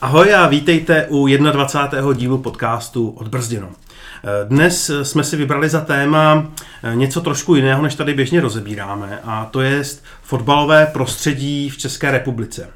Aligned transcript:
Ahoj 0.00 0.34
a 0.34 0.46
vítejte 0.46 1.06
u 1.08 1.26
21. 1.26 2.12
dílu 2.12 2.38
podcastu 2.38 3.10
Odbrzděno. 3.10 3.68
Dnes 4.44 4.90
jsme 5.02 5.24
si 5.24 5.36
vybrali 5.36 5.68
za 5.68 5.80
téma 5.80 6.46
něco 6.94 7.20
trošku 7.20 7.54
jiného, 7.54 7.82
než 7.82 7.94
tady 7.94 8.14
běžně 8.14 8.40
rozebíráme, 8.40 9.18
a 9.24 9.44
to 9.50 9.60
je 9.60 9.82
fotbalové 10.22 10.86
prostředí 10.86 11.70
v 11.70 11.78
České 11.78 12.10
republice. 12.10 12.68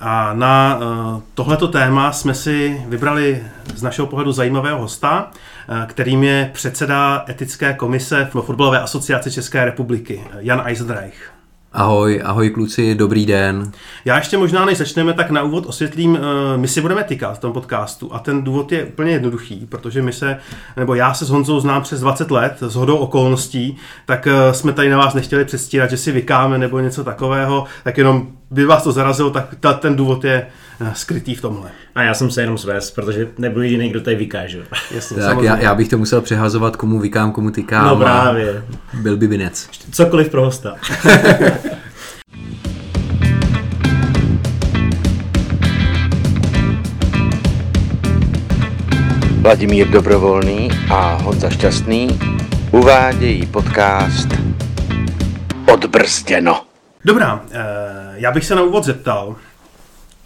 A 0.00 0.32
na 0.34 0.78
eh, 0.80 1.22
tohleto 1.34 1.68
téma 1.68 2.12
jsme 2.12 2.34
si 2.34 2.84
vybrali 2.88 3.42
z 3.74 3.82
našeho 3.82 4.06
pohledu 4.06 4.32
zajímavého 4.32 4.78
hosta, 4.78 5.30
eh, 5.30 5.86
kterým 5.86 6.24
je 6.24 6.50
předseda 6.52 7.24
etické 7.28 7.74
komise 7.74 8.28
v 8.32 8.40
fotbalové 8.42 8.80
asociaci 8.80 9.32
České 9.32 9.64
republiky, 9.64 10.24
Jan 10.38 10.62
Eisenreich. 10.64 11.33
Ahoj, 11.76 12.20
ahoj 12.24 12.50
kluci, 12.50 12.94
dobrý 12.94 13.26
den. 13.26 13.72
Já 14.04 14.16
ještě 14.16 14.38
možná, 14.38 14.64
než 14.64 14.78
začneme, 14.78 15.12
tak 15.12 15.30
na 15.30 15.42
úvod 15.42 15.66
osvětlím, 15.66 16.16
eh, 16.16 16.56
my 16.56 16.68
si 16.68 16.80
budeme 16.80 17.04
týkat 17.04 17.34
v 17.34 17.38
tom 17.38 17.52
podcastu 17.52 18.14
a 18.14 18.18
ten 18.18 18.42
důvod 18.42 18.72
je 18.72 18.84
úplně 18.84 19.12
jednoduchý, 19.12 19.66
protože 19.66 20.02
my 20.02 20.12
se, 20.12 20.38
nebo 20.76 20.94
já 20.94 21.14
se 21.14 21.24
s 21.24 21.30
Honzou 21.30 21.60
znám 21.60 21.82
přes 21.82 22.00
20 22.00 22.30
let, 22.30 22.56
s 22.60 22.74
hodou 22.74 22.96
okolností, 22.96 23.76
tak 24.06 24.26
eh, 24.26 24.54
jsme 24.54 24.72
tady 24.72 24.90
na 24.90 24.98
vás 24.98 25.14
nechtěli 25.14 25.44
předstírat, 25.44 25.90
že 25.90 25.96
si 25.96 26.12
vykáme 26.12 26.58
nebo 26.58 26.80
něco 26.80 27.04
takového, 27.04 27.64
tak 27.84 27.98
jenom 27.98 28.26
by 28.50 28.64
vás 28.64 28.82
to 28.82 28.92
zarazilo, 28.92 29.30
tak 29.30 29.54
ta, 29.60 29.72
ten 29.72 29.96
důvod 29.96 30.24
je 30.24 30.46
eh, 30.80 30.92
skrytý 30.94 31.34
v 31.34 31.40
tomhle. 31.40 31.70
A 31.94 32.02
já 32.02 32.14
jsem 32.14 32.30
se 32.30 32.40
jenom 32.40 32.58
svést, 32.58 32.94
protože 32.94 33.28
nebudu 33.38 33.62
jediný, 33.62 33.88
kdo 33.88 34.00
tady 34.00 34.16
vykáže. 34.16 34.62
Jasně, 34.90 35.16
tak 35.16 35.42
já, 35.42 35.56
já, 35.56 35.74
bych 35.74 35.88
to 35.88 35.98
musel 35.98 36.20
přehazovat, 36.20 36.76
komu 36.76 37.00
vykám, 37.00 37.32
komu 37.32 37.50
tykám. 37.50 37.86
No 37.86 37.96
právě. 37.96 38.64
Byl 38.94 39.16
by 39.16 39.26
vinec. 39.26 39.68
Cokoliv 39.92 40.28
pro 40.28 40.44
hosta. 40.44 40.74
Vladimír 49.40 49.88
Dobrovolný 49.88 50.68
a 50.90 51.14
Honza 51.14 51.50
Šťastný 51.50 52.08
uvádějí 52.70 53.46
podcast 53.46 54.28
Odbrzděno. 55.72 56.73
Dobrá, 57.04 57.44
eh, 57.50 57.60
já 58.14 58.32
bych 58.32 58.44
se 58.44 58.54
na 58.54 58.62
úvod 58.62 58.84
zeptal, 58.84 59.36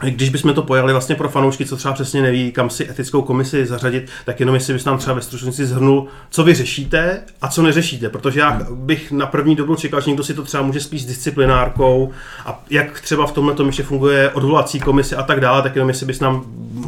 když 0.01 0.29
bychom 0.29 0.55
to 0.55 0.63
pojali 0.63 0.93
vlastně 0.93 1.15
pro 1.15 1.29
fanoušky, 1.29 1.67
co 1.67 1.77
třeba 1.77 1.95
přesně 1.95 2.23
neví, 2.23 2.53
kam 2.53 2.71
si 2.71 2.91
etickou 2.91 3.23
komisi 3.23 3.67
zařadit, 3.67 4.11
tak 4.25 4.41
jenom 4.41 4.55
jestli 4.55 4.75
bys 4.75 4.85
nám 4.85 4.99
třeba 4.99 5.15
ve 5.15 5.23
stručnosti 5.23 5.67
zhrnul, 5.67 6.07
co 6.31 6.45
vy 6.45 6.55
řešíte 6.55 7.21
a 7.43 7.49
co 7.49 7.63
neřešíte, 7.63 8.09
protože 8.09 8.41
já 8.41 8.61
bych 8.71 9.13
na 9.13 9.27
první 9.27 9.57
dobu 9.57 9.75
čekal, 9.75 10.01
že 10.01 10.11
někdo 10.11 10.25
si 10.25 10.35
to 10.35 10.43
třeba 10.43 10.63
může 10.63 10.81
spíš 10.81 11.05
disciplinárkou 11.05 12.11
a 12.47 12.65
jak 12.71 13.01
třeba 13.01 13.27
v 13.27 13.33
tomhle 13.33 13.55
tom 13.55 13.67
ještě 13.67 13.83
funguje 13.83 14.31
odvolací 14.31 14.81
komise 14.81 15.17
a 15.17 15.23
tak 15.23 15.41
dále, 15.41 15.63
tak 15.63 15.77
jenom 15.77 15.89
jestli 15.89 16.07
bys 16.07 16.21
nám 16.21 16.45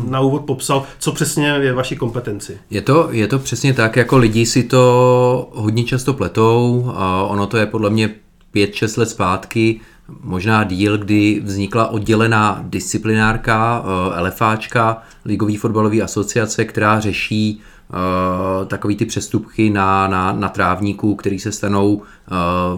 na 0.08 0.20
úvod 0.20 0.44
popsal, 0.44 0.82
co 0.98 1.12
přesně 1.12 1.48
je 1.48 1.72
vaší 1.72 1.96
kompetenci. 1.96 2.58
Je 2.70 2.82
to, 2.82 3.08
je 3.10 3.26
to 3.26 3.38
přesně 3.38 3.74
tak, 3.74 3.96
jako 3.96 4.18
lidi 4.18 4.46
si 4.46 4.62
to 4.62 5.50
hodně 5.52 5.84
často 5.84 6.14
pletou 6.14 6.92
a 6.96 7.24
ono 7.24 7.46
to 7.46 7.56
je 7.56 7.66
podle 7.66 7.90
mě 7.90 8.10
5-6 8.54 8.98
let 8.98 9.08
zpátky, 9.08 9.80
možná 10.20 10.64
díl, 10.64 10.98
kdy 10.98 11.40
vznikla 11.44 11.86
oddělená 11.86 12.64
disciplinárka, 12.68 13.84
eh, 14.16 14.22
LFAčka, 14.22 15.02
Ligový 15.24 15.56
fotbalový 15.56 16.02
asociace, 16.02 16.64
která 16.64 17.00
řeší 17.00 17.60
uh, 17.88 18.66
takový 18.66 18.96
ty 18.96 19.04
přestupky 19.04 19.70
na, 19.70 20.08
na, 20.08 20.32
na 20.32 20.48
trávníku, 20.48 21.14
který 21.14 21.38
se 21.38 21.52
stanou 21.52 21.94
uh, 21.94 22.02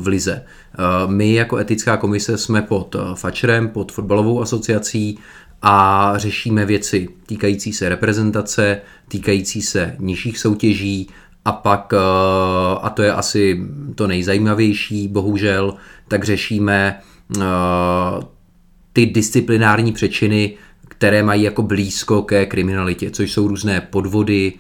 v 0.03 0.07
lize. 0.07 0.45
My 1.07 1.35
jako 1.35 1.57
etická 1.57 1.97
komise 1.97 2.39
jsme 2.39 2.63
pod 2.63 2.97
Fačerem, 3.15 3.69
pod 3.69 3.93
fotbalovou 3.93 4.43
asociací 4.43 5.19
a 5.63 6.13
řešíme 6.17 6.67
věci 6.67 7.09
týkající 7.27 7.73
se 7.73 7.89
reprezentace, 7.89 8.81
týkající 9.09 9.63
se 9.63 9.97
nižších 9.99 10.39
soutěží 10.39 11.09
a 11.45 11.53
pak, 11.53 11.93
a 12.83 12.91
to 12.91 13.03
je 13.03 13.13
asi 13.13 13.67
to 13.95 14.07
nejzajímavější, 14.07 15.09
bohužel, 15.09 15.75
tak 16.09 16.25
řešíme 16.25 17.01
ty 18.93 19.07
disciplinární 19.07 19.93
přečiny, 19.93 20.55
které 20.89 21.23
mají 21.23 21.43
jako 21.43 21.63
blízko 21.63 22.23
ke 22.23 22.47
kriminalitě, 22.47 23.11
což 23.11 23.33
jsou 23.33 23.49
různé 23.49 23.81
podvody, 23.81 24.53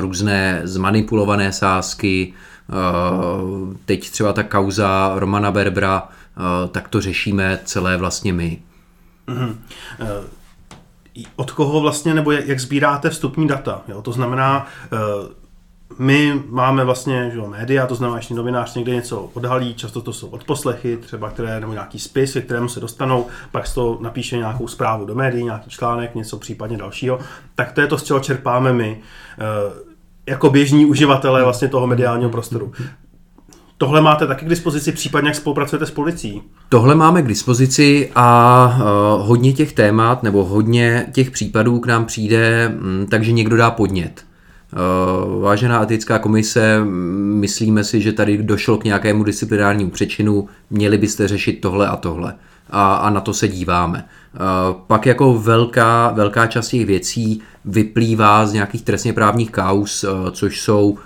různé 0.00 0.60
zmanipulované 0.64 1.52
sázky, 1.52 2.32
teď 3.84 4.10
třeba 4.10 4.32
ta 4.32 4.42
kauza 4.42 5.12
Romana 5.16 5.50
Berbra, 5.50 6.08
tak 6.70 6.88
to 6.88 7.00
řešíme 7.00 7.58
celé 7.64 7.96
vlastně 7.96 8.32
my. 8.32 8.58
Mm-hmm. 9.28 9.56
Od 11.36 11.50
koho 11.50 11.80
vlastně, 11.80 12.14
nebo 12.14 12.32
jak 12.32 12.60
sbíráte 12.60 13.10
vstupní 13.10 13.48
data? 13.48 13.82
Jo? 13.88 14.02
To 14.02 14.12
znamená, 14.12 14.66
my 15.98 16.42
máme 16.48 16.84
vlastně 16.84 17.30
že, 17.34 17.40
média, 17.40 17.86
to 17.86 17.94
znamená, 17.94 18.20
že 18.20 18.34
novinář 18.34 18.74
někde 18.74 18.94
něco 18.94 19.30
odhalí, 19.34 19.74
často 19.74 20.00
to 20.00 20.12
jsou 20.12 20.28
odposlechy, 20.28 20.96
třeba 20.96 21.30
které, 21.30 21.60
nebo 21.60 21.72
nějaký 21.72 21.98
spis, 21.98 22.32
ke 22.32 22.40
kterému 22.40 22.68
se 22.68 22.80
dostanou, 22.80 23.26
pak 23.52 23.74
toho 23.74 23.98
napíše 24.00 24.36
nějakou 24.36 24.68
zprávu 24.68 25.04
do 25.04 25.14
médií, 25.14 25.44
nějaký 25.44 25.70
článek, 25.70 26.14
něco 26.14 26.38
případně 26.38 26.76
dalšího, 26.76 27.18
tak 27.54 27.72
to 27.72 27.80
je 27.80 27.86
to, 27.86 27.98
z 27.98 28.02
čeho 28.02 28.20
čerpáme 28.20 28.72
my, 28.72 29.00
eh, 29.38 29.88
jako 30.26 30.50
běžní 30.50 30.86
uživatelé 30.86 31.44
vlastně 31.44 31.68
toho 31.68 31.86
mediálního 31.86 32.30
prostoru. 32.30 32.72
Tohle 33.78 34.00
máte 34.00 34.26
taky 34.26 34.46
k 34.46 34.48
dispozici, 34.48 34.92
případně 34.92 35.28
jak 35.28 35.36
spolupracujete 35.36 35.86
s 35.86 35.90
policií? 35.90 36.42
Tohle 36.68 36.94
máme 36.94 37.22
k 37.22 37.28
dispozici 37.28 38.10
a 38.14 38.66
uh, 38.66 39.26
hodně 39.26 39.52
těch 39.52 39.72
témat 39.72 40.22
nebo 40.22 40.44
hodně 40.44 41.06
těch 41.12 41.30
případů 41.30 41.80
k 41.80 41.86
nám 41.86 42.04
přijde, 42.04 42.64
m, 42.66 43.06
takže 43.10 43.32
někdo 43.32 43.56
dá 43.56 43.70
podnět. 43.70 44.27
Uh, 44.72 45.42
vážená 45.42 45.82
etická 45.82 46.18
komise, 46.18 46.80
myslíme 46.84 47.84
si, 47.84 48.00
že 48.00 48.12
tady 48.12 48.38
došlo 48.42 48.78
k 48.78 48.84
nějakému 48.84 49.24
disciplinárnímu 49.24 49.90
přečinu, 49.90 50.48
měli 50.70 50.98
byste 50.98 51.28
řešit 51.28 51.60
tohle 51.60 51.88
a 51.88 51.96
tohle. 51.96 52.34
A, 52.70 52.94
a 52.94 53.10
na 53.10 53.20
to 53.20 53.34
se 53.34 53.48
díváme. 53.48 54.04
Uh, 54.34 54.80
pak 54.86 55.06
jako 55.06 55.34
velká, 55.34 56.10
velká 56.10 56.46
část 56.46 56.68
těch 56.68 56.86
věcí 56.86 57.40
vyplývá 57.64 58.46
z 58.46 58.52
nějakých 58.52 58.82
trestně 58.82 59.12
právních 59.12 59.50
kaus, 59.50 60.04
uh, 60.04 60.30
což 60.30 60.60
jsou 60.60 60.98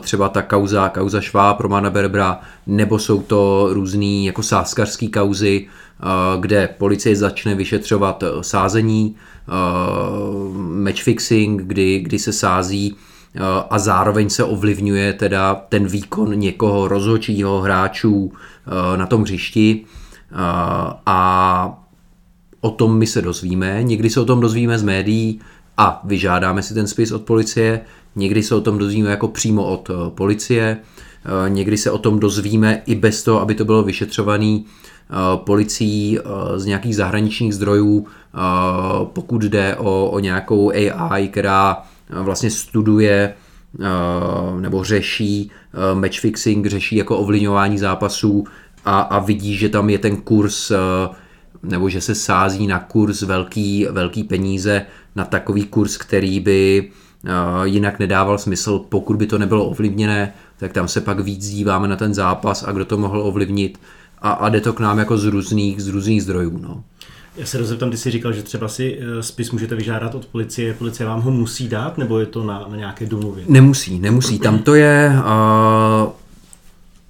třeba 0.00 0.28
ta 0.28 0.42
kauza, 0.42 0.88
kauza 0.88 1.20
Šváb, 1.20 1.60
Romana 1.60 1.90
Berbra, 1.90 2.40
nebo 2.66 2.98
jsou 2.98 3.22
to 3.22 3.68
různý 3.70 4.26
jako 4.26 4.42
sáskařský 4.42 5.08
kauzy, 5.08 5.66
kde 6.40 6.68
policie 6.78 7.16
začne 7.16 7.54
vyšetřovat 7.54 8.24
sázení, 8.40 9.16
matchfixing, 10.56 11.62
kdy, 11.62 12.00
kdy 12.00 12.18
se 12.18 12.32
sází 12.32 12.96
a 13.70 13.78
zároveň 13.78 14.30
se 14.30 14.44
ovlivňuje 14.44 15.12
teda 15.12 15.54
ten 15.68 15.86
výkon 15.86 16.38
někoho 16.38 16.88
rozhodčího 16.88 17.60
hráčů 17.60 18.32
na 18.96 19.06
tom 19.06 19.22
hřišti. 19.22 19.84
A 21.06 21.82
o 22.60 22.70
tom 22.70 22.98
my 22.98 23.06
se 23.06 23.22
dozvíme. 23.22 23.82
Někdy 23.82 24.10
se 24.10 24.20
o 24.20 24.24
tom 24.24 24.40
dozvíme 24.40 24.78
z 24.78 24.82
médií 24.82 25.40
a 25.76 26.00
vyžádáme 26.04 26.62
si 26.62 26.74
ten 26.74 26.86
spis 26.86 27.12
od 27.12 27.22
policie, 27.22 27.80
někdy 28.16 28.42
se 28.42 28.54
o 28.54 28.60
tom 28.60 28.78
dozvíme 28.78 29.10
jako 29.10 29.28
přímo 29.28 29.64
od 29.64 29.90
policie, 30.08 30.76
někdy 31.48 31.76
se 31.76 31.90
o 31.90 31.98
tom 31.98 32.18
dozvíme 32.18 32.82
i 32.86 32.94
bez 32.94 33.22
toho, 33.22 33.40
aby 33.40 33.54
to 33.54 33.64
bylo 33.64 33.82
vyšetřované 33.82 34.46
e, 34.46 34.64
policií 35.36 36.18
z 36.56 36.64
nějakých 36.64 36.96
zahraničních 36.96 37.54
zdrojů, 37.54 38.06
pokud 39.12 39.42
jde 39.42 39.76
o, 39.76 40.10
o 40.10 40.18
nějakou 40.18 40.70
AI, 40.70 41.28
která 41.28 41.82
vlastně 42.10 42.50
studuje 42.50 43.34
nebo 44.60 44.84
řeší 44.84 45.50
matchfixing, 45.94 46.66
řeší 46.66 46.96
jako 46.96 47.18
ovlivňování 47.18 47.78
zápasů 47.78 48.44
a, 48.84 49.00
a 49.00 49.18
vidí, 49.18 49.56
že 49.56 49.68
tam 49.68 49.90
je 49.90 49.98
ten 49.98 50.16
kurz 50.16 50.72
nebo 51.62 51.88
že 51.88 52.00
se 52.00 52.14
sází 52.14 52.66
na 52.66 52.78
kurz 52.78 53.22
velký, 53.22 53.86
velký 53.90 54.24
peníze, 54.24 54.86
na 55.16 55.24
takový 55.24 55.64
kurz, 55.64 55.96
který 55.96 56.40
by 56.40 56.90
jinak 57.64 57.98
nedával 57.98 58.38
smysl, 58.38 58.78
pokud 58.88 59.16
by 59.16 59.26
to 59.26 59.38
nebylo 59.38 59.64
ovlivněné, 59.64 60.32
tak 60.56 60.72
tam 60.72 60.88
se 60.88 61.00
pak 61.00 61.20
víc 61.20 61.48
díváme 61.48 61.88
na 61.88 61.96
ten 61.96 62.14
zápas 62.14 62.64
a 62.68 62.72
kdo 62.72 62.84
to 62.84 62.98
mohl 62.98 63.20
ovlivnit 63.20 63.78
a, 64.18 64.30
a 64.30 64.48
jde 64.48 64.60
to 64.60 64.72
k 64.72 64.80
nám 64.80 64.98
jako 64.98 65.18
z 65.18 65.24
různých, 65.24 65.82
z 65.82 65.88
různých 65.88 66.22
zdrojů. 66.22 66.58
No. 66.58 66.84
Já 67.38 67.46
se 67.46 67.58
rozeptám, 67.58 67.90
ty 67.90 67.96
jsi 67.96 68.10
říkal, 68.10 68.32
že 68.32 68.42
třeba 68.42 68.68
si 68.68 68.98
eh, 69.00 69.22
spis 69.22 69.50
můžete 69.50 69.74
vyžádat 69.74 70.14
od 70.14 70.26
policie, 70.26 70.74
policie 70.74 71.06
vám 71.06 71.20
ho 71.20 71.30
musí 71.30 71.68
dát, 71.68 71.98
nebo 71.98 72.18
je 72.18 72.26
to 72.26 72.44
na, 72.44 72.66
na 72.68 72.76
nějaké 72.76 73.06
domluvě? 73.06 73.44
Nemusí, 73.48 73.98
nemusí. 73.98 74.38
Tam 74.38 74.58
to 74.58 74.74
je, 74.74 75.12
uh, 75.18 76.12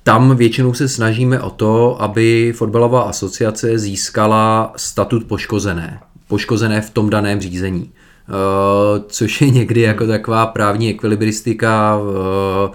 tam 0.03 0.37
většinou 0.37 0.75
se 0.75 0.89
snažíme 0.89 1.41
o 1.41 1.51
to, 1.51 2.03
aby 2.03 2.53
fotbalová 2.57 3.03
asociace 3.03 3.79
získala 3.79 4.73
statut 4.77 5.25
poškozené. 5.25 6.01
Poškozené 6.29 6.81
v 6.81 6.91
tom 6.91 7.11
daném 7.11 7.41
řízení. 7.41 7.83
Uh, 7.83 9.05
což 9.09 9.41
je 9.41 9.51
někdy 9.51 9.81
jako 9.81 10.07
taková 10.07 10.47
právní 10.47 10.91
ekvilibristika, 10.91 11.99
uh, 11.99 12.75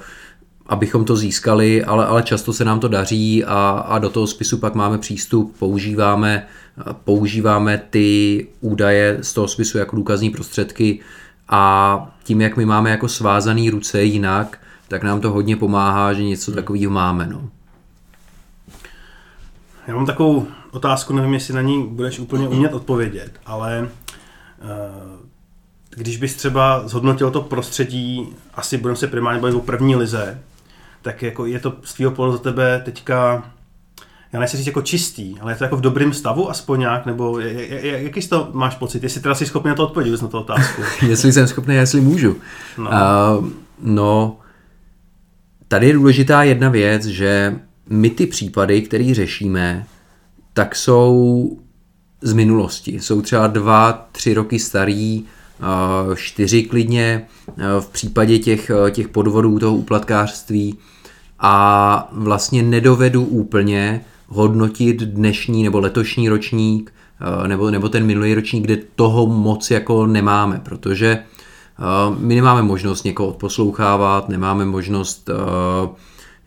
abychom 0.66 1.06
to 1.06 1.16
získali, 1.16 1.84
ale, 1.84 2.06
ale 2.06 2.24
často 2.24 2.54
se 2.54 2.66
nám 2.66 2.80
to 2.80 2.88
daří 2.88 3.44
a, 3.44 3.86
a 3.88 4.00
do 4.00 4.10
toho 4.10 4.28
spisu 4.28 4.58
pak 4.58 4.76
máme 4.76 4.98
přístup, 4.98 5.56
používáme 5.60 6.48
používáme 7.04 7.82
ty 7.90 8.48
údaje 8.62 9.18
z 9.22 9.34
toho 9.34 9.48
spisu 9.48 9.78
jako 9.78 9.96
důkazní 9.96 10.30
prostředky 10.30 11.00
a 11.50 12.16
tím, 12.24 12.42
jak 12.42 12.58
my 12.58 12.66
máme 12.66 12.90
jako 12.90 13.08
svázaný 13.08 13.70
ruce 13.70 14.04
jinak, 14.04 14.60
tak 14.88 15.04
nám 15.04 15.22
to 15.22 15.32
hodně 15.32 15.56
pomáhá, 15.56 16.14
že 16.14 16.24
něco 16.24 16.52
takového 16.52 16.92
máme. 16.92 17.28
No. 17.28 17.50
Já 19.88 19.96
mám 19.96 20.06
takovou 20.06 20.48
otázku, 20.72 21.14
nevím, 21.14 21.34
jestli 21.34 21.54
na 21.54 21.62
ní 21.62 21.88
budeš 21.88 22.20
úplně 22.20 22.48
umět 22.48 22.74
odpovědět, 22.74 23.40
ale 23.46 23.90
eh, 24.62 25.24
když 25.90 26.18
bys 26.18 26.36
třeba 26.36 26.88
zhodnotil 26.88 27.32
to 27.32 27.42
prostředí, 27.42 28.36
asi 28.54 28.78
budeme 28.78 28.98
se 28.98 29.08
primárně 29.08 29.42
bavit 29.42 29.56
o 29.56 29.60
první 29.60 29.96
lize, 29.96 30.42
tak 31.02 31.22
jako 31.22 31.46
je 31.46 31.60
to 31.60 31.76
z 31.84 31.94
tvého 31.94 32.12
pohledu 32.12 32.38
za 32.38 32.44
tebe 32.44 32.82
teďka, 32.86 33.52
já 34.34 34.40
nechci 34.40 34.58
říct 34.58 34.68
jako 34.68 34.82
čistý, 34.82 35.36
ale 35.40 35.52
je 35.52 35.56
to 35.56 35.64
jako 35.64 35.78
v 35.78 35.82
dobrém 35.82 36.14
stavu 36.14 36.50
aspoň 36.50 36.80
nějak, 36.80 37.06
nebo 37.06 37.40
jaký 37.40 38.28
toho 38.28 38.50
máš 38.54 38.76
pocit, 38.76 39.04
jestli 39.04 39.22
teda 39.22 39.36
jsi 39.36 39.46
schopný 39.46 39.70
na 39.70 39.76
to 39.76 39.84
odpovědět 39.84 40.22
na 40.22 40.28
tu 40.28 40.38
otázku? 40.38 40.82
jestli 41.08 41.34
jsem 41.34 41.48
schopný, 41.48 41.76
jestli 41.76 42.02
můžu. 42.02 42.36
No. 42.78 42.90
Uh, 42.90 43.50
no, 43.82 44.38
tady 45.68 45.88
je 45.88 45.94
důležitá 45.94 46.44
jedna 46.44 46.70
věc, 46.70 47.06
že 47.06 47.60
my 47.90 48.10
ty 48.10 48.26
případy, 48.26 48.82
které 48.82 49.14
řešíme, 49.14 49.86
tak 50.54 50.76
jsou 50.76 51.58
z 52.22 52.34
minulosti. 52.34 53.00
Jsou 53.00 53.22
třeba 53.22 53.48
dva, 53.48 54.08
tři 54.12 54.34
roky 54.34 54.60
starý, 54.60 55.24
čtyři 56.16 56.64
klidně 56.64 57.28
v 57.80 57.90
případě 57.90 58.40
těch, 58.40 58.72
těch 58.92 59.08
podvodů 59.08 59.60
toho 59.60 59.76
úplatkářství 59.76 60.78
a 61.40 62.10
vlastně 62.12 62.64
nedovedu 62.64 63.24
úplně 63.26 64.02
hodnotit 64.34 65.02
dnešní 65.02 65.64
nebo 65.64 65.80
letošní 65.80 66.30
ročník 66.30 66.94
nebo, 67.48 67.72
nebo 67.72 67.90
ten 67.90 68.06
minulý 68.06 68.34
ročník, 68.34 68.64
kde 68.64 68.78
toho 68.96 69.28
moc 69.28 69.72
jako 69.72 70.08
nemáme, 70.08 70.62
protože 70.64 71.20
my 72.18 72.36
nemáme 72.36 72.62
možnost 72.62 73.04
někoho 73.04 73.30
odposlouchávat, 73.30 74.30
nemáme 74.30 74.66
možnost 74.66 75.30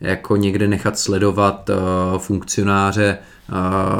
jako 0.01 0.35
někde 0.35 0.67
nechat 0.67 0.99
sledovat 0.99 1.69
funkcionáře 2.17 3.17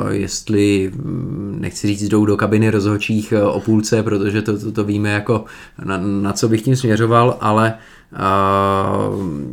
jestli, 0.10 0.92
mm, 0.96 1.58
nechci 1.60 1.88
říct, 1.88 2.10
jdou 2.10 2.26
do 2.26 2.38
kabiny 2.38 2.70
rozhodčích 2.70 3.32
e, 3.32 3.44
o 3.44 3.60
půlce, 3.60 4.04
protože 4.04 4.42
to, 4.42 4.60
to, 4.60 4.72
to 4.72 4.84
víme 4.84 5.12
jako 5.12 5.46
na, 5.86 5.98
na 5.98 6.34
co 6.34 6.50
bych 6.50 6.62
tím 6.62 6.76
směřoval, 6.76 7.38
ale 7.42 7.74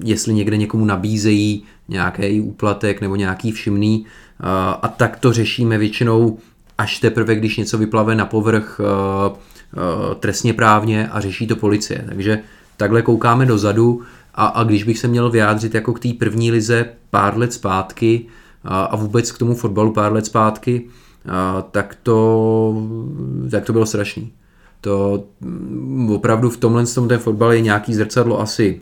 jestli 0.05 0.35
někde 0.35 0.57
někomu 0.57 0.85
nabízejí 0.85 1.65
nějaký 1.89 2.41
úplatek 2.41 3.01
nebo 3.01 3.17
nějaký 3.17 3.53
všimný 3.53 4.07
a 4.83 4.89
tak 4.97 5.19
to 5.19 5.33
řešíme 5.33 5.79
většinou 5.79 6.39
až 6.79 6.99
teprve, 6.99 7.35
když 7.35 7.57
něco 7.57 7.79
vyplave 7.79 8.15
na 8.15 8.27
povrch 8.27 8.81
uh, 8.81 9.37
uh, 9.37 10.15
trestně 10.15 10.53
právně 10.53 11.09
a 11.09 11.21
řeší 11.21 11.47
to 11.47 11.57
policie. 11.57 12.05
Takže 12.09 12.39
takhle 12.77 13.03
koukáme 13.03 13.47
dozadu 13.47 14.03
a, 14.35 14.47
a 14.47 14.65
když 14.65 14.85
bych 14.85 14.99
se 14.99 15.09
měl 15.09 15.31
vyjádřit 15.31 15.75
jako 15.75 15.93
k 15.93 16.01
té 16.01 16.09
první 16.19 16.53
lize 16.53 16.89
pár 17.11 17.39
let 17.39 17.53
zpátky, 17.53 18.27
a 18.65 18.97
vůbec 18.97 19.33
k 19.33 19.39
tomu 19.39 19.55
fotbalu 19.55 19.93
pár 19.93 20.13
let 20.13 20.27
zpátky, 20.27 20.85
tak 21.71 21.97
to, 22.03 22.89
tak 23.51 23.65
to 23.65 23.73
bylo 23.73 23.87
strašný. 23.87 24.33
To 24.81 25.25
mm, 25.41 26.11
opravdu 26.11 26.51
v 26.51 26.57
tomhle 26.57 26.87
tom 26.87 27.09
ten 27.09 27.19
fotbal 27.19 27.53
je 27.53 27.61
nějaký 27.61 27.95
zrcadlo 27.95 28.41
asi 28.41 28.81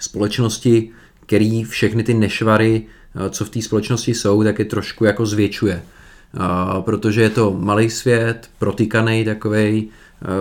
společnosti, 0.00 0.90
který 1.26 1.64
všechny 1.64 2.02
ty 2.02 2.14
nešvary, 2.14 2.86
co 3.30 3.44
v 3.44 3.50
té 3.50 3.62
společnosti 3.62 4.14
jsou, 4.14 4.42
tak 4.44 4.58
je 4.58 4.64
trošku 4.64 5.04
jako 5.04 5.26
zvětšuje. 5.26 5.82
Protože 6.80 7.22
je 7.22 7.30
to 7.30 7.56
malý 7.60 7.90
svět, 7.90 8.50
protykaný 8.58 9.24
takovej, 9.24 9.88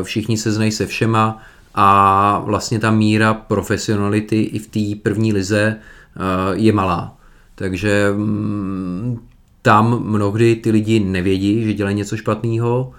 všichni 0.04 0.38
se 0.38 0.52
znají 0.52 0.72
se 0.72 0.86
všema 0.86 1.42
a 1.76 2.40
vlastně 2.46 2.80
ta 2.80 2.92
míra 2.92 3.34
profesionality 3.34 4.42
i 4.42 4.60
v 4.60 4.68
té 4.68 5.02
první 5.04 5.34
lize 5.34 5.78
je 6.54 6.74
malá. 6.74 7.18
Takže 7.56 8.14
mm, 8.16 9.20
tam 9.62 10.04
mnohdy 10.04 10.56
ty 10.56 10.72
lidi 10.72 11.00
nevědí, 11.00 11.64
že 11.64 11.74
dělají 11.74 11.96
něco 11.96 12.18
špatného, 12.18 12.92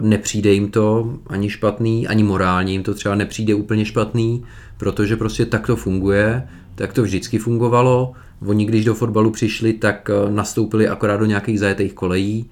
nepřijde 0.00 0.52
jim 0.52 0.70
to 0.70 1.14
ani 1.26 1.50
špatný, 1.50 2.06
ani 2.06 2.22
morálně 2.22 2.72
jim 2.72 2.82
to 2.82 2.94
třeba 2.94 3.14
nepřijde 3.14 3.54
úplně 3.54 3.84
špatný, 3.84 4.44
protože 4.76 5.16
prostě 5.16 5.46
tak 5.46 5.66
to 5.66 5.76
funguje, 5.76 6.48
tak 6.76 6.92
to 6.92 7.02
vždycky 7.02 7.38
fungovalo. 7.38 8.12
Oni 8.46 8.64
když 8.64 8.84
do 8.84 8.94
fotbalu 8.94 9.30
přišli, 9.30 9.72
tak 9.72 10.10
e, 10.10 10.30
nastoupili 10.30 10.88
akorát 10.88 11.16
do 11.16 11.26
nějakých 11.26 11.60
zajetých 11.60 11.92
kolejí, 11.92 12.50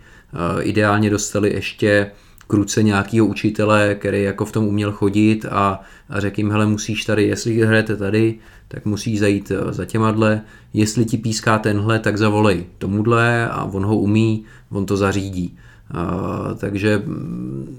e, 0.58 0.62
ideálně 0.62 1.10
dostali 1.10 1.54
ještě 1.54 2.10
kruce 2.46 2.82
nějakého 2.82 3.26
učitele, 3.26 3.94
který 3.94 4.22
jako 4.22 4.44
v 4.44 4.52
tom 4.52 4.64
uměl 4.64 4.92
chodit 4.92 5.46
a, 5.50 5.80
a 6.08 6.20
řekl 6.20 6.40
jim, 6.40 6.50
hele 6.50 6.66
musíš 6.66 7.04
tady, 7.04 7.24
jestli 7.24 7.60
hrajete 7.60 7.96
tady, 7.96 8.38
tak 8.68 8.84
musíš 8.84 9.20
zajít 9.20 9.50
eh, 9.50 9.72
za 9.72 9.84
těmadle, 9.84 10.42
jestli 10.72 11.04
ti 11.04 11.18
píská 11.18 11.58
tenhle, 11.58 11.98
tak 11.98 12.18
zavolej 12.18 12.66
tomuhle 12.78 13.48
a 13.48 13.64
on 13.64 13.84
ho 13.84 13.96
umí, 13.96 14.44
on 14.70 14.86
to 14.86 14.96
zařídí. 14.96 15.58
Uh, 15.94 16.58
takže 16.58 17.02
mm, 17.06 17.78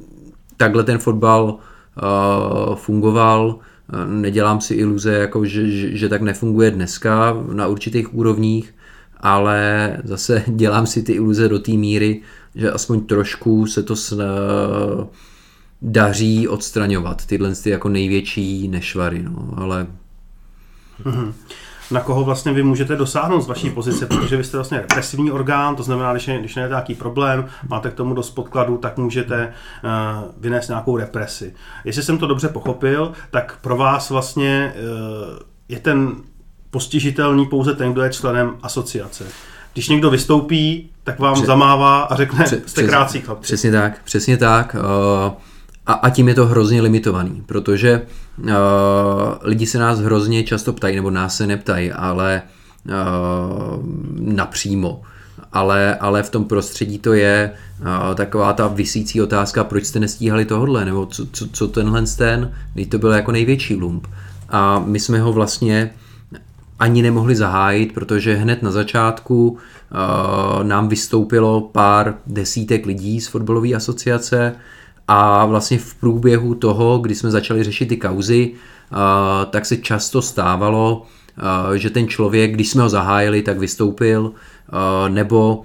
takhle 0.58 0.84
ten 0.84 0.98
fotbal 0.98 1.44
uh, 1.44 2.76
fungoval, 2.76 3.60
nedělám 4.08 4.62
si 4.62 4.74
iluze, 4.74 5.14
jako 5.14 5.46
že, 5.46 5.70
že, 5.72 5.98
že 5.98 6.10
tak 6.10 6.22
nefunguje 6.22 6.72
dneska 6.72 7.34
na 7.54 7.68
určitých 7.68 8.16
úrovních, 8.16 8.76
ale 9.18 9.92
zase 10.04 10.44
dělám 10.48 10.88
si 10.88 11.04
ty 11.04 11.14
iluze 11.14 11.50
do 11.50 11.60
té 11.60 11.72
míry, 11.72 12.22
že 12.56 12.72
aspoň 12.72 13.06
trošku 13.06 13.68
se 13.68 13.84
to 13.84 13.96
sn, 13.96 14.22
daří 15.82 16.48
odstraňovat 16.48 17.26
tyhle 17.26 17.56
ty 17.56 17.70
jako 17.70 17.90
největší 17.90 18.68
nešvary, 18.68 19.24
no, 19.24 19.54
ale 19.58 19.88
Mm-hmm. 21.04 21.34
Na 21.92 22.00
koho 22.00 22.24
vlastně 22.24 22.54
vy 22.54 22.64
můžete 22.64 22.96
dosáhnout 22.96 23.42
z 23.42 23.48
vaší 23.48 23.70
pozice, 23.70 24.06
protože 24.06 24.38
vy 24.38 24.44
jste 24.44 24.58
vlastně 24.58 24.78
represivní 24.78 25.32
orgán, 25.32 25.76
to 25.76 25.84
znamená, 25.84 26.12
když 26.12 26.28
je, 26.28 26.40
když 26.40 26.56
je 26.56 26.68
nějaký 26.68 26.96
problém, 26.96 27.46
máte 27.70 27.90
k 27.90 27.94
tomu 27.94 28.14
dost 28.14 28.30
podkladů, 28.30 28.78
tak 28.78 28.98
můžete 28.98 29.54
uh, 29.84 29.92
vynést 30.38 30.70
nějakou 30.70 30.98
represi. 30.98 31.54
Jestli 31.86 32.04
jsem 32.04 32.18
to 32.18 32.28
dobře 32.28 32.48
pochopil, 32.50 33.12
tak 33.32 33.58
pro 33.62 33.78
vás 33.78 34.10
vlastně 34.10 34.74
uh, 34.76 35.40
je 35.70 35.80
ten 35.80 36.12
postižitelný 36.72 37.46
pouze 37.46 37.76
ten, 37.76 37.92
kdo 37.92 38.02
je 38.02 38.14
členem 38.14 38.56
asociace. 38.64 39.24
Když 39.74 39.90
někdo 39.90 40.10
vystoupí, 40.10 40.90
tak 41.04 41.20
vám 41.20 41.34
Pře- 41.34 41.46
zamává 41.46 42.02
a 42.02 42.16
řekne, 42.16 42.44
Pře- 42.46 42.62
jste 42.66 42.84
krátcí 42.84 43.22
chlapci. 43.22 43.44
Přesně 43.44 43.72
tak, 43.72 44.02
přesně 44.04 44.38
tak. 44.38 44.76
Uh, 44.76 45.34
a, 45.88 45.94
a 45.94 46.10
tím 46.10 46.28
je 46.28 46.34
to 46.34 46.46
hrozně 46.46 46.82
limitovaný, 46.82 47.44
protože 47.46 48.02
uh, 48.38 48.50
lidi 49.42 49.66
se 49.66 49.80
nás 49.80 50.00
hrozně 50.00 50.44
často 50.44 50.74
ptají, 50.74 50.96
nebo 50.96 51.12
nás 51.12 51.38
se 51.38 51.48
neptají, 51.48 51.92
ale 51.92 52.42
uh, 52.86 52.94
napřímo. 54.20 55.02
Ale, 55.54 55.96
ale 55.96 56.24
v 56.24 56.30
tom 56.30 56.46
prostředí 56.46 57.00
to 57.00 57.14
je 57.14 57.52
uh, 57.82 58.16
taková 58.16 58.54
ta 58.54 58.68
vysící 58.68 59.22
otázka, 59.22 59.64
proč 59.64 59.86
jste 59.86 60.00
nestíhali 60.00 60.46
tohle, 60.46 60.86
nebo 60.86 61.06
co, 61.06 61.26
co, 61.32 61.48
co 61.48 61.68
tenhle 61.68 62.04
ten, 62.18 62.52
když 62.74 62.88
to 62.88 62.98
byl 62.98 63.12
jako 63.12 63.32
největší 63.32 63.76
lump. 63.76 64.08
A 64.50 64.80
my 64.86 65.00
jsme 65.00 65.20
ho 65.20 65.34
vlastně 65.34 65.92
ani 66.80 67.02
nemohli 67.02 67.36
zahájit, 67.36 67.94
protože 67.94 68.36
hned 68.36 68.64
na 68.64 68.72
začátku 68.72 69.50
uh, 69.50 70.64
nám 70.64 70.88
vystoupilo 70.88 71.62
pár 71.62 72.16
desítek 72.28 72.86
lidí 72.86 73.22
z 73.22 73.28
fotbalové 73.28 73.74
asociace, 73.74 74.56
a 75.08 75.46
vlastně 75.46 75.78
v 75.78 75.96
průběhu 75.96 76.56
toho, 76.56 77.00
kdy 77.00 77.16
jsme 77.16 77.32
začali 77.32 77.64
řešit 77.64 77.86
ty 77.86 77.98
kauzy, 77.98 78.52
tak 79.50 79.66
se 79.66 79.78
často 79.78 80.22
stávalo, 80.22 81.06
že 81.76 81.90
ten 81.90 82.08
člověk, 82.08 82.52
když 82.52 82.70
jsme 82.70 82.82
ho 82.82 82.90
zahájili, 82.90 83.42
tak 83.42 83.58
vystoupil, 83.58 84.32
nebo 85.08 85.64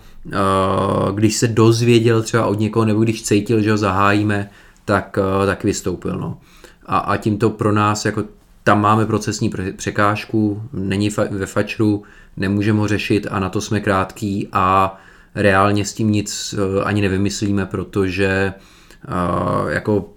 když 1.14 1.37
se 1.37 1.49
dozvěděl 1.49 2.23
třeba 2.23 2.47
od 2.47 2.59
někoho, 2.59 2.85
nebo 2.85 3.00
když 3.00 3.23
cítil, 3.23 3.62
že 3.62 3.70
ho 3.70 3.76
zahájíme, 3.76 4.50
tak, 4.85 5.18
tak 5.47 5.64
vystoupil. 5.64 6.18
No. 6.18 6.38
A, 6.87 6.99
a 6.99 7.16
tím 7.16 7.38
to 7.38 7.50
pro 7.50 7.73
nás, 7.73 8.04
jako 8.04 8.25
tam 8.64 8.80
máme 8.80 9.06
procesní 9.06 9.50
překážku, 9.76 10.62
není 10.73 11.11
ve 11.30 11.47
fačru, 11.47 12.02
nemůžeme 12.37 12.78
ho 12.78 12.88
řešit 12.88 13.26
a 13.30 13.40
na 13.40 13.49
to 13.49 13.61
jsme 13.61 13.80
krátký 13.80 14.49
a 14.52 14.99
reálně 15.35 15.85
s 15.85 15.94
tím 15.94 16.11
nic 16.11 16.54
ani 16.85 17.00
nevymyslíme, 17.00 17.66
protože 17.66 18.54
uh, 18.56 18.62
jako 19.69 20.09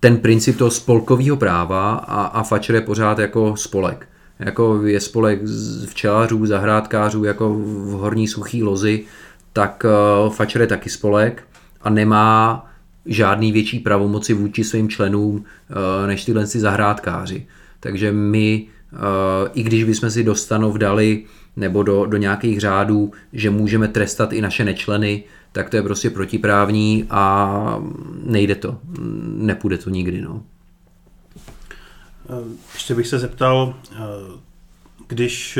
ten 0.00 0.16
princip 0.16 0.58
toho 0.58 0.70
spolkového 0.70 1.36
práva 1.36 1.94
a, 1.94 2.22
a 2.22 2.42
Fatcher 2.42 2.74
je 2.74 2.80
pořád 2.80 3.18
jako 3.18 3.56
spolek. 3.56 4.08
Jako 4.38 4.86
je 4.86 5.00
spolek 5.00 5.40
včelařů, 5.86 6.46
zahrádkářů, 6.46 7.24
jako 7.24 7.54
v 7.54 7.90
horní 7.90 8.28
suchý 8.28 8.62
lozy, 8.62 9.04
tak 9.52 9.86
uh, 10.24 10.32
Fatcher 10.32 10.60
je 10.60 10.66
taky 10.66 10.90
spolek 10.90 11.42
a 11.82 11.90
nemá 11.90 12.66
žádný 13.06 13.52
větší 13.52 13.78
pravomoci 13.78 14.34
vůči 14.34 14.64
svým 14.64 14.88
členům 14.88 15.34
uh, 15.34 16.06
než 16.06 16.24
tyhle 16.24 16.46
si 16.46 16.60
zahrádkáři. 16.60 17.46
Takže 17.80 18.12
my, 18.12 18.66
i 19.54 19.62
když 19.62 19.84
bychom 19.84 20.10
si 20.10 20.24
do 20.24 20.34
stanov 20.34 20.76
dali 20.76 21.24
nebo 21.56 21.82
do, 21.82 22.06
do 22.06 22.16
nějakých 22.16 22.60
řádů, 22.60 23.12
že 23.32 23.50
můžeme 23.50 23.88
trestat 23.88 24.32
i 24.32 24.40
naše 24.40 24.64
nečleny, 24.64 25.24
tak 25.52 25.70
to 25.70 25.76
je 25.76 25.82
prostě 25.82 26.10
protiprávní 26.10 27.06
a 27.10 27.78
nejde 28.24 28.54
to. 28.54 28.78
Nepůjde 29.24 29.78
to 29.78 29.90
nikdy. 29.90 30.20
No. 30.20 30.42
Ještě 32.74 32.94
bych 32.94 33.06
se 33.06 33.18
zeptal, 33.18 33.74
když 35.08 35.58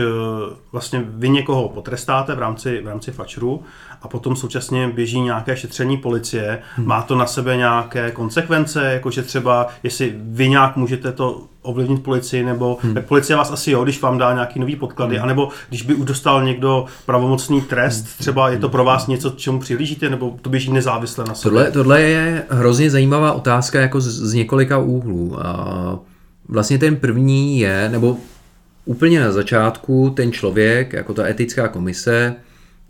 vlastně 0.73 1.05
vy 1.09 1.29
někoho 1.29 1.69
potrestáte 1.69 2.35
v 2.35 2.39
rámci, 2.39 2.81
v 2.81 2.87
rámci 2.87 3.13
fačru 3.13 3.63
a 4.03 4.09
potom 4.09 4.37
současně 4.37 4.89
běží 4.89 5.21
nějaké 5.21 5.57
šetření 5.57 5.97
policie, 5.97 6.59
hmm. 6.77 6.87
má 6.87 7.03
to 7.03 7.17
na 7.17 7.27
sebe 7.27 7.57
nějaké 7.57 8.11
konsekvence, 8.11 8.93
jakože 8.93 9.23
třeba, 9.23 9.67
jestli 9.83 10.15
vy 10.17 10.49
nějak 10.49 10.77
můžete 10.77 11.13
to 11.13 11.43
ovlivnit 11.63 12.03
policii, 12.03 12.45
nebo 12.45 12.79
hmm. 12.83 12.95
tak 12.95 13.07
policie 13.07 13.37
vás 13.37 13.51
asi 13.51 13.71
jo, 13.71 13.85
když 13.85 14.03
vám 14.03 14.19
dá 14.19 14.33
nějaký 14.33 14.61
nový 14.61 14.77
podklady, 14.77 15.17
hmm. 15.17 15.25
anebo 15.25 15.49
když 15.69 15.83
by 15.83 15.95
už 15.95 16.07
dostal 16.07 16.45
někdo 16.45 16.87
pravomocný 17.07 17.61
trest, 17.61 18.05
hmm. 18.05 18.15
třeba 18.19 18.51
je 18.51 18.59
to 18.59 18.69
pro 18.69 18.85
vás 18.85 19.07
něco, 19.07 19.31
čemu 19.31 19.59
přihlížíte, 19.59 20.11
nebo 20.11 20.37
to 20.43 20.51
běží 20.51 20.73
nezávisle 20.73 21.25
na 21.29 21.35
sobě? 21.35 21.51
Tohle, 21.51 21.71
tohle 21.71 22.03
je 22.03 22.43
hrozně 22.49 22.91
zajímavá 22.91 23.33
otázka 23.33 23.81
jako 23.81 24.01
z, 24.01 24.09
z 24.09 24.35
několika 24.35 24.79
úhlů. 24.79 25.47
A 25.47 25.99
vlastně 26.49 26.79
ten 26.79 26.97
první 26.97 27.61
je, 27.61 27.89
nebo 27.89 28.17
úplně 28.85 29.21
na 29.21 29.33
začátku 29.33 30.11
ten 30.17 30.33
člověk, 30.33 30.93
jako 30.93 31.15
ta 31.15 31.27
etická 31.27 31.69
komise, 31.69 32.35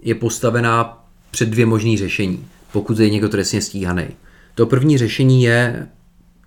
je 0.03 0.15
postavená 0.15 1.02
před 1.33 1.49
dvě 1.49 1.67
možný 1.67 1.97
řešení, 1.99 2.45
pokud 2.73 2.99
je 2.99 3.11
někdo 3.11 3.29
trestně 3.29 3.61
stíhaný. 3.61 4.05
To 4.55 4.67
první 4.67 4.99
řešení 4.99 5.43
je 5.43 5.89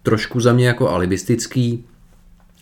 trošku 0.03 0.39
za 0.39 0.53
mě 0.53 0.67
jako 0.67 0.89
alibistický, 0.89 1.83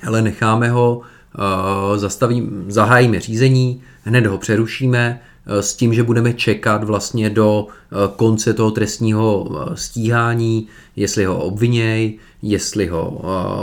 ale 0.07 0.21
necháme 0.21 0.69
ho, 0.69 1.01
uh, 1.01 1.97
zastavím, 1.97 2.65
zahájíme 2.67 3.19
řízení, 3.19 3.81
hned 4.03 4.25
ho 4.25 4.37
přerušíme 4.37 5.19
uh, 5.47 5.59
s 5.59 5.73
tím, 5.73 5.93
že 5.93 6.03
budeme 6.03 6.33
čekat 6.33 6.83
vlastně 6.83 7.29
do 7.29 7.67
uh, 7.67 8.15
konce 8.15 8.53
toho 8.53 8.71
trestního 8.71 9.49
stíhání, 9.75 10.67
jestli 10.95 11.25
ho 11.25 11.39
obviněj, 11.39 12.19
jestli 12.41 12.87
ho 12.87 13.09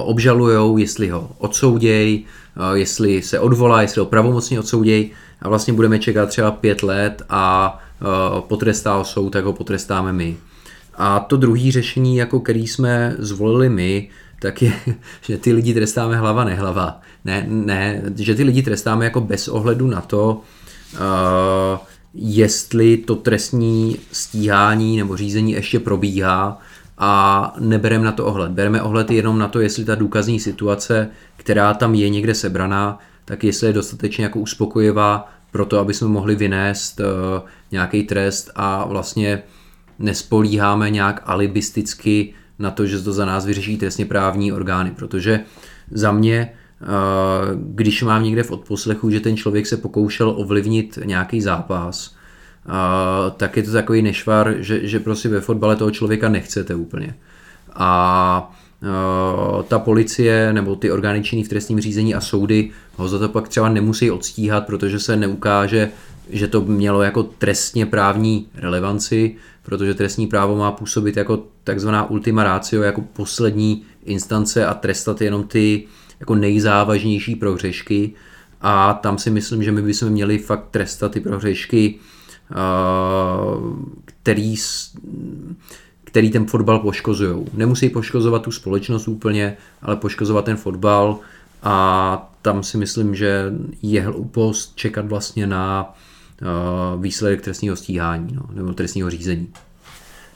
obžalujou, 0.05 0.76
jestli 0.76 1.09
ho 1.09 1.31
odsouděj, 1.38 2.25
jestli 2.75 3.23
se 3.23 3.38
odvolá, 3.38 3.83
jestli 3.83 3.99
ho 3.99 4.07
pravomocně 4.07 4.61
odsouděj 4.61 5.11
a 5.43 5.49
vlastně 5.49 5.73
budeme 5.73 5.99
čekat 5.99 6.29
třeba 6.29 6.50
pět 6.50 6.83
let 6.83 7.23
a 7.29 7.79
potrestá 8.40 8.95
ho 8.95 9.04
soud, 9.04 9.30
tak 9.30 9.45
ho 9.45 9.52
potrestáme 9.52 10.12
my. 10.12 10.37
A 10.95 11.21
to 11.21 11.37
druhé 11.37 11.73
řešení, 11.73 12.16
jako 12.16 12.40
který 12.40 12.66
jsme 12.66 13.16
zvolili 13.19 13.69
my, 13.69 14.09
tak 14.40 14.62
je, 14.62 14.73
že 15.23 15.38
ty 15.38 15.52
lidi 15.52 15.75
trestáme 15.75 16.16
hlava 16.16 16.45
nehlava. 16.45 17.00
Ne, 17.25 17.45
ne, 17.49 18.02
že 18.16 18.35
ty 18.35 18.42
lidi 18.42 18.62
trestáme 18.62 19.04
jako 19.04 19.21
bez 19.21 19.49
ohledu 19.49 19.87
na 19.87 20.00
to, 20.00 20.40
uh, 20.92 21.78
jestli 22.14 22.97
to 22.97 23.16
trestní 23.16 23.97
stíhání 24.12 24.97
nebo 24.97 25.16
řízení 25.16 25.52
ještě 25.52 25.80
probíhá 25.80 26.61
a 26.99 27.54
nebereme 27.59 28.04
na 28.04 28.12
to 28.12 28.26
ohled. 28.26 28.50
Bereme 28.50 28.83
ohled 28.83 29.11
jenom 29.11 29.38
na 29.38 29.49
to, 29.49 29.61
jestli 29.61 29.85
ta 29.85 29.95
důkazní 29.95 30.40
situace, 30.40 31.09
která 31.37 31.75
tam 31.75 31.95
je 31.95 32.09
někde 32.09 32.35
sebraná, 32.35 32.99
tak 33.25 33.45
jestli 33.45 33.66
je 33.66 33.73
dostatečně 33.73 34.25
jako 34.25 34.38
uspokojivá 34.38 35.28
pro 35.50 35.66
to, 35.66 35.78
aby 35.78 35.95
jsme 35.95 36.09
mohli 36.09 36.37
vynést 36.37 37.00
uh, 37.00 37.07
nějaký 37.73 38.03
trest 38.03 38.50
a 38.55 38.85
vlastně 38.85 39.43
nespolíháme 39.99 40.91
nějak 40.91 41.23
alibisticky 41.25 42.35
na 42.59 42.71
to, 42.71 42.87
že 42.87 43.00
to 43.00 43.12
za 43.12 43.25
nás 43.25 43.47
vyřeší 43.47 43.77
trestně 43.77 44.07
právní 44.07 44.53
orgány, 44.53 44.91
protože 44.91 45.41
za 45.91 46.12
mě, 46.12 46.53
uh, 46.81 46.89
když 47.75 48.03
mám 48.03 48.25
někde 48.25 48.43
v 48.43 48.50
odposlechu, 48.50 49.11
že 49.11 49.21
ten 49.21 49.37
člověk 49.37 49.67
se 49.67 49.77
pokoušel 49.77 50.31
ovlivnit 50.37 50.99
nějaký 51.05 51.41
zápas, 51.41 52.17
uh, 52.67 52.73
tak 53.37 53.57
je 53.57 53.62
to 53.62 53.73
takový 53.73 54.03
nešvar, 54.03 54.55
že, 54.59 54.89
že 54.89 55.00
prostě 55.00 55.29
ve 55.29 55.41
fotbale 55.41 55.77
toho 55.77 55.91
člověka 55.91 56.29
nechcete 56.29 56.75
úplně. 56.75 57.15
A 57.75 58.53
Eh, 58.83 59.62
ta 59.62 59.79
policie 59.79 60.53
nebo 60.53 60.77
ty 60.77 60.91
orgány 60.91 61.23
činný 61.23 61.45
v 61.45 61.49
trestním 61.49 61.81
řízení 61.81 62.15
a 62.15 62.21
soudy 62.21 62.71
ho 62.97 63.09
za 63.09 63.19
to 63.19 63.29
pak 63.29 63.49
třeba 63.49 63.69
nemusí 63.69 64.11
odstíhat, 64.11 64.67
protože 64.67 64.99
se 64.99 65.17
neukáže, 65.17 65.91
že 66.32 66.49
to 66.49 66.60
mělo 66.60 67.02
jako 67.02 67.22
trestně 67.22 67.87
právní 67.87 68.46
relevanci, 68.54 69.37
protože 69.62 69.94
trestní 69.94 70.26
právo 70.26 70.56
má 70.56 70.72
působit 70.72 71.16
jako 71.16 71.42
takzvaná 71.64 72.10
ultima 72.10 72.44
ratio, 72.44 72.82
jako 72.82 73.00
poslední 73.00 73.82
instance 74.04 74.66
a 74.66 74.75
trestat 74.75 75.20
jenom 75.20 75.44
ty 75.44 75.87
jako 76.20 76.34
nejzávažnější 76.34 77.34
prohřešky 77.34 78.12
a 78.60 78.94
tam 78.94 79.18
si 79.18 79.30
myslím, 79.30 79.62
že 79.62 79.72
my 79.72 79.82
bychom 79.82 80.08
měli 80.08 80.38
fakt 80.38 80.68
trestat 80.70 81.12
ty 81.12 81.20
prohřešky, 81.20 81.94
který 84.04 84.56
který 86.10 86.30
ten 86.30 86.46
fotbal 86.46 86.78
poškozují. 86.78 87.46
Nemusí 87.54 87.88
poškozovat 87.88 88.42
tu 88.42 88.52
společnost 88.52 89.08
úplně, 89.08 89.56
ale 89.82 89.96
poškozovat 89.96 90.44
ten 90.44 90.56
fotbal 90.56 91.18
a 91.62 92.32
tam 92.42 92.62
si 92.62 92.76
myslím, 92.76 93.14
že 93.14 93.52
je 93.82 94.02
hloupost 94.02 94.72
čekat 94.76 95.06
vlastně 95.06 95.46
na 95.46 95.94
výsledek 97.00 97.42
trestního 97.42 97.76
stíhání 97.76 98.35
no, 98.35 98.42
nebo 98.52 98.73
trestního 98.73 99.11
řízení. 99.11 99.49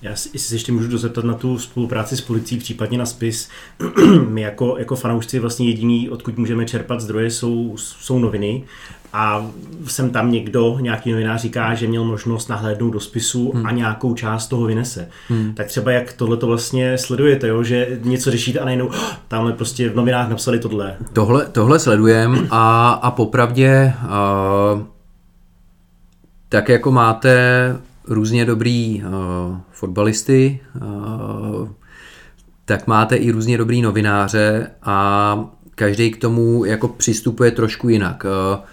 Já 0.04 0.16
si, 0.16 0.38
si 0.38 0.54
ještě 0.54 0.72
můžu 0.72 0.88
dozeptat 0.88 1.24
na 1.24 1.34
tu 1.34 1.58
spolupráci 1.58 2.16
s 2.16 2.20
policií, 2.20 2.58
případně 2.58 2.98
na 2.98 3.06
spis. 3.06 3.48
My 4.28 4.40
jako, 4.40 4.76
jako 4.78 4.96
fanoušci 4.96 5.38
vlastně 5.38 5.68
jediný, 5.68 6.10
odkud 6.10 6.38
můžeme 6.38 6.64
čerpat 6.64 7.00
zdroje, 7.00 7.30
jsou, 7.30 7.74
jsou 7.76 8.18
noviny 8.18 8.64
a 9.12 9.46
sem 9.86 10.10
tam 10.10 10.32
někdo, 10.32 10.78
nějaký 10.80 11.10
novinář 11.10 11.40
říká, 11.40 11.74
že 11.74 11.86
měl 11.86 12.04
možnost 12.04 12.48
nahlédnout 12.48 12.92
do 12.92 13.00
spisu 13.00 13.52
hmm. 13.54 13.66
a 13.66 13.70
nějakou 13.70 14.14
část 14.14 14.48
toho 14.48 14.66
vynese. 14.66 15.08
Hmm. 15.28 15.54
Tak 15.54 15.66
třeba 15.66 15.92
jak 15.92 16.12
tohle 16.12 16.36
to 16.36 16.46
vlastně 16.46 16.98
sledujete, 16.98 17.48
jo? 17.48 17.62
že 17.62 17.98
něco 18.02 18.30
řešíte 18.30 18.58
a 18.58 18.64
najednou 18.64 18.86
oh, 18.86 18.94
tamhle 19.28 19.52
prostě 19.52 19.88
v 19.88 19.96
novinách 19.96 20.28
napsali 20.30 20.58
tohle. 20.58 20.96
Tohle, 21.12 21.46
tohle 21.46 21.78
sledujem 21.78 22.48
a, 22.50 22.90
a 22.90 23.10
popravdě 23.10 23.92
uh, 24.04 24.93
tak 26.54 26.68
jako 26.68 26.92
máte 26.92 27.36
různě 28.08 28.44
dobrý 28.44 29.02
uh, 29.06 29.56
fotbalisty, 29.72 30.60
uh, 30.82 31.68
tak 32.64 32.86
máte 32.86 33.16
i 33.16 33.30
různě 33.30 33.58
dobrý 33.58 33.82
novináře 33.82 34.70
a 34.82 35.48
každý 35.74 36.10
k 36.10 36.20
tomu 36.20 36.64
jako 36.64 36.88
přistupuje 36.88 37.50
trošku 37.50 37.88
jinak. 37.88 38.24
Uh, 38.24 38.64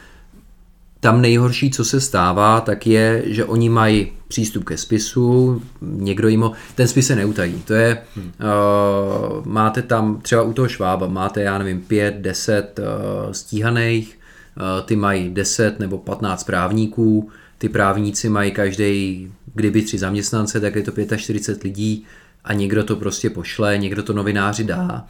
tam 1.00 1.21
nejhorší, 1.21 1.71
co 1.71 1.85
se 1.85 2.01
stává, 2.01 2.61
tak 2.61 2.88
je, 2.88 3.23
že 3.25 3.45
oni 3.45 3.69
mají 3.69 4.11
přístup 4.27 4.63
ke 4.63 4.77
spisu, 4.77 5.61
někdo 5.81 6.27
jim 6.27 6.41
ho, 6.41 6.51
ten 6.75 6.88
spis 6.88 7.07
se 7.07 7.15
neutají. 7.15 7.61
To 7.65 7.73
je, 7.73 7.97
hmm. 8.15 8.25
uh, 8.25 9.45
máte 9.45 9.81
tam 9.81 10.21
třeba 10.21 10.41
u 10.41 10.53
toho 10.53 10.67
švába, 10.67 11.07
máte, 11.07 11.41
já 11.41 11.57
nevím, 11.57 11.81
pět, 11.81 12.15
deset 12.15 12.79
uh, 12.79 13.31
stíhaných, 13.31 14.19
uh, 14.57 14.85
ty 14.85 14.95
mají 14.95 15.29
10 15.29 15.79
nebo 15.79 15.97
15 15.97 16.43
právníků, 16.43 17.29
ty 17.62 17.70
právníci 17.70 18.30
mají 18.30 18.51
každý, 18.51 19.32
kdyby 19.53 19.82
tři 19.82 19.98
zaměstnance, 19.98 20.60
tak 20.60 20.75
je 20.75 20.84
to 20.84 21.18
45 21.18 21.63
lidí 21.63 22.06
a 22.44 22.53
někdo 22.53 22.84
to 22.84 22.96
prostě 22.96 23.30
pošle, 23.30 23.77
někdo 23.77 24.03
to 24.03 24.13
novináři 24.13 24.63
dá. 24.63 25.08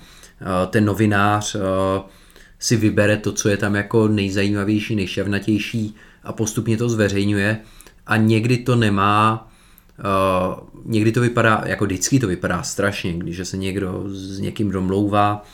Ten 0.69 0.85
novinář 0.85 1.55
si 2.59 2.75
vybere 2.75 3.17
to, 3.17 3.31
co 3.31 3.49
je 3.49 3.57
tam 3.57 3.75
jako 3.75 4.07
nejzajímavější, 4.07 4.95
nejšavnatější 4.95 5.95
a 6.23 6.33
postupně 6.33 6.77
to 6.77 6.89
zveřejňuje 6.89 7.59
a 8.07 8.17
někdy 8.17 8.57
to 8.57 8.75
nemá 8.75 9.47
někdy 10.85 11.11
to 11.11 11.21
vypadá, 11.21 11.63
jako 11.65 11.85
vždycky 11.85 12.19
to 12.19 12.27
vypadá 12.27 12.63
strašně, 12.63 13.13
když 13.13 13.47
se 13.47 13.57
někdo 13.57 14.03
s 14.07 14.39
někým 14.39 14.71
domlouvá, 14.71 15.45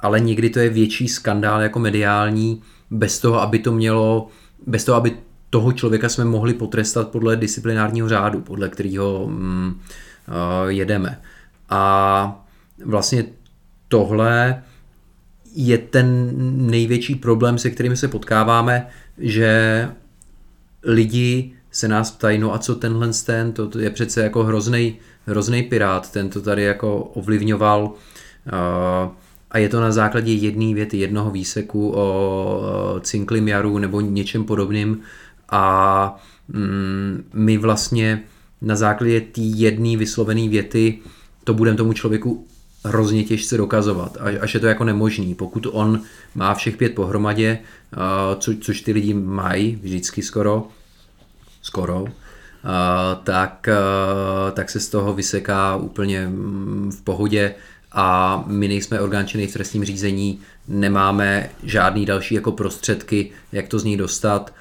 ale 0.00 0.20
někdy 0.20 0.50
to 0.50 0.58
je 0.58 0.68
větší 0.68 1.08
skandál 1.08 1.60
jako 1.60 1.78
mediální, 1.78 2.62
bez 2.90 3.20
toho, 3.20 3.40
aby 3.40 3.58
to 3.58 3.72
mělo, 3.72 4.28
bez 4.66 4.84
toho, 4.84 4.96
aby 4.96 5.16
toho 5.50 5.72
člověka 5.72 6.08
jsme 6.08 6.24
mohli 6.24 6.54
potrestat 6.54 7.08
podle 7.08 7.36
disciplinárního 7.36 8.08
řádu, 8.08 8.40
podle 8.40 8.68
kterého 8.68 9.24
um, 9.24 9.80
uh, 10.28 10.70
jedeme. 10.70 11.20
A 11.68 12.46
vlastně 12.84 13.24
tohle 13.88 14.62
je 15.54 15.78
ten 15.78 16.30
největší 16.70 17.14
problém, 17.14 17.58
se 17.58 17.70
kterým 17.70 17.96
se 17.96 18.08
potkáváme, 18.08 18.86
že 19.18 19.88
lidi 20.82 21.52
se 21.70 21.88
nás 21.88 22.10
ptají, 22.10 22.38
no 22.38 22.54
a 22.54 22.58
co 22.58 22.74
tenhle 22.74 23.10
ten, 23.26 23.52
to, 23.52 23.78
je 23.78 23.90
přece 23.90 24.22
jako 24.22 24.44
hrozný, 24.44 24.96
hrozný 25.26 25.62
pirát, 25.62 26.12
ten 26.12 26.30
to 26.30 26.42
tady 26.42 26.62
jako 26.62 26.98
ovlivňoval. 26.98 27.84
Uh, 27.84 29.12
a 29.50 29.58
je 29.58 29.68
to 29.68 29.80
na 29.80 29.92
základě 29.92 30.32
jedné 30.32 30.74
věty, 30.74 30.96
jednoho 30.98 31.30
výseku 31.30 31.92
o 31.96 32.60
uh, 32.94 33.00
cinklim 33.00 33.48
jaru 33.48 33.78
nebo 33.78 34.00
něčem 34.00 34.44
podobným 34.44 35.00
a 35.50 36.24
mm, 36.48 37.24
my 37.32 37.58
vlastně 37.58 38.22
na 38.62 38.76
základě 38.76 39.20
té 39.20 39.40
jedné 39.40 39.96
vyslovené 39.96 40.48
věty 40.48 40.98
to 41.44 41.54
budeme 41.54 41.76
tomu 41.76 41.92
člověku 41.92 42.46
hrozně 42.84 43.24
těžce 43.24 43.56
dokazovat, 43.56 44.16
až 44.40 44.54
je 44.54 44.60
to 44.60 44.66
jako 44.66 44.84
nemožný. 44.84 45.34
Pokud 45.34 45.66
on 45.70 46.00
má 46.34 46.54
všech 46.54 46.76
pět 46.76 46.94
pohromadě, 46.94 47.58
co, 48.38 48.52
což 48.60 48.80
ty 48.80 48.92
lidi 48.92 49.14
mají 49.14 49.78
vždycky 49.82 50.22
skoro, 50.22 50.68
skoro, 51.62 52.04
tak, 53.24 53.68
tak 54.52 54.70
se 54.70 54.80
z 54.80 54.88
toho 54.88 55.14
vyseká 55.14 55.76
úplně 55.76 56.26
mm, 56.26 56.92
v 56.92 57.02
pohodě. 57.02 57.54
A 57.92 58.44
my 58.46 58.68
nejsme 58.68 59.00
orgán 59.00 59.26
činný 59.26 59.46
v 59.46 59.52
trestním 59.52 59.84
řízení, 59.84 60.40
nemáme 60.68 61.50
žádný 61.62 62.06
další 62.06 62.34
jako 62.34 62.52
prostředky, 62.52 63.30
jak 63.52 63.68
to 63.68 63.78
z 63.78 63.84
ní 63.84 63.96
dostat, 63.96 64.54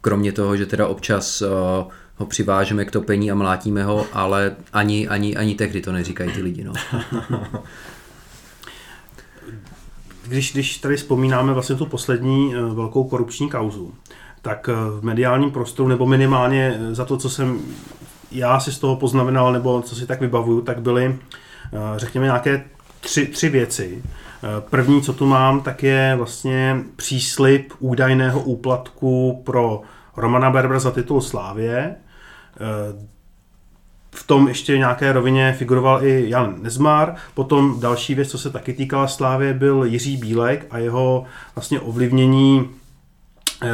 kromě 0.00 0.32
toho, 0.32 0.56
že 0.56 0.66
teda 0.66 0.86
občas 0.86 1.42
ho 2.16 2.26
přivážeme 2.26 2.84
k 2.84 2.90
topení 2.90 3.30
a 3.30 3.34
mlátíme 3.34 3.84
ho, 3.84 4.06
ale 4.12 4.56
ani, 4.72 5.08
ani, 5.08 5.36
ani 5.36 5.54
tehdy 5.54 5.80
to 5.80 5.92
neříkají 5.92 6.32
ty 6.32 6.42
lidi. 6.42 6.64
No. 6.64 6.72
Když, 10.26 10.52
když 10.52 10.78
tady 10.78 10.96
vzpomínáme 10.96 11.52
vlastně 11.52 11.76
tu 11.76 11.86
poslední 11.86 12.54
eh, 12.54 12.74
velkou 12.74 13.04
korupční 13.04 13.50
kauzu, 13.50 13.94
tak 14.42 14.68
eh, 14.68 14.74
v 15.00 15.02
mediálním 15.02 15.50
prostoru, 15.50 15.88
nebo 15.88 16.06
minimálně 16.06 16.80
eh, 16.80 16.94
za 16.94 17.04
to, 17.04 17.16
co 17.16 17.30
jsem 17.30 17.60
já 18.30 18.60
si 18.60 18.72
z 18.72 18.78
toho 18.78 18.96
poznamenal, 18.96 19.52
nebo 19.52 19.82
co 19.82 19.94
si 19.94 20.06
tak 20.06 20.20
vybavuju, 20.20 20.60
tak 20.60 20.80
byly, 20.80 21.18
řekněme, 21.96 22.26
nějaké 22.26 22.64
tři, 23.00 23.26
tři 23.26 23.48
věci. 23.48 24.02
První, 24.70 25.02
co 25.02 25.12
tu 25.12 25.26
mám, 25.26 25.60
tak 25.60 25.82
je 25.82 26.14
vlastně 26.16 26.76
příslip 26.96 27.72
údajného 27.78 28.40
úplatku 28.40 29.42
pro 29.44 29.82
Romana 30.16 30.50
Berbera 30.50 30.78
za 30.78 30.90
titul 30.90 31.20
Slávě. 31.20 31.94
V 34.14 34.26
tom 34.26 34.48
ještě 34.48 34.78
nějaké 34.78 35.12
rovině 35.12 35.54
figuroval 35.58 36.04
i 36.04 36.30
Jan 36.30 36.54
Nezmar. 36.62 37.14
Potom 37.34 37.80
další 37.80 38.14
věc, 38.14 38.30
co 38.30 38.38
se 38.38 38.50
taky 38.50 38.72
týkala 38.72 39.08
Slávě, 39.08 39.54
byl 39.54 39.84
Jiří 39.84 40.16
Bílek 40.16 40.66
a 40.70 40.78
jeho 40.78 41.24
vlastně 41.54 41.80
ovlivnění 41.80 42.60
uh, 42.60 43.68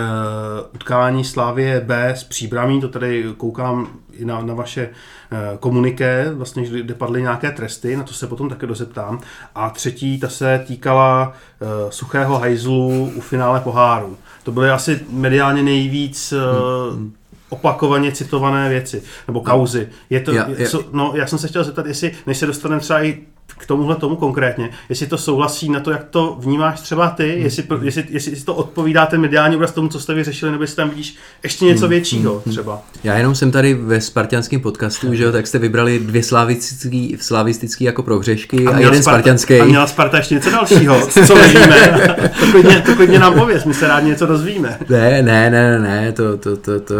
utkání 0.74 1.24
Slávě 1.24 1.80
B 1.80 2.08
s 2.08 2.24
příbramí, 2.24 2.80
to 2.80 2.88
tady 2.88 3.24
koukám 3.36 3.88
na, 4.24 4.42
na 4.42 4.54
vaše 4.54 4.88
uh, 4.88 5.58
komuniké, 5.58 6.30
vlastně, 6.34 6.66
kde 6.68 6.94
padly 6.94 7.22
nějaké 7.22 7.50
tresty, 7.50 7.96
na 7.96 8.02
to 8.02 8.12
se 8.12 8.26
potom 8.26 8.48
také 8.48 8.66
dozeptám. 8.66 9.20
A 9.54 9.70
třetí, 9.70 10.20
ta 10.20 10.28
se 10.28 10.64
týkala 10.66 11.32
uh, 11.60 11.90
suchého 11.90 12.38
hajzlu 12.38 13.12
u 13.14 13.20
finále 13.20 13.60
poháru. 13.60 14.16
To 14.42 14.52
byly 14.52 14.70
asi 14.70 15.00
mediálně 15.10 15.62
nejvíc 15.62 16.32
uh, 16.32 16.96
hmm 16.96 17.12
opakovaně 17.48 18.12
citované 18.12 18.68
věci, 18.68 19.02
nebo 19.26 19.40
kauzy. 19.40 19.88
Je 20.10 20.20
to, 20.20 20.32
já, 20.32 20.48
já, 20.48 20.68
no, 20.92 21.12
já 21.16 21.26
jsem 21.26 21.38
se 21.38 21.48
chtěl 21.48 21.64
zeptat, 21.64 21.86
jestli, 21.86 22.12
než 22.26 22.38
se 22.38 22.46
dostaneme 22.46 22.80
třeba 22.80 23.04
i 23.04 23.18
k 23.58 23.66
tomuhle 23.66 23.96
tomu 23.96 24.16
konkrétně, 24.16 24.70
jestli 24.88 25.06
to 25.06 25.18
souhlasí 25.18 25.70
na 25.70 25.80
to, 25.80 25.90
jak 25.90 26.04
to 26.04 26.36
vnímáš 26.40 26.80
třeba 26.80 27.10
ty, 27.10 27.32
hmm. 27.32 27.42
jestli, 27.42 27.64
jestli, 27.82 28.04
jestli, 28.08 28.32
jestli 28.32 28.44
to 28.44 28.54
odpovídá 28.54 29.06
ten 29.06 29.20
mediální 29.20 29.56
obraz 29.56 29.72
tomu, 29.72 29.88
co 29.88 30.00
jste 30.00 30.14
vyřešili, 30.14 30.52
nebo 30.52 30.64
jestli 30.64 30.76
tam 30.76 30.90
vidíš 30.90 31.16
ještě 31.42 31.64
něco 31.64 31.80
hmm. 31.80 31.90
většího 31.90 32.32
hmm. 32.32 32.52
třeba. 32.52 32.82
Já 33.04 33.16
jenom 33.16 33.34
jsem 33.34 33.50
tady 33.50 33.74
ve 33.74 34.00
spartianském 34.00 34.60
podcastu, 34.60 35.14
že 35.14 35.24
jo, 35.24 35.32
tak 35.32 35.46
jste 35.46 35.58
vybrali 35.58 35.98
dvě 35.98 36.22
slavistický, 36.22 37.16
slavistický 37.20 37.84
jako 37.84 38.02
prohřešky 38.02 38.66
a, 38.66 38.70
a 38.70 38.78
jeden 38.78 39.02
Sparta, 39.02 39.02
spartianský. 39.02 39.60
A 39.60 39.64
měla 39.64 39.86
Sparta 39.86 40.16
ještě 40.16 40.34
něco 40.34 40.50
dalšího, 40.50 41.06
co 41.06 41.34
nevíme. 41.34 42.00
to, 42.40 42.46
klidně, 42.50 42.82
to 42.86 42.94
klidně 42.94 43.18
nám 43.18 43.34
pověz, 43.34 43.64
my 43.64 43.74
se 43.74 43.88
rádi 43.88 44.08
něco 44.08 44.26
dozvíme. 44.26 44.78
Ne, 44.88 45.22
ne, 45.22 45.50
ne, 45.50 45.78
ne, 45.78 46.12
to, 46.12 46.36
to, 46.36 46.56
to, 46.56 46.80
to, 46.80 46.94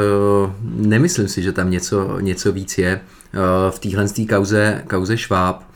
nemyslím 0.63 1.29
si, 1.29 1.43
že 1.43 1.53
tam 1.53 1.71
něco, 1.71 2.21
něco 2.21 2.53
víc 2.53 2.79
je. 2.79 3.01
Eh, 3.35 3.71
v 3.71 3.79
téhle 3.79 4.07
kauze, 4.29 4.83
kauze 4.87 5.17
Šváb 5.17 5.68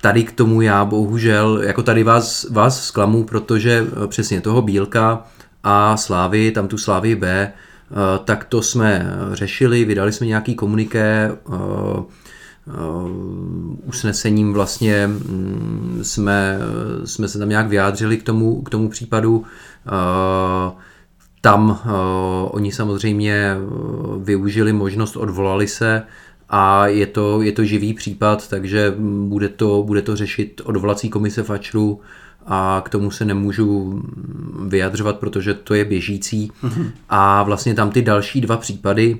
Tady 0.00 0.24
k 0.24 0.32
tomu 0.32 0.60
já 0.60 0.84
bohužel, 0.84 1.62
jako 1.62 1.82
tady 1.82 2.02
vás, 2.02 2.50
vás 2.50 2.84
zklamu, 2.86 3.24
protože 3.24 3.86
eh, 4.04 4.06
přesně 4.06 4.40
toho 4.40 4.62
Bílka 4.62 5.24
a 5.64 5.96
Slávy, 5.96 6.50
tam 6.50 6.68
tu 6.68 6.78
Slávy 6.78 7.16
B, 7.16 7.28
eh, 7.30 7.94
tak 8.24 8.44
to 8.44 8.62
jsme 8.62 9.12
řešili, 9.32 9.84
vydali 9.84 10.12
jsme 10.12 10.26
nějaký 10.26 10.54
komuniké, 10.54 11.32
eh, 11.32 11.58
usnesením 13.84 14.52
vlastně 14.52 15.06
mm, 15.06 16.00
jsme, 16.02 16.58
jsme 17.04 17.28
se 17.28 17.38
tam 17.38 17.48
nějak 17.48 17.68
vyjádřili 17.68 18.16
k 18.16 18.22
tomu, 18.22 18.62
k 18.62 18.70
tomu 18.70 18.88
případu. 18.88 19.44
Tam 21.40 21.80
oni 22.50 22.72
samozřejmě 22.72 23.56
využili 24.18 24.72
možnost, 24.72 25.16
odvolali 25.16 25.68
se, 25.68 26.02
a 26.50 26.86
je 26.86 27.06
to, 27.06 27.42
je 27.42 27.52
to 27.52 27.64
živý 27.64 27.94
případ, 27.94 28.48
takže 28.48 28.94
bude 29.28 29.48
to, 29.48 29.82
bude 29.82 30.02
to 30.02 30.16
řešit 30.16 30.60
odvolací 30.64 31.08
komise 31.08 31.42
FAČRu 31.42 32.00
a 32.46 32.82
k 32.84 32.88
tomu 32.88 33.10
se 33.10 33.24
nemůžu 33.24 34.02
vyjadřovat, 34.66 35.18
protože 35.18 35.54
to 35.54 35.74
je 35.74 35.84
běžící. 35.84 36.52
Mm-hmm. 36.64 36.90
A 37.08 37.42
vlastně 37.42 37.74
tam 37.74 37.90
ty 37.90 38.02
další 38.02 38.40
dva 38.40 38.56
případy, 38.56 39.18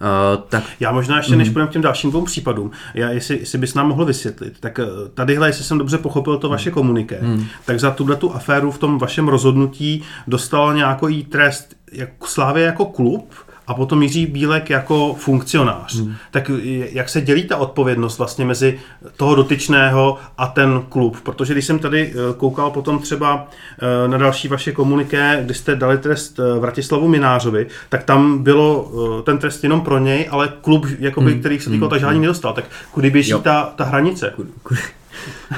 Uh, 0.00 0.42
tak... 0.48 0.64
Já 0.80 0.92
možná 0.92 1.16
ještě, 1.16 1.36
než 1.36 1.48
mhm. 1.48 1.52
půjdeme 1.52 1.70
k 1.70 1.72
těm 1.72 1.82
dalším 1.82 2.10
dvou 2.10 2.24
případům, 2.24 2.70
já, 2.94 3.10
jestli, 3.10 3.38
jestli 3.38 3.58
bys 3.58 3.74
nám 3.74 3.88
mohl 3.88 4.04
vysvětlit, 4.04 4.54
tak 4.60 4.78
eh, 4.78 4.84
tadyhle, 5.14 5.48
jestli 5.48 5.64
jsem 5.64 5.78
dobře 5.78 5.98
pochopil 5.98 6.38
to 6.38 6.48
vaše 6.48 6.70
komuniké, 6.70 7.18
hmm. 7.22 7.46
tak 7.64 7.80
za 7.80 7.90
tuhle 7.90 8.16
tu 8.16 8.34
aféru 8.34 8.70
v 8.70 8.78
tom 8.78 8.98
vašem 8.98 9.28
rozhodnutí 9.28 10.02
dostal 10.26 10.74
nějaký 10.74 11.24
trest 11.24 11.74
jako 11.92 12.26
Slávě 12.26 12.64
jako 12.64 12.84
klub, 12.84 13.34
a 13.66 13.74
potom 13.74 14.02
Jiří 14.02 14.26
Bílek 14.26 14.70
jako 14.70 15.14
funkcionář. 15.18 15.96
Hmm. 15.96 16.14
Tak 16.30 16.50
jak 16.92 17.08
se 17.08 17.20
dělí 17.20 17.44
ta 17.44 17.56
odpovědnost 17.56 18.18
vlastně 18.18 18.44
mezi 18.44 18.78
toho 19.16 19.34
dotyčného 19.34 20.18
a 20.38 20.46
ten 20.46 20.82
klub? 20.88 21.20
Protože 21.20 21.52
když 21.52 21.64
jsem 21.64 21.78
tady 21.78 22.12
eh, 22.12 22.34
koukal 22.36 22.70
potom 22.70 22.98
třeba 22.98 23.48
eh, 23.78 24.08
na 24.08 24.18
další 24.18 24.48
vaše 24.48 24.72
komuniké, 24.72 25.40
kdy 25.44 25.54
jste 25.54 25.76
dali 25.76 25.98
trest 25.98 26.38
eh, 26.38 26.60
Vratislavu 26.60 27.08
Minářovi, 27.08 27.66
tak 27.88 28.04
tam 28.04 28.42
bylo 28.42 28.92
ten 29.24 29.38
trest 29.38 29.64
jenom 29.64 29.80
pro 29.80 29.98
něj, 29.98 30.28
ale 30.30 30.52
klub, 30.60 30.86
jakoby, 30.98 31.30
hmm. 31.30 31.40
který 31.40 31.60
se 31.60 31.70
týkal 31.70 31.88
hmm. 31.88 31.98
tažání, 31.98 32.20
nedostal. 32.20 32.52
Tak 32.52 32.64
kudy 32.90 33.10
běží 33.10 33.32
ta, 33.42 33.72
ta 33.76 33.84
hranice? 33.84 34.32
Kudy, 34.36 34.48
kudy, 34.62 34.80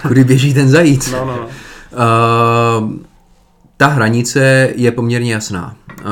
kudy 0.09 0.25
běží 0.25 0.55
ten 0.55 0.69
zajíc? 0.69 1.12
No, 1.12 1.25
no, 1.25 1.37
no. 1.37 1.49
Uh, 2.83 2.97
ta 3.77 3.87
hranice 3.87 4.73
je 4.77 4.93
poměrně 4.93 5.33
jasná. 5.33 5.77
Eh, 6.01 6.05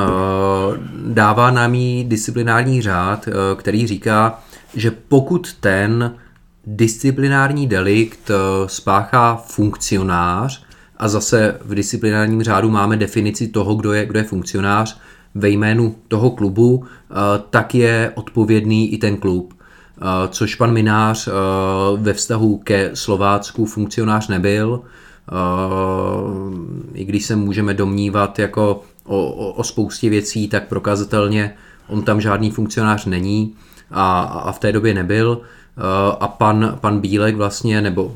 dává 1.07 1.51
nám 1.51 1.75
jí 1.75 2.03
disciplinární 2.03 2.81
řád, 2.81 3.27
eh, 3.27 3.31
který 3.55 3.87
říká, 3.87 4.39
že 4.73 4.91
pokud 4.91 5.53
ten 5.53 6.15
disciplinární 6.67 7.67
delikt 7.67 8.29
eh, 8.29 8.33
spáchá 8.67 9.35
funkcionář, 9.35 10.65
a 10.97 11.07
zase 11.07 11.57
v 11.61 11.75
disciplinárním 11.75 12.43
řádu 12.43 12.69
máme 12.69 12.97
definici 12.97 13.47
toho, 13.47 13.75
kdo 13.75 13.93
je, 13.93 14.05
kdo 14.05 14.19
je 14.19 14.25
funkcionář 14.25 14.99
ve 15.35 15.49
jménu 15.49 15.95
toho 16.07 16.29
klubu, 16.31 16.83
tak 17.49 17.75
je 17.75 18.11
odpovědný 18.15 18.93
i 18.93 18.97
ten 18.97 19.17
klub. 19.17 19.53
Což 20.29 20.55
pan 20.55 20.73
Minář 20.73 21.29
ve 21.97 22.13
vztahu 22.13 22.57
ke 22.57 22.91
Slovácku 22.93 23.65
funkcionář 23.65 24.27
nebyl, 24.27 24.81
i 26.93 27.05
když 27.05 27.25
se 27.25 27.35
můžeme 27.35 27.73
domnívat 27.73 28.39
jako 28.39 28.81
o, 29.03 29.31
o, 29.31 29.51
o 29.51 29.63
spoustě 29.63 30.09
věcí, 30.09 30.47
tak 30.47 30.67
prokazatelně 30.67 31.53
on 31.87 32.01
tam 32.03 32.21
žádný 32.21 32.51
funkcionář 32.51 33.05
není 33.05 33.53
a, 33.91 34.21
a 34.21 34.51
v 34.51 34.59
té 34.59 34.71
době 34.71 34.93
nebyl. 34.93 35.41
A 36.19 36.27
pan, 36.27 36.77
pan 36.81 36.99
Bílek 36.99 37.35
vlastně, 37.35 37.81
nebo 37.81 38.15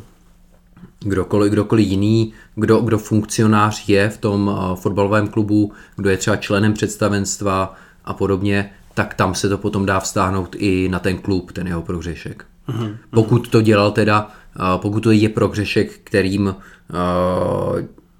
kdokoliv, 0.99 1.51
kdokoliv 1.51 1.87
jiný, 1.87 2.33
kdo, 2.55 2.79
kdo 2.79 2.97
funkcionář 2.97 3.89
je 3.89 4.09
v 4.09 4.17
tom 4.17 4.59
fotbalovém 4.75 5.27
klubu, 5.27 5.71
kdo 5.95 6.09
je 6.09 6.17
třeba 6.17 6.35
členem 6.35 6.73
představenstva 6.73 7.75
a 8.05 8.13
podobně, 8.13 8.69
tak 8.93 9.13
tam 9.13 9.35
se 9.35 9.49
to 9.49 9.57
potom 9.57 9.85
dá 9.85 9.99
vztáhnout 9.99 10.55
i 10.59 10.89
na 10.89 10.99
ten 10.99 11.17
klub, 11.17 11.51
ten 11.51 11.67
jeho 11.67 11.81
prohřešek. 11.81 12.45
Mm-hmm. 12.69 12.97
Pokud 13.09 13.49
to 13.49 13.61
dělal 13.61 13.91
teda, 13.91 14.31
pokud 14.77 14.99
to 14.99 15.11
je 15.11 15.29
prohřešek, 15.29 15.99
kterým 16.03 16.55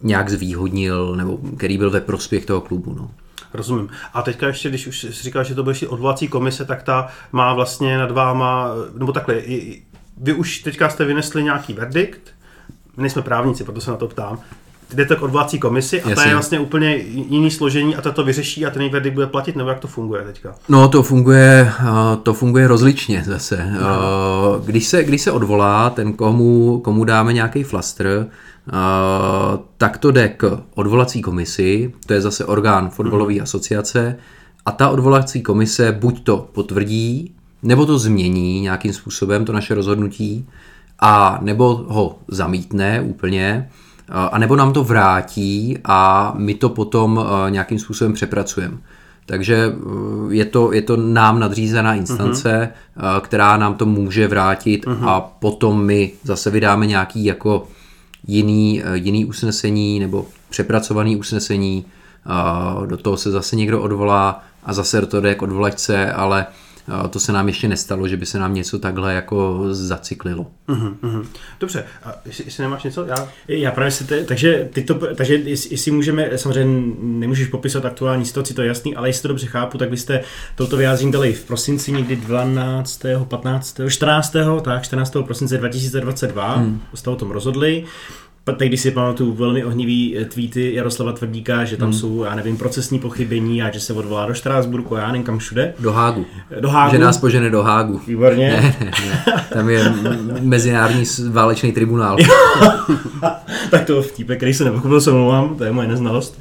nějak 0.02 0.30
zvýhodnil, 0.30 1.16
nebo 1.16 1.40
který 1.58 1.78
byl 1.78 1.92
ve 1.92 2.02
prospěch 2.02 2.46
toho 2.46 2.62
klubu. 2.62 2.94
No. 2.94 3.12
Rozumím. 3.54 3.90
A 4.14 4.22
teďka 4.22 4.48
ještě, 4.48 4.70
když 4.70 4.88
už 4.88 5.08
říkal, 5.10 5.44
že 5.44 5.56
to 5.56 5.64
byl 5.64 5.74
odvolací 5.88 6.28
komise, 6.28 6.66
tak 6.66 6.84
ta 6.84 7.08
má 7.32 7.54
vlastně 7.54 7.98
nad 7.98 8.12
váma, 8.12 8.70
nebo 8.98 9.12
takhle, 9.12 9.42
vy 10.18 10.34
už 10.34 10.60
teďka 10.60 10.90
jste 10.90 11.06
vynesli 11.06 11.44
nějaký 11.44 11.74
verdikt, 11.74 12.22
nejsme 12.98 13.22
právníci, 13.22 13.64
proto 13.64 13.82
se 13.82 13.92
na 13.92 13.98
to 13.98 14.08
ptám, 14.08 14.40
jdete 14.93 15.15
k 15.15 15.21
odvolací 15.21 15.60
komisi 15.60 16.02
a 16.02 16.10
Jasně. 16.10 16.15
ta 16.15 16.30
je 16.30 16.34
vlastně 16.34 16.60
úplně 16.60 16.95
jiný 17.30 17.52
složení 17.52 17.95
a 17.95 18.02
ta 18.02 18.12
to 18.12 18.23
vyřeší 18.23 18.65
a 18.65 18.69
ten 18.69 18.89
verdikt 18.89 19.13
bude 19.13 19.28
platit, 19.28 19.56
nebo 19.56 19.69
jak 19.69 19.80
to 19.80 19.88
funguje 19.88 20.23
teďka? 20.23 20.56
No 20.69 20.88
to 20.88 21.04
funguje, 21.04 21.71
to 22.23 22.34
funguje 22.34 22.67
rozličně 22.67 23.23
zase. 23.25 23.71
Když 24.65 24.88
se, 24.88 25.04
když 25.04 25.21
se 25.21 25.32
odvolá 25.32 25.89
ten, 25.89 26.13
komu, 26.13 26.80
komu 26.80 27.04
dáme 27.04 27.34
nějaký 27.34 27.63
flaster, 27.63 28.28
tak 29.78 29.97
to 29.97 30.12
jde 30.12 30.28
k 30.28 30.60
odvolací 30.75 31.21
komisi, 31.21 31.93
to 32.06 32.13
je 32.13 32.21
zase 32.21 32.45
orgán 32.45 32.89
fotbalové 32.89 33.34
hmm. 33.34 33.43
asociace, 33.43 34.15
a 34.65 34.71
ta 34.71 34.89
odvolací 34.89 35.41
komise 35.41 35.91
buď 35.91 36.23
to 36.23 36.49
potvrdí, 36.52 37.34
nebo 37.63 37.86
to 37.86 37.99
změní 37.99 38.62
nějakým 38.62 38.93
způsobem, 38.93 39.45
to 39.45 39.54
naše 39.54 39.75
rozhodnutí, 39.75 40.47
a 40.99 41.39
nebo 41.41 41.86
ho 41.88 42.19
zamítne 42.28 43.02
úplně, 43.02 43.69
a 44.12 44.38
nebo 44.38 44.56
nám 44.56 44.74
to 44.74 44.84
vrátí 44.84 45.78
a 45.86 46.34
my 46.38 46.54
to 46.54 46.69
potom 46.69 47.26
nějakým 47.50 47.80
způsobem 47.80 48.13
přepracujeme. 48.13 48.78
Takže 49.26 49.76
je 50.30 50.45
to, 50.45 50.74
je 50.74 50.82
to 50.82 50.98
nám 50.98 51.39
nadřízená 51.39 51.93
instance, 51.93 52.72
uh-huh. 52.98 53.22
která 53.22 53.58
nám 53.58 53.74
to 53.74 53.86
může 53.86 54.28
vrátit 54.28 54.86
uh-huh. 54.86 55.10
a 55.10 55.22
potom 55.22 55.86
my 55.86 56.12
zase 56.24 56.50
vydáme 56.50 56.86
nějaký 56.86 57.26
jako 57.26 57.67
jiný, 58.28 58.84
jiný 58.93 59.26
usnesení 59.26 60.00
nebo 60.00 60.26
přepracovaný 60.50 61.15
usnesení, 61.15 61.86
do 62.86 62.98
toho 62.98 63.17
se 63.17 63.32
zase 63.32 63.56
někdo 63.56 63.82
odvolá 63.82 64.43
a 64.63 64.74
zase 64.74 65.06
to 65.06 65.22
jde 65.22 65.36
k 65.36 65.41
odvolačce, 65.41 66.12
ale 66.12 66.45
to 67.10 67.19
se 67.19 67.32
nám 67.32 67.47
ještě 67.47 67.67
nestalo, 67.67 68.08
že 68.08 68.17
by 68.17 68.25
se 68.25 68.39
nám 68.39 68.54
něco 68.54 68.80
takhle 68.80 69.13
jako 69.13 69.65
zacyklilo. 69.71 70.47
Uh-huh, 70.67 70.95
uh-huh. 71.04 71.25
Dobře, 71.60 71.84
a 72.04 72.15
jestli, 72.25 72.43
jestli 72.45 72.63
nemáš 72.63 72.84
něco? 72.84 73.06
Já, 73.06 73.28
Já 73.47 73.71
právě 73.71 73.91
si, 73.91 74.04
te, 74.04 74.23
takže, 74.23 74.69
ty 74.73 74.84
to, 74.84 75.15
takže 75.15 75.36
jestli, 75.36 75.73
jestli 75.73 75.91
můžeme, 75.91 76.38
samozřejmě 76.38 76.93
nemůžeš 76.99 77.47
popisovat 77.47 77.86
aktuální 77.86 78.25
situaci, 78.25 78.54
to 78.54 78.62
je 78.62 78.67
jasný, 78.67 78.95
ale 78.95 79.10
jestli 79.10 79.21
to 79.21 79.28
dobře 79.28 79.47
chápu, 79.47 79.78
tak 79.78 79.89
byste 79.89 80.21
toto 80.56 80.78
vyjádření 80.78 81.12
dali 81.12 81.34
v 81.34 81.43
prosinci 81.43 81.91
někdy 81.91 82.15
12., 82.15 83.06
15., 83.28 83.80
14., 83.89 84.36
tak 84.62 84.84
14. 84.84 85.13
prosince 85.25 85.58
2022, 85.58 86.56
hmm. 86.56 86.82
jste 86.95 87.10
o 87.10 87.15
tom 87.15 87.32
rozhodli 87.32 87.86
teď 88.43 88.67
když 88.67 88.82
si 88.82 88.91
pamatuju 88.91 89.34
velmi 89.34 89.65
ohnivý 89.65 90.17
eh, 90.17 90.25
tweety 90.25 90.73
Jaroslava 90.73 91.13
Tvrdíka, 91.13 91.65
že 91.65 91.78
tam 91.78 91.89
hmm. 91.89 91.99
jsou, 91.99 92.23
já 92.23 92.36
nevím, 92.36 92.58
procesní 92.58 92.99
pochybení 92.99 93.63
a 93.63 93.71
že 93.71 93.80
se 93.80 93.93
odvolá 93.93 94.25
do 94.25 94.34
Štrásburku 94.34 94.95
a 94.95 94.99
já 94.99 95.08
nevím 95.08 95.23
kam 95.23 95.39
všude. 95.39 95.73
Do 95.80 95.91
Hágu. 95.91 96.25
Do 96.60 96.69
Hágu. 96.69 96.91
Že 96.91 96.99
nás 96.99 97.17
požene 97.17 97.49
do 97.49 97.63
Hágu. 97.63 98.02
Výborně. 98.08 98.49
Ne, 98.49 98.75
ne, 98.86 98.91
ne. 99.08 99.43
Tam 99.54 99.69
je 99.69 99.93
mezinárodní 100.41 101.04
válečný 101.30 101.71
tribunál. 101.71 102.17
tak 103.71 103.86
to 103.86 104.02
vtípe, 104.02 104.36
který 104.36 104.54
se 104.54 104.63
nepochopil, 104.63 105.02
se 105.02 105.12
mluvám, 105.12 105.56
to 105.56 105.63
je 105.63 105.71
moje 105.71 105.88
neznalost. 105.88 106.39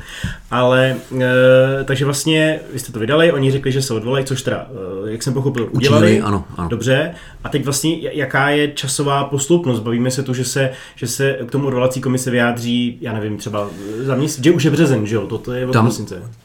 Ale, 0.50 0.96
e, 1.20 1.84
takže 1.84 2.04
vlastně 2.04 2.60
vy 2.72 2.78
jste 2.78 2.92
to 2.92 2.98
vydali, 2.98 3.32
oni 3.32 3.50
řekli, 3.50 3.72
že 3.72 3.82
se 3.82 3.94
odvolají, 3.94 4.24
což 4.24 4.42
teda, 4.42 4.66
e, 5.06 5.10
jak 5.10 5.22
jsem 5.22 5.34
pochopil, 5.34 5.68
udělali. 5.70 6.20
Ano, 6.20 6.44
ano. 6.56 6.68
Dobře. 6.68 7.14
A 7.44 7.48
teď 7.48 7.64
vlastně, 7.64 7.96
jaká 8.00 8.50
je 8.50 8.68
časová 8.68 9.24
postupnost? 9.24 9.80
Bavíme 9.80 10.10
se 10.10 10.22
tu, 10.22 10.34
že 10.34 10.44
se, 10.44 10.70
že 10.96 11.06
se 11.06 11.38
k 11.46 11.50
tomu 11.50 11.66
odvolací 11.66 12.00
komise 12.00 12.30
vyjádří, 12.30 12.98
já 13.00 13.12
nevím, 13.12 13.36
třeba 13.36 13.70
za 14.02 14.14
měsíc, 14.14 14.44
že 14.44 14.50
už 14.50 14.64
je 14.64 14.70
březen, 14.70 15.06
že 15.06 15.14
jo? 15.14 15.26
Toto 15.26 15.52
je 15.52 15.66
tam 15.66 15.90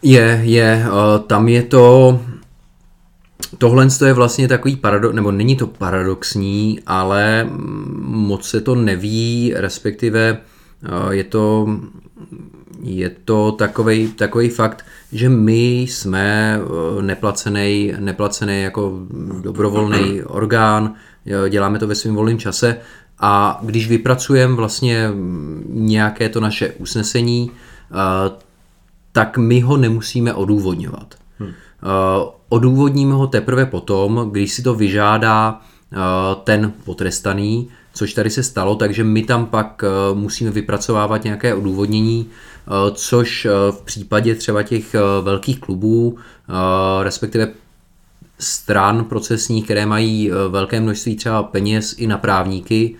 Je, 0.02 0.42
je, 0.44 0.86
uh, 0.88 1.26
tam 1.28 1.48
je 1.48 1.64
to, 1.64 2.20
Tohle 3.58 3.88
je 4.06 4.14
vlastně 4.14 4.48
takový 4.48 4.76
paradox, 4.76 5.16
nebo 5.16 5.32
není 5.32 5.56
to 5.56 5.68
paradoxní, 5.68 6.80
ale 6.88 7.50
moc 8.02 8.50
se 8.50 8.62
to 8.62 8.76
neví, 8.76 9.54
respektive 9.56 10.38
je 11.12 11.24
to, 11.24 11.68
je 12.84 13.12
to 13.26 13.52
takový, 13.52 14.08
takový 14.08 14.50
fakt, 14.50 14.86
že 15.12 15.30
my 15.30 15.80
jsme 15.80 16.60
neplacený, 17.02 17.94
neplacený 18.00 18.62
jako 18.62 19.00
dobrovolný 19.42 20.22
orgán, 20.26 20.94
děláme 21.50 21.80
to 21.80 21.88
ve 21.88 21.96
svém 21.96 22.16
volném 22.16 22.40
čase 22.40 22.78
a 23.20 23.60
když 23.64 23.88
vypracujeme 23.88 24.56
vlastně 24.56 25.10
nějaké 25.68 26.30
to 26.30 26.40
naše 26.40 26.70
usnesení, 26.70 27.52
tak 29.12 29.38
my 29.38 29.60
ho 29.62 29.78
nemusíme 29.78 30.34
odůvodňovat. 30.34 31.16
Hmm. 31.40 31.52
Odůvodníme 32.50 33.14
ho 33.14 33.28
teprve 33.28 33.66
potom, 33.66 34.30
když 34.32 34.54
si 34.54 34.62
to 34.62 34.76
vyžádá 34.76 35.62
ten 36.44 36.74
potrestaný, 36.84 37.70
což 37.94 38.14
tady 38.14 38.30
se 38.30 38.44
stalo, 38.44 38.76
takže 38.76 39.04
my 39.04 39.24
tam 39.24 39.46
pak 39.46 39.84
musíme 40.14 40.52
vypracovávat 40.52 41.24
nějaké 41.24 41.54
odůvodnění, 41.54 42.30
což 42.94 43.48
v 43.72 43.82
případě 43.82 44.36
třeba 44.36 44.64
těch 44.64 44.96
velkých 45.22 45.60
klubů, 45.60 46.18
respektive 47.04 47.48
stran 48.40 49.06
procesních, 49.06 49.64
které 49.64 49.86
mají 49.86 50.32
velké 50.50 50.80
množství 50.80 51.16
třeba 51.16 51.44
peněz 51.44 51.96
i 51.98 52.08
na 52.08 52.18
právníky, 52.18 52.96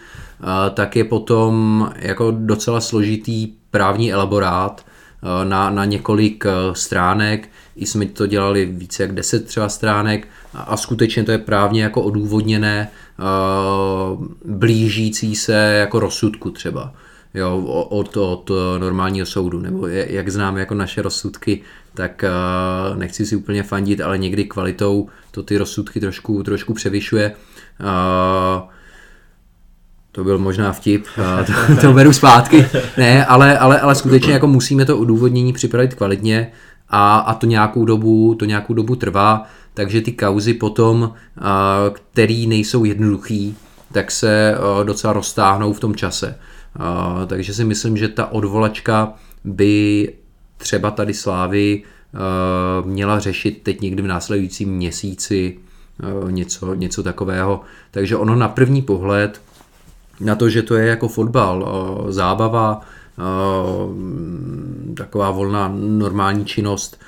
tak 0.74 0.96
je 0.96 1.04
potom 1.04 1.90
jako 1.96 2.32
docela 2.32 2.82
složitý 2.82 3.48
právní 3.72 4.14
elaborát 4.14 4.86
na, 5.44 5.70
na 5.70 5.86
několik 5.86 6.44
stránek. 6.74 7.50
I 7.76 7.86
jsme 7.86 8.06
to 8.06 8.28
dělali 8.28 8.66
více 8.66 9.04
jak 9.04 9.16
10 9.16 9.46
třeba 9.46 9.70
stránek 9.70 10.28
a, 10.54 10.62
a 10.62 10.78
skutečně 10.78 11.24
to 11.24 11.32
je 11.32 11.38
právně 11.38 11.84
jako 11.84 12.02
odůvodněné, 12.02 12.90
blížící 14.46 15.36
se 15.36 15.54
jako 15.54 16.00
rozsudku 16.00 16.50
třeba 16.50 16.94
jo, 17.34 17.58
od, 17.90 18.18
od 18.18 18.52
normálního 18.78 19.26
soudu, 19.26 19.60
nebo 19.60 19.88
jak 19.88 20.30
známe 20.30 20.60
jako 20.60 20.74
naše 20.74 21.02
rozsudky, 21.02 21.62
tak 21.94 22.26
uh, 22.92 22.98
nechci 22.98 23.26
si 23.26 23.36
úplně 23.36 23.64
fandit, 23.64 24.02
ale 24.02 24.18
někdy 24.18 24.46
kvalitou 24.46 25.10
to 25.32 25.44
ty 25.44 25.58
rozsudky 25.58 26.00
trošku, 26.00 26.44
trošku 26.44 26.74
převyšuje. 26.74 27.32
Uh, 27.80 28.70
to 30.12 30.24
byl 30.24 30.38
možná 30.38 30.74
vtip, 30.74 31.06
to, 31.46 31.54
to 31.82 31.94
beru 31.94 32.14
zpátky. 32.14 32.66
Ne, 32.98 33.26
ale, 33.26 33.58
ale, 33.58 33.80
ale 33.80 33.96
skutečně 33.96 34.34
jako 34.34 34.48
musíme 34.48 34.86
to 34.86 34.98
odůvodnění 34.98 35.54
připravit 35.54 35.94
kvalitně 35.94 36.52
a, 36.90 37.18
a 37.18 37.34
to 37.34 37.46
nějakou 37.46 37.86
dobu, 37.86 38.36
to 38.36 38.46
nějakou 38.46 38.74
dobu 38.74 38.96
trvá, 38.96 39.44
takže 39.74 40.02
ty 40.02 40.12
kauzy 40.12 40.54
potom, 40.54 41.14
který 41.94 42.48
nejsou 42.48 42.84
jednoduchý, 42.84 43.56
tak 43.92 44.12
se 44.12 44.56
docela 44.84 45.14
roztáhnou 45.14 45.74
v 45.74 45.80
tom 45.80 45.96
čase. 45.96 46.36
Takže 47.28 47.54
si 47.54 47.64
myslím, 47.64 47.98
že 47.98 48.08
ta 48.08 48.32
odvolačka 48.32 49.14
by 49.44 50.14
třeba 50.58 50.92
tady 50.92 51.14
Slávy 51.14 51.84
měla 52.86 53.20
řešit 53.20 53.62
teď 53.64 53.82
někdy 53.82 54.02
v 54.02 54.08
následujícím 54.08 54.70
měsíci 54.70 55.60
něco, 56.30 56.74
něco 56.74 57.04
takového. 57.04 57.62
Takže 57.92 58.16
ono 58.16 58.36
na 58.36 58.48
první 58.48 58.82
pohled 58.82 59.42
na 60.20 60.36
to, 60.36 60.50
že 60.50 60.62
to 60.62 60.76
je 60.76 60.88
jako 60.88 61.08
fotbal, 61.08 61.68
zábava, 62.10 62.82
taková 64.98 65.32
volná 65.32 65.72
normální 65.76 66.46
činnost, 66.46 67.00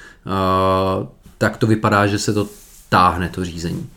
tak 1.38 1.58
to 1.58 1.68
vypadá, 1.68 2.08
že 2.08 2.20
se 2.20 2.34
to 2.34 2.48
táhne, 2.90 3.30
to 3.30 3.46
řízení. 3.46 3.90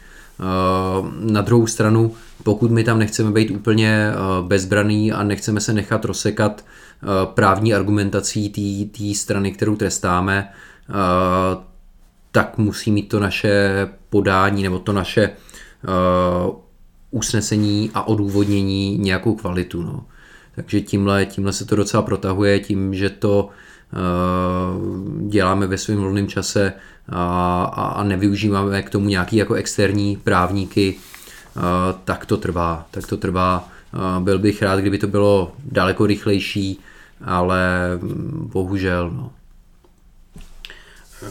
Na 1.20 1.42
druhou 1.42 1.66
stranu, 1.66 2.14
pokud 2.42 2.70
my 2.70 2.85
tam 2.85 2.98
nechceme 2.98 3.31
být 3.31 3.51
úplně 3.51 4.12
bezbraný 4.42 5.12
a 5.12 5.22
nechceme 5.22 5.61
se 5.61 5.72
nechat 5.72 6.05
rozsekat 6.05 6.64
právní 7.24 7.74
argumentací 7.74 8.51
té 8.98 9.14
strany, 9.14 9.53
kterou 9.53 9.77
trestáme, 9.77 10.48
tak 12.33 12.59
musí 12.59 12.92
mít 12.92 13.09
to 13.09 13.20
naše 13.20 13.88
podání 14.11 14.62
nebo 14.62 14.79
to 14.79 14.92
naše 14.92 15.31
usnesení 17.11 17.90
a 17.94 18.09
odůvodnění 18.09 18.98
nějakou 18.98 19.35
kvalitu. 19.35 19.83
No. 19.83 20.05
Takže 20.55 20.81
tímhle, 20.81 21.27
tímhle 21.27 21.53
se 21.53 21.64
to 21.64 21.77
docela 21.77 22.03
protahuje, 22.03 22.61
tím, 22.61 22.94
že 22.94 23.11
to 23.11 23.48
děláme 25.29 25.66
ve 25.66 25.79
svém 25.79 25.98
volném 25.98 26.29
čase 26.29 26.72
a, 27.09 27.64
a 27.96 28.05
nevyužíváme 28.05 28.83
k 28.83 28.90
tomu 28.90 29.09
nějaký 29.09 29.37
jako 29.37 29.55
externí 29.55 30.16
právníky, 30.16 30.94
uh, 31.57 31.62
tak 32.05 32.27
to 32.27 32.37
trvá. 32.37 32.87
Tak 32.90 33.07
to 33.07 33.16
trvá. 33.16 33.68
Uh, 33.94 34.24
byl 34.24 34.38
bych 34.38 34.62
rád, 34.62 34.81
kdyby 34.81 34.98
to 34.98 35.07
bylo 35.07 35.53
daleko 35.64 36.07
rychlejší, 36.07 36.81
ale 37.24 37.90
mm, 38.03 38.51
bohužel. 38.53 39.11
No. 39.11 39.31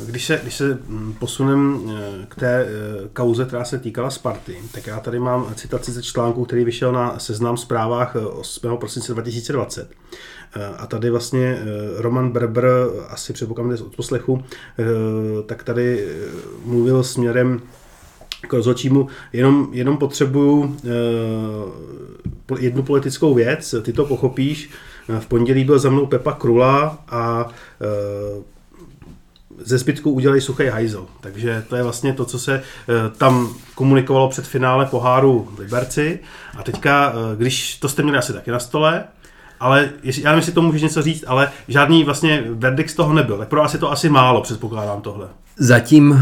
Když 0.05 0.25
se, 0.25 0.39
když 0.41 0.55
se 0.55 0.79
mm, 0.87 1.13
posunem 1.13 1.81
eh, 1.89 2.25
k 2.27 2.35
té 2.35 2.65
eh, 2.65 2.67
kauze, 3.13 3.45
která 3.45 3.63
se 3.63 3.79
týkala 3.79 4.09
Sparty, 4.09 4.57
tak 4.71 4.87
já 4.87 4.99
tady 4.99 5.19
mám 5.19 5.53
citaci 5.55 5.91
ze 5.91 6.03
článku, 6.03 6.45
který 6.45 6.63
vyšel 6.63 6.91
na 6.91 7.19
seznam 7.19 7.57
zprávách 7.57 8.15
8. 8.15 8.73
Eh, 8.73 8.77
prosince 8.77 9.13
2020. 9.13 9.91
A 10.77 10.87
tady 10.87 11.09
vlastně 11.09 11.59
Roman 11.97 12.31
Berber, 12.31 12.65
asi 13.09 13.33
předpokládám 13.33 13.77
z 13.77 13.81
odposlechu, 13.81 14.43
tak 15.45 15.63
tady 15.63 16.07
mluvil 16.65 17.03
směrem 17.03 17.61
k 18.47 18.53
rozhodčímu, 18.53 19.07
jenom, 19.33 19.69
jenom 19.71 19.97
potřebuju 19.97 20.77
jednu 22.59 22.83
politickou 22.83 23.33
věc, 23.33 23.75
ty 23.81 23.93
to 23.93 24.05
pochopíš. 24.05 24.69
V 25.19 25.25
pondělí 25.25 25.63
byl 25.63 25.79
za 25.79 25.89
mnou 25.89 26.05
Pepa 26.05 26.31
Krula 26.31 27.03
a 27.09 27.49
ze 29.59 29.77
zbytku 29.77 30.11
udělají 30.11 30.41
suchý 30.41 30.65
hajzel. 30.65 31.05
Takže 31.21 31.63
to 31.69 31.75
je 31.75 31.83
vlastně 31.83 32.13
to, 32.13 32.25
co 32.25 32.39
se 32.39 32.55
eh, 32.55 32.93
tam 33.17 33.55
komunikovalo 33.75 34.29
před 34.29 34.47
finále 34.47 34.85
poháru 34.85 35.47
v 35.55 35.59
Liberci. 35.59 36.19
A 36.57 36.63
teďka, 36.63 37.13
eh, 37.13 37.35
když 37.35 37.77
to 37.77 37.89
jste 37.89 38.03
měli 38.03 38.17
asi 38.17 38.33
taky 38.33 38.51
na 38.51 38.59
stole, 38.59 39.03
ale 39.59 39.89
jestli, 40.03 40.21
já 40.23 40.29
nevím, 40.29 40.39
jestli 40.39 40.53
to 40.53 40.61
můžeš 40.61 40.81
něco 40.81 41.01
říct, 41.01 41.23
ale 41.27 41.51
žádný 41.67 42.03
vlastně 42.03 42.43
verdikt 42.49 42.89
z 42.89 42.95
toho 42.95 43.13
nebyl. 43.13 43.37
Tak 43.37 43.47
pro 43.47 43.65
je 43.73 43.79
to 43.79 43.91
asi 43.91 44.09
málo, 44.09 44.41
předpokládám 44.41 45.01
tohle. 45.01 45.27
Zatím 45.57 46.11
uh, 46.11 46.17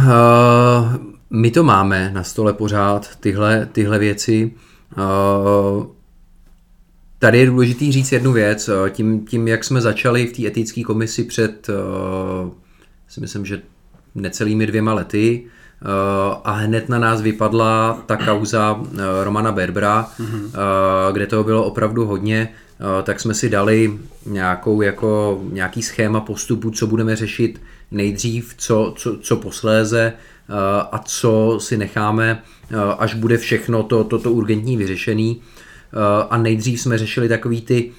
my 1.30 1.52
to 1.52 1.63
máme 1.63 2.12
na 2.13 2.24
stole 2.24 2.54
pořád, 2.54 3.15
tyhle, 3.15 3.67
tyhle 3.71 4.00
věci. 4.00 4.52
Uh, 4.98 5.86
tady 7.19 7.39
je 7.39 7.45
důležitý 7.45 7.91
říct 7.91 8.12
jednu 8.12 8.32
věc. 8.32 8.69
Tím, 8.89 9.26
tím 9.26 9.48
jak 9.48 9.63
jsme 9.63 9.82
začali 9.82 10.28
v 10.28 10.34
té 10.34 10.48
etické 10.48 10.84
komisi 10.84 11.24
před, 11.24 11.69
uh, 11.69 12.52
si 13.08 13.21
myslím, 13.21 13.45
že 13.45 13.62
necelými 14.15 14.67
dvěma 14.67 14.93
lety, 14.93 15.43
a 16.44 16.52
hned 16.52 16.90
na 16.90 17.00
nás 17.00 17.22
vypadla 17.22 18.04
ta 18.06 18.18
kauza 18.18 18.74
uh, 18.74 18.98
Romana 19.24 19.52
Berbera, 19.52 20.10
mm-hmm. 20.20 20.46
uh, 20.46 21.14
kde 21.14 21.28
toho 21.28 21.44
bylo 21.44 21.64
opravdu 21.64 22.06
hodně, 22.06 22.50
tak 23.04 23.20
jsme 23.20 23.34
si 23.34 23.50
dali 23.50 24.00
nějakou 24.26 24.82
jako, 24.82 25.42
nějaký 25.52 25.82
schéma 25.82 26.20
postupu, 26.20 26.72
co 26.72 26.88
budeme 26.88 27.16
řešit 27.16 27.62
nejdřív, 27.92 28.54
co, 28.58 28.94
co, 28.98 29.18
co 29.18 29.36
posléze 29.36 30.14
a 30.92 31.02
co 31.06 31.58
si 31.62 31.78
necháme, 31.78 32.42
až 33.00 33.14
bude 33.14 33.38
všechno 33.38 33.84
to, 33.84 34.04
to, 34.04 34.20
to 34.20 34.32
urgentní 34.32 34.78
vyřešený. 34.78 35.42
A 36.30 36.38
nejdřív 36.38 36.82
jsme 36.82 36.98
řešili 36.98 37.30
takový 37.30 37.62
ty 37.62 37.92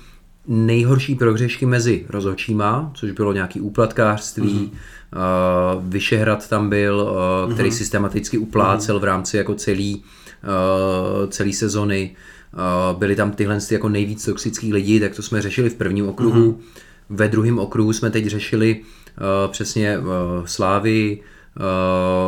nejhorší 0.48 1.14
prohřešky 1.14 1.66
mezi 1.66 2.06
rozhodčíma, 2.08 2.90
což 2.94 3.10
bylo 3.10 3.32
nějaký 3.32 3.60
úplatkářství, 3.60 4.70
mm-hmm. 4.72 5.76
uh, 5.76 5.84
Vyšehrad 5.84 6.48
tam 6.48 6.68
byl, 6.68 7.12
uh, 7.46 7.52
který 7.54 7.70
mm-hmm. 7.70 7.76
systematicky 7.76 8.38
uplácel 8.38 8.96
mm-hmm. 8.96 9.00
v 9.00 9.04
rámci 9.04 9.36
jako 9.36 9.54
celý, 9.54 9.96
uh, 9.96 11.30
celý 11.30 11.52
sezony. 11.52 12.16
Uh, 12.52 12.98
byli 12.98 13.16
tam 13.16 13.30
tyhle 13.30 13.58
jako 13.70 13.88
nejvíc 13.88 14.24
toxických 14.24 14.72
lidí, 14.72 15.00
tak 15.00 15.14
to 15.14 15.22
jsme 15.22 15.42
řešili 15.42 15.70
v 15.70 15.74
prvním 15.74 16.08
okruhu. 16.08 16.52
Mm-hmm. 16.52 16.86
Ve 17.10 17.28
druhém 17.28 17.58
okruhu 17.58 17.92
jsme 17.92 18.10
teď 18.10 18.26
řešili 18.26 18.80
uh, 18.80 19.52
přesně 19.52 19.98
uh, 19.98 20.04
Slávy, 20.44 21.20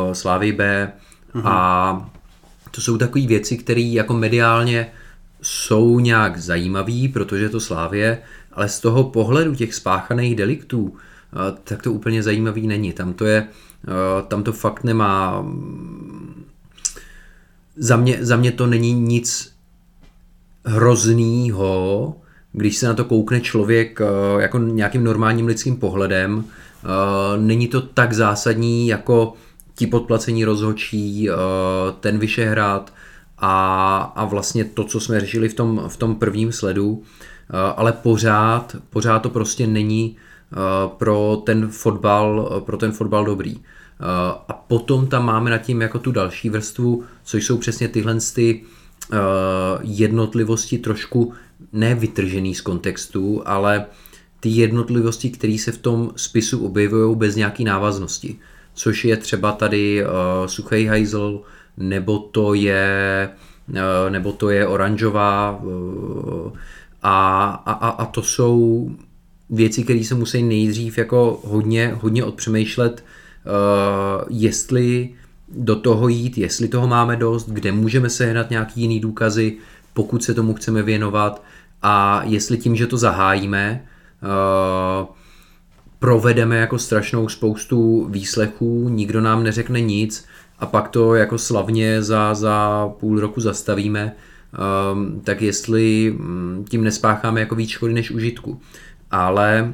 uh, 0.07 0.13
Slávy 0.13 0.51
B 0.51 0.91
mm-hmm. 1.35 1.41
a 1.45 2.11
to 2.71 2.81
jsou 2.81 2.97
takové 2.97 3.27
věci, 3.27 3.57
které 3.57 3.81
jako 3.81 4.13
mediálně 4.13 4.91
jsou 5.41 5.99
nějak 5.99 6.37
zajímavý, 6.37 7.07
protože 7.07 7.43
je 7.43 7.49
to 7.49 7.59
Slávě, 7.59 8.21
ale 8.53 8.69
z 8.69 8.79
toho 8.79 9.03
pohledu 9.03 9.55
těch 9.55 9.73
spáchaných 9.73 10.35
deliktů, 10.35 10.93
eh, 10.93 11.57
tak 11.63 11.81
to 11.81 11.93
úplně 11.93 12.23
zajímavý 12.23 12.67
není. 12.67 12.93
Tam 12.93 13.13
to 13.13 13.25
je, 13.25 13.47
eh, 13.87 13.91
tam 14.27 14.43
to 14.43 14.53
fakt 14.53 14.83
nemá, 14.83 15.45
za 17.75 17.95
mě, 17.95 18.17
za 18.21 18.37
mě 18.37 18.51
to 18.51 18.67
není 18.67 18.93
nic 18.93 19.53
hroznýho, 20.65 22.15
když 22.51 22.77
se 22.77 22.87
na 22.87 22.93
to 22.93 23.05
koukne 23.05 23.41
člověk 23.41 24.01
eh, 24.01 24.41
jako 24.41 24.57
nějakým 24.57 25.03
normálním 25.03 25.47
lidským 25.47 25.75
pohledem, 25.75 26.43
není 27.37 27.67
to 27.67 27.81
tak 27.81 28.13
zásadní 28.13 28.87
jako 28.87 29.33
ti 29.75 29.87
podplacení 29.87 30.45
rozhočí, 30.45 31.29
ten 31.99 32.19
Vyšehrad, 32.19 32.93
a, 33.41 33.97
a 34.15 34.25
vlastně 34.25 34.65
to, 34.65 34.83
co 34.83 34.99
jsme 34.99 35.19
řešili 35.19 35.49
v 35.49 35.53
tom, 35.53 35.83
v 35.87 35.97
tom 35.97 36.15
prvním 36.15 36.51
sledu, 36.51 37.03
eh, 37.03 37.53
ale 37.75 37.91
pořád, 37.91 38.75
pořád 38.89 39.19
to 39.19 39.29
prostě 39.29 39.67
není 39.67 40.15
eh, 40.51 40.55
pro 40.97 41.41
ten 41.45 41.67
fotbal, 41.67 42.61
pro 42.65 42.77
ten 42.77 42.91
fotbal 42.91 43.25
dobrý. 43.25 43.55
Eh, 43.57 43.63
a 44.47 44.53
potom 44.53 45.07
tam 45.07 45.25
máme 45.25 45.49
nad 45.49 45.57
tím 45.57 45.81
jako 45.81 45.99
tu 45.99 46.11
další 46.11 46.49
vrstvu, 46.49 47.03
což 47.23 47.45
jsou 47.45 47.57
přesně 47.57 47.87
tyhle 47.87 48.17
ty 48.35 48.63
jednotlivosti 49.81 50.77
trošku 50.77 51.33
nevytržený 51.73 52.55
z 52.55 52.61
kontextu, 52.61 53.41
ale 53.45 53.85
ty 54.39 54.49
jednotlivosti, 54.49 55.29
které 55.29 55.57
se 55.57 55.71
v 55.71 55.77
tom 55.77 56.11
spisu 56.15 56.65
objevují 56.65 57.15
bez 57.15 57.35
nějaký 57.35 57.63
návaznosti. 57.63 58.39
Což 58.73 59.05
je 59.05 59.17
třeba 59.17 59.51
tady 59.51 60.05
uh, 60.05 60.09
Suchej 60.45 60.85
Heisel, 60.85 61.41
nebo 61.79 62.19
to 62.19 62.53
je, 62.53 63.29
eh, 63.75 64.09
nebo 64.09 64.31
to 64.31 64.49
je 64.49 64.67
oranžová 64.67 65.61
eh, 65.63 66.51
a, 67.03 67.45
a, 67.65 67.89
a 67.89 68.05
to 68.05 68.21
jsou 68.21 68.89
věci, 69.49 69.83
které 69.83 70.03
se 70.03 70.15
musí 70.15 70.43
nejdřív 70.43 70.97
jako 70.97 71.41
hodně, 71.43 71.97
hodně 72.01 72.23
odpřemýšlet, 72.23 73.03
eh, 73.03 74.25
jestli 74.29 75.09
do 75.51 75.75
toho 75.75 76.07
jít, 76.07 76.37
jestli 76.37 76.67
toho 76.67 76.87
máme 76.87 77.15
dost, 77.15 77.49
kde 77.49 77.71
můžeme 77.71 78.09
sehnat 78.09 78.49
nějaký 78.49 78.81
jiný 78.81 78.99
důkazy, 78.99 79.57
pokud 79.93 80.23
se 80.23 80.33
tomu 80.33 80.53
chceme 80.53 80.83
věnovat 80.83 81.43
a 81.81 82.23
jestli 82.23 82.57
tím, 82.57 82.75
že 82.75 82.87
to 82.87 82.97
zahájíme, 82.97 83.85
provedeme 85.99 86.57
jako 86.57 86.79
strašnou 86.79 87.29
spoustu 87.29 88.07
výslechů, 88.09 88.89
nikdo 88.89 89.21
nám 89.21 89.43
neřekne 89.43 89.81
nic, 89.81 90.25
a 90.59 90.65
pak 90.65 90.87
to 90.87 91.15
jako 91.15 91.37
slavně 91.37 92.03
za, 92.03 92.33
za 92.33 92.87
půl 92.99 93.19
roku 93.19 93.41
zastavíme, 93.41 94.15
um, 94.93 95.21
tak 95.21 95.41
jestli 95.41 96.15
mm, 96.17 96.65
tím 96.69 96.83
nespácháme 96.83 97.39
jako 97.39 97.55
víc 97.55 97.69
škody 97.69 97.93
než 97.93 98.11
užitku. 98.11 98.61
Ale 99.11 99.73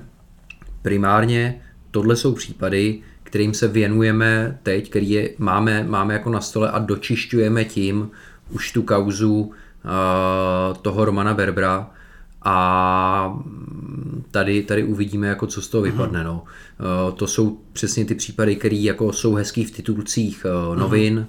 primárně 0.81 1.61
tohle 1.91 2.15
jsou 2.15 2.33
případy, 2.33 2.99
kterým 3.23 3.53
se 3.53 3.67
věnujeme 3.67 4.59
teď, 4.63 4.89
který 4.89 5.09
je, 5.09 5.29
máme, 5.37 5.83
máme 5.83 6.13
jako 6.13 6.29
na 6.29 6.41
stole 6.41 6.71
a 6.71 6.79
dočišťujeme 6.79 7.65
tím 7.65 8.09
už 8.51 8.71
tu 8.71 8.83
kauzu 8.83 9.41
uh, 9.41 9.51
toho 10.81 11.05
Romana 11.05 11.33
Berbra, 11.33 11.89
a 12.45 13.39
tady, 14.31 14.63
tady 14.63 14.83
uvidíme, 14.83 15.27
jako 15.27 15.47
co 15.47 15.61
z 15.61 15.67
toho 15.67 15.81
vypadne. 15.81 16.23
No. 16.23 16.43
Eh, 16.79 17.11
to 17.11 17.27
jsou 17.27 17.59
přesně 17.73 18.05
ty 18.05 18.15
případy, 18.15 18.55
které 18.55 18.75
jako 18.75 19.13
jsou 19.13 19.33
hezký 19.33 19.65
v 19.65 19.71
titulcích 19.71 20.45
eh, 20.45 20.79
novin, 20.79 21.17
uh 21.17 21.25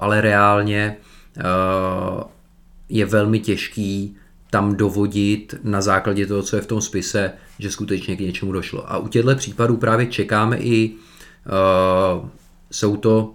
ale 0.00 0.20
reálně 0.20 0.96
je 2.88 3.06
velmi 3.06 3.40
těžký 3.40 4.16
tam 4.50 4.74
dovodit 4.74 5.54
na 5.64 5.80
základě 5.80 6.26
toho, 6.26 6.42
co 6.42 6.56
je 6.56 6.62
v 6.62 6.66
tom 6.66 6.80
spise, 6.80 7.32
že 7.58 7.70
skutečně 7.70 8.16
k 8.16 8.20
něčemu 8.20 8.52
došlo. 8.52 8.92
A 8.92 8.98
u 8.98 9.08
těchto 9.08 9.36
případů 9.36 9.76
právě 9.76 10.06
čekáme 10.06 10.58
i, 10.58 10.94
jsou 12.70 12.96
to 12.96 13.34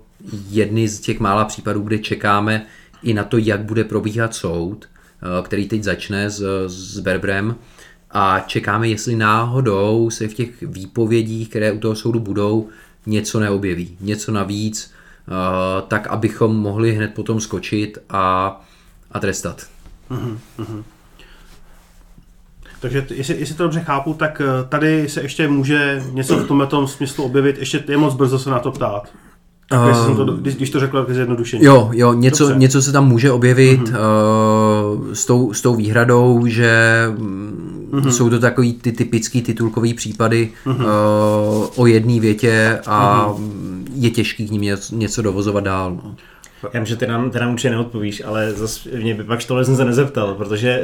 jedny 0.49 0.87
z 0.87 0.99
těch 0.99 1.19
mála 1.19 1.45
případů, 1.45 1.81
kde 1.81 1.99
čekáme 1.99 2.65
i 3.03 3.13
na 3.13 3.23
to, 3.23 3.37
jak 3.37 3.63
bude 3.63 3.83
probíhat 3.83 4.35
soud, 4.35 4.87
Eh, 4.94 4.94
který 5.43 5.67
teď 5.67 5.83
začne 5.83 6.29
s, 6.29 6.67
s 6.67 6.99
Berbrem 6.99 7.55
a 8.11 8.39
čekáme, 8.39 8.88
jestli 8.88 9.15
náhodou 9.15 10.09
se 10.09 10.27
v 10.27 10.33
těch 10.33 10.61
výpovědích, 10.61 11.49
které 11.49 11.71
u 11.71 11.79
toho 11.79 11.95
soudu 11.95 12.19
budou, 12.19 12.69
něco 13.05 13.39
neobjeví, 13.39 13.97
něco 14.01 14.31
navíc, 14.31 14.93
eh, 15.27 15.31
tak 15.88 16.07
abychom 16.07 16.55
mohli 16.55 16.93
hned 16.93 17.13
potom 17.13 17.41
skočit 17.41 17.97
a, 18.09 18.61
a 19.11 19.19
trestat. 19.19 19.67
Mm-hmm. 20.11 20.83
Takže 22.79 23.05
jestli, 23.13 23.39
jestli 23.39 23.55
to 23.55 23.63
dobře 23.63 23.79
chápu, 23.79 24.13
tak 24.13 24.41
eh, 24.41 24.67
tady 24.69 25.09
se 25.09 25.21
ještě 25.21 25.47
může 25.47 26.03
něco 26.11 26.38
v 26.38 26.47
tomhle 26.47 26.88
smyslu 26.88 27.23
objevit, 27.23 27.57
ještě 27.57 27.83
je 27.88 27.97
moc 27.97 28.13
brzo 28.13 28.39
se 28.39 28.49
na 28.49 28.59
to 28.59 28.71
ptát. 28.71 29.13
Tak, 29.69 30.10
uh, 30.10 30.17
to, 30.17 30.25
když, 30.25 30.56
když 30.56 30.69
to 30.69 30.80
řekl 30.80 30.97
jako 30.97 31.13
zjednodušeně. 31.13 31.65
Jo, 31.65 31.89
jo, 31.93 32.13
něco, 32.13 32.54
něco 32.54 32.82
se 32.82 32.91
tam 32.91 33.08
může 33.08 33.32
objevit 33.32 33.82
uh-huh. 33.82 34.97
uh, 34.97 35.13
s, 35.13 35.25
tou, 35.25 35.54
s 35.54 35.62
tou 35.62 35.75
výhradou, 35.75 36.45
že 36.45 37.04
uh-huh. 37.91 38.10
jsou 38.10 38.30
to 38.30 38.39
takový 38.39 38.73
ty 38.73 38.91
typický 38.91 39.41
titulkový 39.41 39.93
případy 39.93 40.51
uh-huh. 40.65 40.75
uh, 40.75 41.67
o 41.75 41.86
jedné 41.86 42.19
větě 42.19 42.80
a 42.86 43.28
uh-huh. 43.30 43.84
je 43.95 44.10
těžký 44.10 44.47
k 44.47 44.51
ním 44.51 44.62
něco, 44.62 44.95
něco 44.95 45.21
dovozovat 45.21 45.63
dál. 45.63 45.99
No. 46.04 46.15
Já 46.63 46.79
vím, 46.79 46.85
že 46.85 46.95
ty 46.95 47.07
nám, 47.07 47.31
ty 47.31 47.39
nám 47.39 47.51
určitě 47.51 47.69
neodpovíš, 47.69 48.21
ale 48.25 48.51
zase 48.51 48.89
mě 48.89 49.13
by 49.13 49.23
pak 49.23 49.43
tohle 49.43 49.65
jsem 49.65 49.75
se 49.75 49.85
nezeptal, 49.85 50.35
protože 50.35 50.81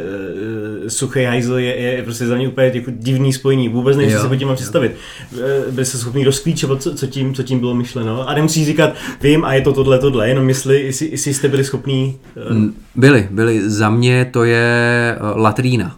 uh, 0.81 0.87
suchý 0.87 1.23
hajzl 1.23 1.53
je, 1.53 1.75
je, 1.75 2.03
prostě 2.03 2.27
za 2.27 2.35
mě 2.35 2.47
úplně 2.47 2.71
jako 2.73 2.91
divný 2.95 3.33
spojení, 3.33 3.69
vůbec 3.69 3.97
nevím, 3.97 4.15
co 4.15 4.21
si 4.21 4.27
pod 4.27 4.35
tím 4.35 4.47
mám 4.47 4.55
představit. 4.55 4.95
Uh, 5.31 5.73
byli 5.73 5.85
se 5.85 5.97
schopni 5.97 6.25
rozklíčovat, 6.25 6.81
co, 6.81 6.95
co, 6.95 7.07
tím, 7.07 7.33
co 7.33 7.43
tím 7.43 7.59
bylo 7.59 7.73
myšleno 7.73 8.29
a 8.29 8.33
nemusíš 8.33 8.65
říkat, 8.65 8.93
vím 9.21 9.45
a 9.45 9.53
je 9.53 9.61
to 9.61 9.73
tohle, 9.73 9.99
tohle, 9.99 10.29
jenom 10.29 10.45
mysli, 10.45 10.81
jestli, 10.81 11.11
jestli 11.11 11.33
jste 11.33 11.47
byli 11.47 11.63
schopní. 11.63 12.19
Uh... 12.51 12.65
Byli, 12.95 13.27
byli. 13.31 13.69
Za 13.69 13.89
mě 13.89 14.25
to 14.25 14.43
je 14.43 15.17
latrína. 15.35 15.95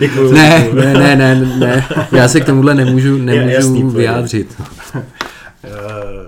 ne, 0.32 0.68
ne, 0.74 0.94
ne, 0.94 1.16
ne, 1.16 1.34
ne, 1.58 1.86
já 2.12 2.28
se 2.28 2.40
k 2.40 2.44
tomuhle 2.44 2.74
nemůžu, 2.74 3.18
nemůžu 3.18 3.48
jasný, 3.48 3.84
vyjádřit. 3.84 4.62
Eh, 5.64 5.70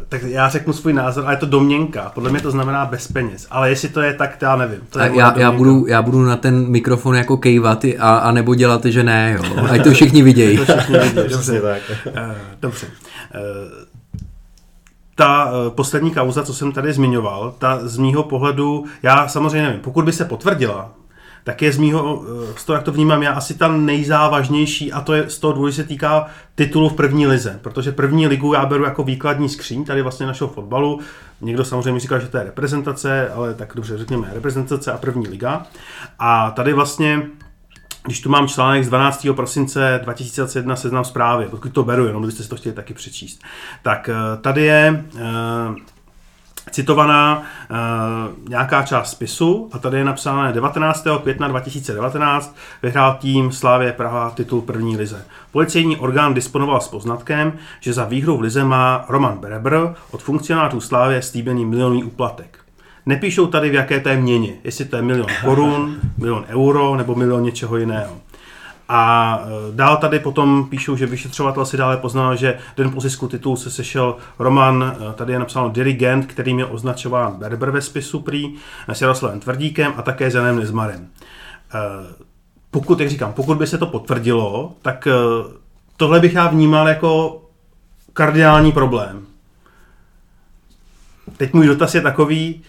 tak 0.09 0.23
já 0.23 0.49
řeknu 0.49 0.73
svůj 0.73 0.93
názor, 0.93 1.25
a 1.27 1.31
je 1.31 1.37
to 1.37 1.47
domněnka. 1.47 2.13
Podle 2.15 2.31
mě 2.31 2.41
to 2.41 2.51
znamená 2.51 2.87
bez 2.87 3.09
peněz. 3.09 3.47
Ale 3.51 3.69
jestli 3.71 3.89
to 3.89 4.01
je 4.01 4.15
tak, 4.15 4.37
to 4.37 4.45
já 4.45 4.57
nevím. 4.57 4.81
To 4.91 5.01
je 5.01 5.11
já, 5.15 5.39
já, 5.39 5.53
budu, 5.53 5.87
já 5.87 6.03
budu 6.03 6.23
na 6.23 6.37
ten 6.37 6.71
mikrofon 6.71 7.15
jako 7.15 7.37
kejvat 7.37 7.85
a, 7.99 8.17
a 8.17 8.33
nebo 8.33 8.55
dělat, 8.55 8.85
že 8.85 9.05
ne, 9.05 9.39
jo. 9.39 9.67
Ať 9.71 9.85
to 9.85 9.91
všichni 9.91 10.23
vidějí. 10.23 10.57
to 10.57 10.65
všichni 10.65 10.99
vidějí, 10.99 11.29
dobře. 11.29 11.61
tak. 11.61 11.83
Uh, 12.07 12.13
dobře. 12.61 12.87
Uh, 12.87 13.85
ta 15.15 15.53
poslední 15.69 16.11
kauza, 16.11 16.43
co 16.43 16.55
jsem 16.55 16.73
tady 16.73 16.93
zmiňoval, 16.93 17.55
ta 17.59 17.79
z 17.83 17.99
mýho 17.99 18.23
pohledu, 18.23 18.85
já 19.03 19.29
samozřejmě 19.29 19.63
nevím, 19.63 19.81
pokud 19.81 20.05
by 20.05 20.13
se 20.13 20.25
potvrdila, 20.25 20.91
tak 21.45 21.63
je 21.63 21.73
z 21.73 21.79
mýho, 21.79 22.25
eh, 22.25 22.55
z 22.57 22.65
toho, 22.65 22.75
jak 22.75 22.85
to 22.85 22.93
vnímám 22.93 23.23
já, 23.23 23.33
asi 23.33 23.55
ta 23.55 23.69
nejzávažnější 23.69 24.93
a 24.93 25.01
to 25.01 25.15
je 25.15 25.31
z 25.31 25.39
toho 25.39 25.53
důležitě 25.53 25.83
se 25.83 25.89
týká 25.89 26.27
titulu 26.55 26.89
v 26.89 26.97
první 26.97 27.27
lize, 27.27 27.59
protože 27.63 27.93
první 27.93 28.27
ligu 28.27 28.55
já 28.55 28.67
beru 28.67 28.85
jako 28.85 29.03
výkladní 29.03 29.49
skříň 29.49 29.85
tady 29.85 30.03
vlastně 30.03 30.27
našeho 30.27 30.51
fotbalu. 30.51 31.01
Někdo 31.41 31.65
samozřejmě 31.65 32.01
říká, 32.01 32.19
že 32.19 32.29
to 32.29 32.37
je 32.37 32.45
reprezentace, 32.45 33.31
ale 33.35 33.55
tak 33.55 33.73
dobře, 33.75 33.99
řekněme 33.99 34.31
reprezentace 34.33 34.93
a 34.93 34.99
první 34.99 35.29
liga. 35.29 35.67
A 36.19 36.51
tady 36.51 36.73
vlastně 36.73 37.23
když 38.05 38.21
tu 38.21 38.31
mám 38.31 38.49
článek 38.49 38.85
z 38.85 38.89
12. 38.89 39.27
prosince 39.37 40.01
2001 40.03 40.77
seznam 40.77 41.05
zprávy, 41.05 41.47
pokud 41.51 41.73
to 41.73 41.85
beru, 41.85 42.07
jenom 42.07 42.23
kdybyste 42.23 42.43
si 42.43 42.49
to 42.49 42.57
chtěli 42.57 42.75
taky 42.75 42.95
přečíst, 42.95 43.43
tak 43.83 44.09
eh, 44.09 44.37
tady 44.41 44.63
je 44.63 45.05
citovaná 46.71 47.43
uh, 47.71 48.49
nějaká 48.49 48.83
část 48.83 49.11
spisu 49.11 49.69
a 49.73 49.79
tady 49.79 49.99
je 49.99 50.05
napsáno 50.05 50.53
19. 50.53 51.07
května 51.23 51.49
2019 51.49 52.57
vyhrál 52.83 53.19
tým 53.21 53.53
Slávě 53.53 53.93
Praha 53.93 54.31
titul 54.31 54.61
první 54.61 54.97
lize. 54.97 55.25
Policejní 55.53 55.97
orgán 55.97 56.35
disponoval 56.35 56.81
s 56.81 56.89
poznatkem, 56.89 57.53
že 57.81 57.93
za 57.93 58.05
výhru 58.05 58.37
v 58.37 58.41
lize 58.41 58.65
má 58.65 59.05
Roman 59.09 59.39
Berebr 59.39 59.95
od 60.11 60.23
funkcionářů 60.23 60.81
Slávě 60.81 61.23
slíbený 61.23 61.65
milionový 61.65 62.05
úplatek. 62.05 62.59
Nepíšou 63.07 63.47
tady, 63.47 63.71
v 63.71 63.75
jaké 63.75 64.03
je 64.09 64.17
měně, 64.17 64.55
jestli 64.65 64.85
to 64.85 64.97
je 64.97 65.03
milion 65.03 65.27
korun, 65.45 65.97
milion 66.19 66.45
euro 66.49 66.97
nebo 66.97 67.15
milion 67.15 67.43
něčeho 67.43 67.77
jiného. 67.77 68.17
A 68.95 69.39
e, 69.45 69.77
dál 69.77 69.97
tady 69.97 70.19
potom 70.19 70.67
píšou, 70.71 70.97
že 70.97 71.07
vyšetřovatel 71.07 71.67
si 71.67 71.77
dále 71.77 71.97
poznal, 71.97 72.37
že 72.37 72.59
den 72.77 72.91
po 72.91 73.01
zisku 73.01 73.29
titulu 73.29 73.57
se 73.57 73.71
sešel 73.71 74.17
Roman, 74.39 74.97
e, 75.11 75.13
tady 75.13 75.33
je 75.33 75.39
napsáno 75.39 75.69
dirigent, 75.69 76.27
který 76.27 76.55
měl 76.55 76.69
označován 76.71 77.37
Berber 77.37 77.71
ve 77.71 77.81
spisu 77.81 78.21
prý, 78.21 78.55
s 78.89 79.01
Jaroslavem 79.01 79.41
Tvrdíkem 79.41 79.93
a 79.97 80.03
také 80.03 80.31
s 80.31 80.35
Janem 80.35 80.59
Nezmarem. 80.59 81.09
E, 81.75 81.79
pokud, 82.71 83.01
jak 83.01 83.11
říkám, 83.11 83.33
pokud 83.33 83.59
by 83.59 83.67
se 83.67 83.79
to 83.79 83.87
potvrdilo, 83.87 84.73
tak 84.83 85.09
tohle 85.97 86.21
bych 86.21 86.35
já 86.35 86.49
vnímal 86.49 86.89
jako 86.89 87.43
kardinální 88.13 88.73
problém. 88.73 89.27
Teď 91.37 91.53
můj 91.53 91.67
dotaz 91.67 91.95
je 91.95 92.01
takový, 92.01 92.63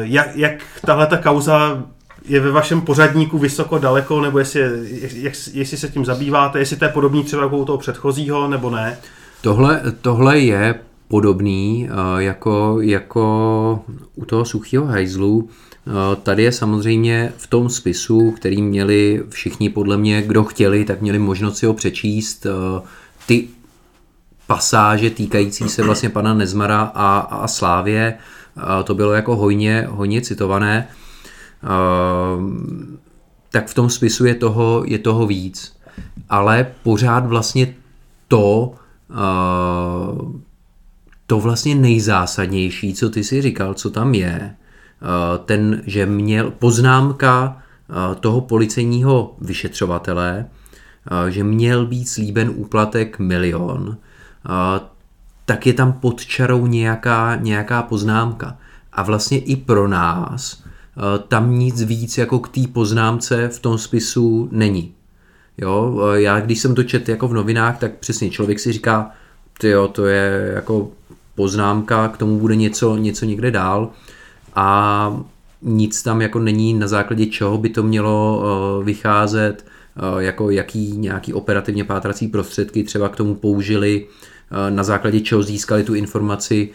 jak, 0.00 0.36
jak 0.36 0.64
tahle 0.86 1.06
ta 1.06 1.16
kauza 1.16 1.84
je 2.24 2.40
ve 2.40 2.50
vašem 2.50 2.80
pořadníku 2.80 3.38
vysoko, 3.38 3.78
daleko, 3.78 4.20
nebo 4.20 4.38
jestli, 4.38 4.60
jak, 5.14 5.34
jestli 5.52 5.76
se 5.76 5.88
tím 5.88 6.04
zabýváte, 6.04 6.58
jestli 6.58 6.76
to 6.76 6.84
je 6.84 6.90
podobný 6.90 7.24
třeba 7.24 7.42
jako 7.42 7.56
u 7.56 7.64
toho 7.64 7.78
předchozího, 7.78 8.48
nebo 8.48 8.70
ne? 8.70 8.98
Tohle, 9.40 9.82
tohle 10.00 10.38
je 10.38 10.74
podobný 11.08 11.88
uh, 11.90 12.20
jako, 12.20 12.76
jako 12.80 13.84
u 14.14 14.24
toho 14.24 14.44
suchého 14.44 14.86
hajzlu. 14.86 15.36
Uh, 15.36 15.92
tady 16.22 16.42
je 16.42 16.52
samozřejmě 16.52 17.32
v 17.36 17.46
tom 17.46 17.68
spisu, 17.68 18.30
který 18.30 18.62
měli 18.62 19.22
všichni 19.28 19.68
podle 19.68 19.96
mě, 19.96 20.22
kdo 20.22 20.44
chtěli, 20.44 20.84
tak 20.84 21.00
měli 21.00 21.18
možnost 21.18 21.58
si 21.58 21.66
ho 21.66 21.74
přečíst. 21.74 22.46
Uh, 22.46 22.82
ty 23.26 23.48
pasáže 24.46 25.10
týkající 25.10 25.68
se 25.68 25.82
vlastně 25.82 26.08
pana 26.08 26.34
Nezmara 26.34 26.92
a, 26.94 27.18
a 27.18 27.48
Slávě, 27.48 28.18
to 28.84 28.94
bylo 28.94 29.12
jako 29.12 29.36
hojně, 29.36 29.86
hojně 29.90 30.20
citované. 30.20 30.88
Ehm, 31.64 32.98
tak 33.50 33.68
v 33.68 33.74
tom 33.74 33.90
spisu 33.90 34.24
je 34.24 34.34
toho, 34.34 34.82
je 34.86 34.98
toho 34.98 35.26
víc. 35.26 35.76
Ale 36.28 36.66
pořád 36.82 37.26
vlastně 37.26 37.74
to, 38.28 38.74
ehm, 39.10 40.42
to 41.26 41.40
vlastně 41.40 41.74
nejzásadnější, 41.74 42.94
co 42.94 43.10
ty 43.10 43.24
si 43.24 43.42
říkal, 43.42 43.74
co 43.74 43.90
tam 43.90 44.14
je, 44.14 44.36
ehm, 44.36 44.54
ten, 45.44 45.82
že 45.86 46.06
měl 46.06 46.50
poznámka 46.50 47.60
toho 48.20 48.40
policejního 48.40 49.36
vyšetřovatele, 49.40 50.46
že 51.28 51.44
měl 51.44 51.86
být 51.86 52.08
slíben 52.08 52.50
úplatek 52.54 53.18
milion, 53.18 53.96
tak 55.44 55.66
je 55.66 55.72
tam 55.72 55.92
pod 55.92 56.24
čarou 56.24 56.66
nějaká, 56.66 57.36
nějaká 57.36 57.82
poznámka. 57.82 58.56
A 58.92 59.02
vlastně 59.02 59.38
i 59.38 59.56
pro 59.56 59.88
nás 59.88 60.63
tam 61.28 61.58
nic 61.58 61.82
víc 61.82 62.18
jako 62.18 62.38
k 62.38 62.48
té 62.48 62.60
poznámce 62.72 63.48
v 63.48 63.60
tom 63.60 63.78
spisu 63.78 64.48
není. 64.52 64.94
Jo, 65.58 66.00
eh, 66.14 66.20
já 66.20 66.40
když 66.40 66.60
jsem 66.60 66.74
to 66.74 66.82
čet 66.82 67.08
jako 67.08 67.28
v 67.28 67.34
novinách, 67.34 67.78
tak 67.78 67.92
přesně 67.94 68.30
člověk 68.30 68.60
si 68.60 68.72
říká, 68.72 69.10
jo, 69.62 69.88
to 69.88 70.06
je 70.06 70.52
jako 70.54 70.90
poznámka, 71.34 72.08
k 72.08 72.16
tomu 72.16 72.38
bude 72.38 72.56
něco, 72.56 72.96
něco 72.96 73.24
někde 73.24 73.50
dál 73.50 73.90
a 74.54 75.20
nic 75.62 76.02
tam 76.02 76.22
jako 76.22 76.38
není 76.38 76.74
na 76.74 76.86
základě 76.86 77.26
čeho 77.26 77.58
by 77.58 77.68
to 77.68 77.82
mělo 77.82 78.42
uh, 78.78 78.84
vycházet, 78.84 79.66
jako 80.18 80.50
jaký 80.50 80.92
nějaký 80.96 81.32
operativně 81.32 81.84
pátrací 81.84 82.28
prostředky 82.28 82.84
třeba 82.84 83.08
k 83.08 83.16
tomu 83.16 83.34
použili, 83.34 84.06
na 84.70 84.82
základě 84.82 85.20
čeho 85.20 85.42
získali 85.42 85.84
tu 85.84 85.94
informaci, 85.94 86.70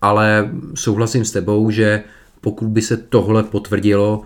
ale 0.00 0.50
souhlasím 0.74 1.24
s 1.24 1.32
tebou, 1.32 1.70
že 1.70 2.02
pokud 2.42 2.68
by 2.68 2.82
se 2.82 2.96
tohle 2.96 3.42
potvrdilo, 3.42 4.22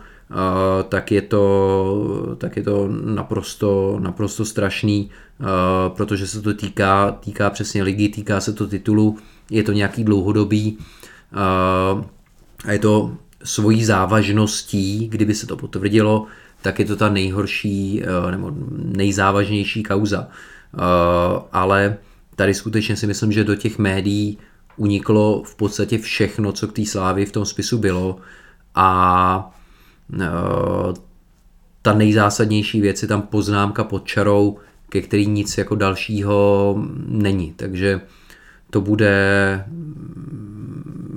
tak 0.89 1.13
je 1.13 1.23
to, 1.23 2.35
tak 2.39 2.57
je 2.57 2.63
to 2.63 2.89
naprosto, 3.05 3.99
naprosto 4.01 4.45
strašný, 4.45 5.11
protože 5.89 6.27
se 6.27 6.43
to 6.43 6.55
týká, 6.55 7.11
týká 7.11 7.51
přesně 7.51 7.83
ligy, 7.83 8.09
týká 8.09 8.41
se 8.41 8.53
to 8.53 8.67
titulu, 8.67 9.19
je 9.51 9.63
to 9.63 9.73
nějaký 9.73 10.05
dlouhodobý 10.05 10.79
a 12.65 12.73
je 12.73 12.79
to 12.79 13.15
svojí 13.45 13.85
závažností, 13.85 15.09
kdyby 15.09 15.35
se 15.35 15.47
to 15.47 15.57
potvrdilo, 15.57 16.27
tak 16.63 16.79
je 16.79 16.85
to 16.85 16.97
ta 16.97 17.09
nejhorší 17.09 18.03
nebo 18.31 18.53
nejzávažnější 18.77 19.83
kauza. 19.83 20.29
Ale 21.53 21.97
tady 22.37 22.55
skutečně 22.55 22.97
si 22.97 23.07
myslím, 23.07 23.33
že 23.33 23.45
do 23.45 23.55
těch 23.55 23.79
médií 23.79 24.39
uniklo 24.77 25.43
v 25.43 25.55
podstatě 25.55 25.99
všechno, 25.99 26.53
co 26.53 26.69
k 26.69 26.73
té 26.73 26.87
slávě 26.87 27.27
v 27.27 27.33
tom 27.33 27.45
spisu 27.45 27.79
bylo 27.79 28.19
a 28.75 29.55
e, 30.21 30.27
ta 31.83 31.93
nejzásadnější 31.93 32.81
věc 32.81 33.03
je 33.03 33.09
tam 33.09 33.23
poznámka 33.23 33.85
pod 33.85 34.05
čarou, 34.05 34.59
ke 34.89 35.01
který 35.01 35.27
nic 35.27 35.59
jako 35.59 35.75
dalšího 35.75 36.75
není. 37.07 37.53
Takže 37.57 38.01
to 38.71 38.81
bude 38.81 39.65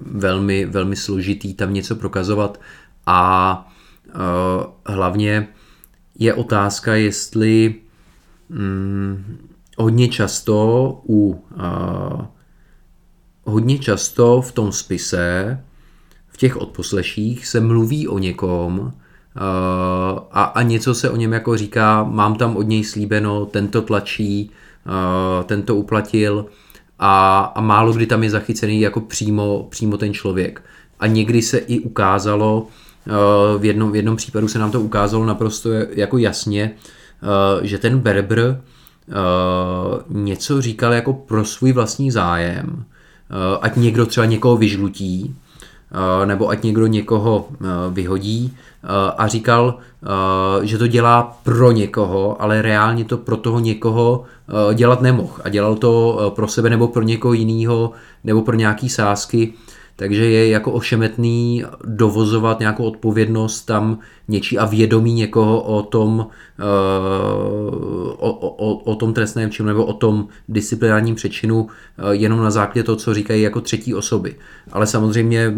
velmi, 0.06 0.66
velmi 0.66 0.96
složitý 0.96 1.54
tam 1.54 1.74
něco 1.74 1.96
prokazovat 1.96 2.60
a 3.06 3.72
e, 4.08 4.12
hlavně 4.94 5.48
je 6.20 6.34
otázka, 6.34 6.96
jestli 6.96 7.76
mm, 8.50 9.50
hodně 9.78 10.08
často 10.08 11.02
u 11.10 11.30
uh, 11.30 12.26
hodně 13.50 13.80
často 13.80 14.42
v 14.42 14.52
tom 14.52 14.72
spise, 14.72 15.60
v 16.28 16.38
těch 16.38 16.58
odposleších 16.58 17.48
se 17.48 17.60
mluví 17.60 18.08
o 18.08 18.20
někom 18.20 18.80
uh, 18.80 18.92
a, 20.32 20.44
a 20.44 20.62
něco 20.62 20.96
se 20.96 21.10
o 21.10 21.16
něm 21.16 21.34
jako 21.34 21.58
říká, 21.58 22.04
mám 22.04 22.36
tam 22.36 22.58
od 22.58 22.68
něj 22.68 22.84
slíbeno, 22.84 23.46
tento 23.46 23.82
tlačí, 23.82 24.52
uh, 24.86 25.46
tento 25.46 25.76
uplatil 25.76 26.46
a, 27.00 27.40
a 27.56 27.62
málo 27.62 27.94
kdy 27.94 28.06
tam 28.06 28.24
je 28.24 28.30
zachycený 28.30 28.82
jako 28.82 29.02
přímo, 29.02 29.68
přímo 29.70 29.98
ten 29.98 30.14
člověk. 30.14 30.62
A 31.00 31.08
někdy 31.08 31.42
se 31.42 31.58
i 31.58 31.80
ukázalo, 31.80 32.68
uh, 33.08 33.62
v 33.62 33.66
jednom, 33.66 33.92
v 33.92 33.96
jednom 33.96 34.16
případu 34.16 34.48
se 34.48 34.60
nám 34.60 34.72
to 34.72 34.82
ukázalo 34.82 35.26
naprosto 35.26 35.70
jako 35.72 36.18
jasně, 36.18 36.72
že 37.62 37.78
ten 37.78 38.00
Berber 38.00 38.62
něco 40.10 40.62
říkal 40.62 40.94
jako 40.94 41.14
pro 41.14 41.46
svůj 41.46 41.72
vlastní 41.72 42.12
zájem, 42.12 42.86
Eh, 42.90 42.99
ať 43.62 43.76
někdo 43.76 44.06
třeba 44.06 44.26
někoho 44.26 44.58
vyžlutí, 44.58 45.36
eh, 45.92 46.26
nebo 46.26 46.50
ať 46.50 46.64
někdo 46.64 46.88
někoho 46.88 47.48
eh, 47.52 47.66
vyhodí 47.90 48.54
a 49.18 49.28
říkal, 49.28 49.78
že 50.62 50.78
to 50.78 50.88
dělá 50.88 51.40
pro 51.44 51.72
někoho, 51.72 52.42
ale 52.42 52.62
reálně 52.62 53.06
to 53.06 53.18
pro 53.18 53.38
toho 53.38 53.60
někoho 53.60 54.24
dělat 54.74 55.02
nemohl 55.02 55.34
a 55.44 55.50
dělal 55.50 55.76
to 55.76 56.32
pro 56.36 56.48
sebe 56.48 56.70
nebo 56.70 56.88
pro 56.88 57.04
někoho 57.04 57.34
jiného 57.34 57.92
nebo 58.24 58.42
pro 58.42 58.56
nějaký 58.56 58.90
sázky 58.90 59.54
takže 60.00 60.26
je 60.26 60.50
jako 60.50 60.72
ošemetný 60.72 61.64
dovozovat 61.84 62.60
nějakou 62.60 62.84
odpovědnost 62.84 63.62
tam 63.62 64.00
něčí 64.28 64.58
a 64.58 64.66
vědomí 64.66 65.14
někoho 65.14 65.62
o 65.62 65.84
tom, 65.84 66.28
eh, 66.60 66.64
o, 68.18 68.32
o, 68.32 68.76
o 68.76 68.96
tom 68.96 69.14
trestném 69.14 69.52
činu 69.52 69.68
nebo 69.68 69.86
o 69.86 69.94
tom 69.94 70.28
disciplinárním 70.50 71.16
přečinu 71.16 71.68
eh, 71.68 72.16
jenom 72.16 72.44
na 72.44 72.52
základě 72.52 72.84
toho, 72.84 72.96
co 72.96 73.14
říkají 73.14 73.42
jako 73.42 73.62
třetí 73.62 73.96
osoby. 73.96 74.36
Ale 74.72 74.88
samozřejmě 74.88 75.54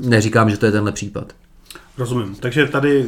neříkám, 0.00 0.50
že 0.50 0.56
to 0.56 0.66
je 0.66 0.72
tenhle 0.72 0.92
případ. 0.92 1.32
Rozumím. 1.98 2.34
Takže 2.34 2.66
tady 2.66 3.06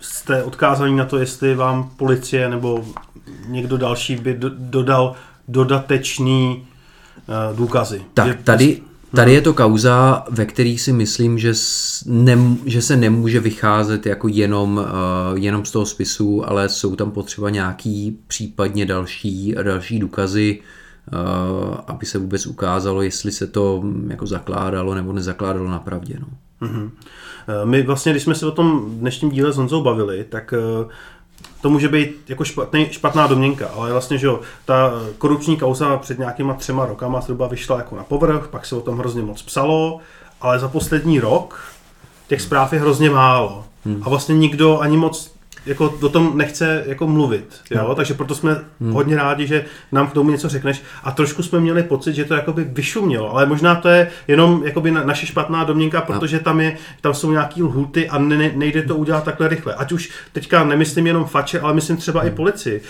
jste 0.00 0.42
odkázaní 0.42 0.96
na 0.96 1.04
to, 1.04 1.18
jestli 1.18 1.54
vám 1.54 1.90
policie 1.96 2.48
nebo 2.48 2.84
někdo 3.46 3.76
další 3.76 4.16
by 4.16 4.36
dodal 4.58 5.14
dodatečný 5.48 6.66
uh, 7.28 7.56
důkazy. 7.56 8.02
Tak 8.14 8.42
tady, 8.42 8.80
Tady 9.14 9.32
je 9.32 9.40
to 9.40 9.54
kauza, 9.54 10.24
ve 10.30 10.46
který 10.46 10.78
si 10.78 10.92
myslím, 10.92 11.38
že, 11.38 11.52
nem, 12.06 12.58
že 12.66 12.82
se 12.82 12.96
nemůže 12.96 13.40
vycházet 13.40 14.06
jako 14.06 14.28
jenom, 14.28 14.76
uh, 15.32 15.38
jenom 15.38 15.64
z 15.64 15.70
toho 15.70 15.86
spisu, 15.86 16.48
ale 16.48 16.68
jsou 16.68 16.96
tam 16.96 17.10
potřeba 17.10 17.50
nějaký 17.50 18.18
případně 18.26 18.86
další, 18.86 19.54
další 19.62 19.98
důkazy, 19.98 20.60
uh, 21.12 21.76
aby 21.86 22.06
se 22.06 22.18
vůbec 22.18 22.46
ukázalo, 22.46 23.02
jestli 23.02 23.32
se 23.32 23.46
to 23.46 23.80
mm, 23.82 24.10
jako 24.10 24.26
zakládalo 24.26 24.94
nebo 24.94 25.12
nezakládalo 25.12 25.70
na 25.70 25.78
pravdě. 25.78 26.16
No. 26.20 26.26
Eh, 27.48 27.66
My 27.66 27.82
vlastně, 27.82 28.12
když 28.12 28.22
jsme 28.22 28.34
se 28.34 28.46
o 28.46 28.50
tom 28.50 28.84
dnešním 28.98 29.30
díle 29.30 29.52
s 29.52 29.56
Honzou 29.56 29.82
bavili, 29.82 30.24
tak 30.28 30.54
to 31.60 31.70
může 31.70 31.88
být 31.88 32.10
jako 32.28 32.44
špatný, 32.44 32.86
špatná 32.90 33.26
domněnka, 33.26 33.68
ale 33.76 33.92
vlastně, 33.92 34.18
že 34.18 34.26
jo, 34.26 34.40
ta 34.64 34.92
korupční 35.18 35.56
kauza 35.56 35.96
před 35.96 36.18
nějakýma 36.18 36.54
třema 36.54 36.86
rokama 36.86 37.20
zhruba 37.20 37.46
vyšla 37.46 37.76
jako 37.78 37.96
na 37.96 38.04
povrch, 38.04 38.48
pak 38.48 38.66
se 38.66 38.76
o 38.76 38.80
tom 38.80 38.98
hrozně 38.98 39.22
moc 39.22 39.42
psalo, 39.42 40.00
ale 40.40 40.58
za 40.58 40.68
poslední 40.68 41.20
rok 41.20 41.74
těch 42.26 42.40
zpráv 42.40 42.72
je 42.72 42.80
hrozně 42.80 43.10
málo. 43.10 43.64
A 44.02 44.08
vlastně 44.08 44.34
nikdo 44.34 44.78
ani 44.78 44.96
moc 44.96 45.33
jako 45.66 45.94
o 46.02 46.08
tom 46.08 46.38
nechce 46.38 46.82
jako 46.86 47.06
mluvit, 47.06 47.60
jo? 47.70 47.94
takže 47.94 48.14
proto 48.14 48.34
jsme 48.34 48.64
hodně 48.90 49.16
rádi, 49.16 49.46
že 49.46 49.64
nám 49.92 50.06
k 50.08 50.12
tomu 50.12 50.30
něco 50.30 50.48
řekneš. 50.48 50.82
A 51.04 51.10
trošku 51.10 51.42
jsme 51.42 51.60
měli 51.60 51.82
pocit, 51.82 52.14
že 52.14 52.24
to 52.24 52.34
jakoby 52.34 52.64
vyšumělo, 52.64 53.30
ale 53.30 53.46
možná 53.46 53.74
to 53.74 53.88
je 53.88 54.10
jenom 54.28 54.62
jakoby 54.64 54.90
na, 54.90 55.04
naše 55.04 55.26
špatná 55.26 55.64
domněnka, 55.64 56.00
protože 56.00 56.38
tam, 56.38 56.60
je, 56.60 56.76
tam 57.00 57.14
jsou 57.14 57.32
nějaký 57.32 57.62
lhuty 57.62 58.08
a 58.08 58.18
ne, 58.18 58.52
nejde 58.54 58.82
to 58.82 58.96
udělat 58.96 59.24
takhle 59.24 59.48
rychle. 59.48 59.74
Ať 59.74 59.92
už 59.92 60.10
teďka 60.32 60.64
nemyslím 60.64 61.06
jenom 61.06 61.24
fače, 61.24 61.60
ale 61.60 61.74
myslím 61.74 61.96
třeba 61.96 62.26
i 62.26 62.30
policii. 62.30 62.82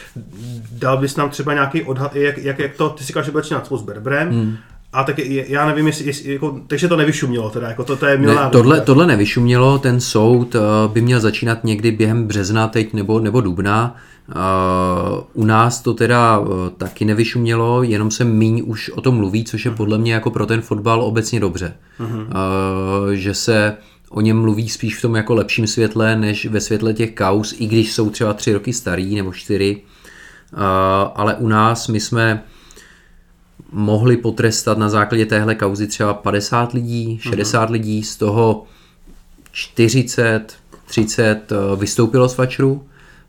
Dal 0.72 0.96
bys 0.96 1.16
nám 1.16 1.30
třeba 1.30 1.52
nějaký 1.52 1.82
odhad, 1.82 2.16
jak, 2.16 2.38
jak, 2.38 2.58
jak 2.58 2.76
to, 2.76 2.88
ty 2.88 3.00
si 3.00 3.06
říkal, 3.06 3.22
že 3.22 3.30
bude 3.30 3.44
s 3.44 3.82
Berbrem, 3.82 4.58
a 4.94 5.04
tak 5.04 5.18
je- 5.18 5.44
já 5.48 5.66
nevím, 5.66 5.86
jestli, 5.86 6.06
jestli 6.06 6.32
jako, 6.32 6.60
takže 6.66 6.88
to 6.88 6.96
nevyšumělo 6.96 7.50
teda, 7.50 7.68
jako 7.68 7.84
to, 7.84 7.96
to 7.96 8.06
je 8.06 8.18
milá 8.18 8.44
Ne, 8.44 8.50
tohle, 8.50 8.80
tohle 8.80 9.06
nevyšumělo, 9.06 9.78
ten 9.78 10.00
soud 10.00 10.54
eh, 10.54 10.58
by 10.88 11.00
měl 11.02 11.20
začínat 11.20 11.64
někdy 11.64 11.90
během 11.92 12.24
března 12.26 12.68
teď 12.68 12.92
nebo, 12.92 13.20
nebo 13.20 13.40
dubna. 13.40 13.96
Eh, 14.30 14.34
U 15.34 15.44
nás 15.44 15.80
to 15.82 15.94
teda 15.94 16.40
eh, 16.42 16.70
taky 16.76 17.04
nevyšumělo, 17.04 17.82
jenom 17.82 18.10
se 18.10 18.24
míň 18.24 18.62
už 18.66 18.90
o 18.90 19.00
tom 19.00 19.14
mluví, 19.16 19.44
což 19.44 19.64
je 19.64 19.70
podle 19.70 19.98
mě 19.98 20.14
jako 20.14 20.30
pro 20.30 20.46
ten 20.46 20.60
fotbal 20.60 21.02
obecně 21.02 21.40
dobře. 21.40 21.74
Eh, 22.00 23.16
Že 23.16 23.34
se 23.34 23.76
o 24.10 24.20
něm 24.20 24.40
mluví 24.40 24.68
spíš 24.68 24.98
v 24.98 25.02
tom 25.02 25.14
jako 25.16 25.34
lepším 25.34 25.66
světle, 25.66 26.16
než 26.16 26.46
ve 26.46 26.60
světle 26.60 26.94
těch 26.94 27.10
kaus, 27.12 27.54
i 27.58 27.66
když 27.66 27.92
jsou 27.92 28.10
třeba 28.10 28.32
tři 28.34 28.52
roky 28.52 28.72
starý 28.72 29.14
nebo 29.14 29.32
čtyři. 29.32 29.80
Eh, 30.52 30.56
Ale 31.14 31.34
u 31.34 31.48
nás 31.48 31.88
my 31.88 32.00
jsme 32.00 32.42
mohli 33.74 34.16
potrestat 34.16 34.78
na 34.78 34.88
základě 34.88 35.26
téhle 35.26 35.54
kauzy 35.54 35.86
třeba 35.86 36.14
50 36.14 36.72
lidí, 36.72 37.18
60 37.18 37.70
lidí, 37.70 38.02
z 38.02 38.16
toho 38.16 38.64
40, 39.52 40.56
30 40.86 41.52
eh, 41.52 41.76
vystoupilo 41.76 42.28
z 42.28 42.34
fačru 42.34 42.86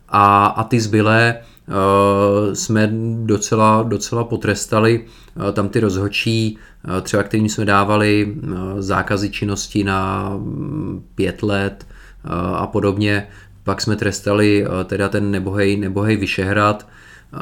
a, 0.09 0.45
a 0.45 0.63
ty 0.63 0.81
zbylé 0.81 1.37
uh, 1.67 2.53
jsme 2.53 2.89
docela, 3.23 3.83
docela 3.83 4.23
potrestali. 4.23 5.05
Uh, 5.35 5.51
tam 5.51 5.69
ty 5.69 5.79
rozhočí, 5.79 6.57
uh, 6.87 7.01
třeba 7.01 7.23
kterým 7.23 7.49
jsme 7.49 7.65
dávali 7.65 8.25
uh, 8.25 8.51
zákazy 8.79 9.29
činnosti 9.29 9.83
na 9.83 10.29
mm, 10.29 11.05
pět 11.15 11.43
let 11.43 11.87
uh, 12.25 12.31
a 12.57 12.67
podobně, 12.67 13.27
pak 13.63 13.81
jsme 13.81 13.95
trestali 13.95 14.67
uh, 14.67 14.83
teda 14.83 15.09
ten 15.09 15.31
nebohej, 15.31 15.77
nebohej 15.77 16.17
Vyšehrad, 16.17 16.87
uh, 17.33 17.39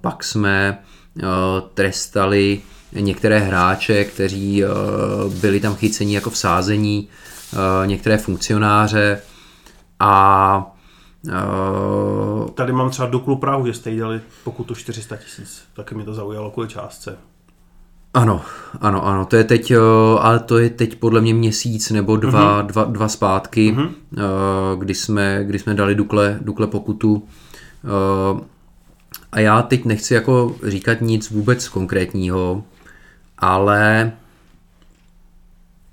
pak 0.00 0.24
jsme 0.24 0.78
trestali 1.74 2.60
některé 2.92 3.38
hráče, 3.38 4.04
kteří 4.04 4.64
uh, 4.64 4.70
byli 5.34 5.60
tam 5.60 5.74
chyceni 5.74 6.14
jako 6.14 6.30
v 6.30 6.38
sázení, 6.38 7.08
uh, 7.52 7.86
některé 7.86 8.18
funkcionáře 8.18 9.20
a 10.00 10.66
Tady 12.54 12.72
mám 12.72 12.90
třeba 12.90 13.08
Duklu 13.08 13.36
Prahu, 13.36 13.66
že 13.66 13.74
jste 13.74 13.90
jí 13.90 13.98
dali 13.98 14.20
pokutu 14.44 14.74
400 14.74 15.16
tisíc. 15.16 15.62
Taky 15.74 15.94
mi 15.94 16.04
to 16.04 16.14
zaujalo 16.14 16.50
kvůli 16.50 16.68
částce. 16.68 17.18
ano, 18.14 18.42
ano, 18.80 19.06
ano, 19.06 19.26
to 19.26 19.36
je 19.36 19.44
teď, 19.44 19.72
ale 20.18 20.38
to 20.38 20.58
je 20.58 20.70
teď 20.70 20.96
podle 20.96 21.20
mě 21.20 21.34
měsíc 21.34 21.90
nebo 21.90 22.16
dva, 22.16 22.62
mm-hmm. 22.62 22.66
dva, 22.66 22.84
dva 22.84 23.08
zpátky, 23.08 23.72
mm-hmm. 23.72 23.90
kdy, 24.78 24.94
jsme, 24.94 25.44
kdy 25.44 25.58
jsme 25.58 25.74
dali 25.74 25.94
Dukle, 25.94 26.38
Dukle 26.40 26.66
pokutu. 26.66 27.28
A 29.32 29.40
já 29.40 29.62
teď 29.62 29.84
nechci 29.84 30.14
jako 30.14 30.56
říkat 30.66 31.00
nic 31.00 31.30
vůbec 31.30 31.68
konkrétního, 31.68 32.64
ale 33.38 34.12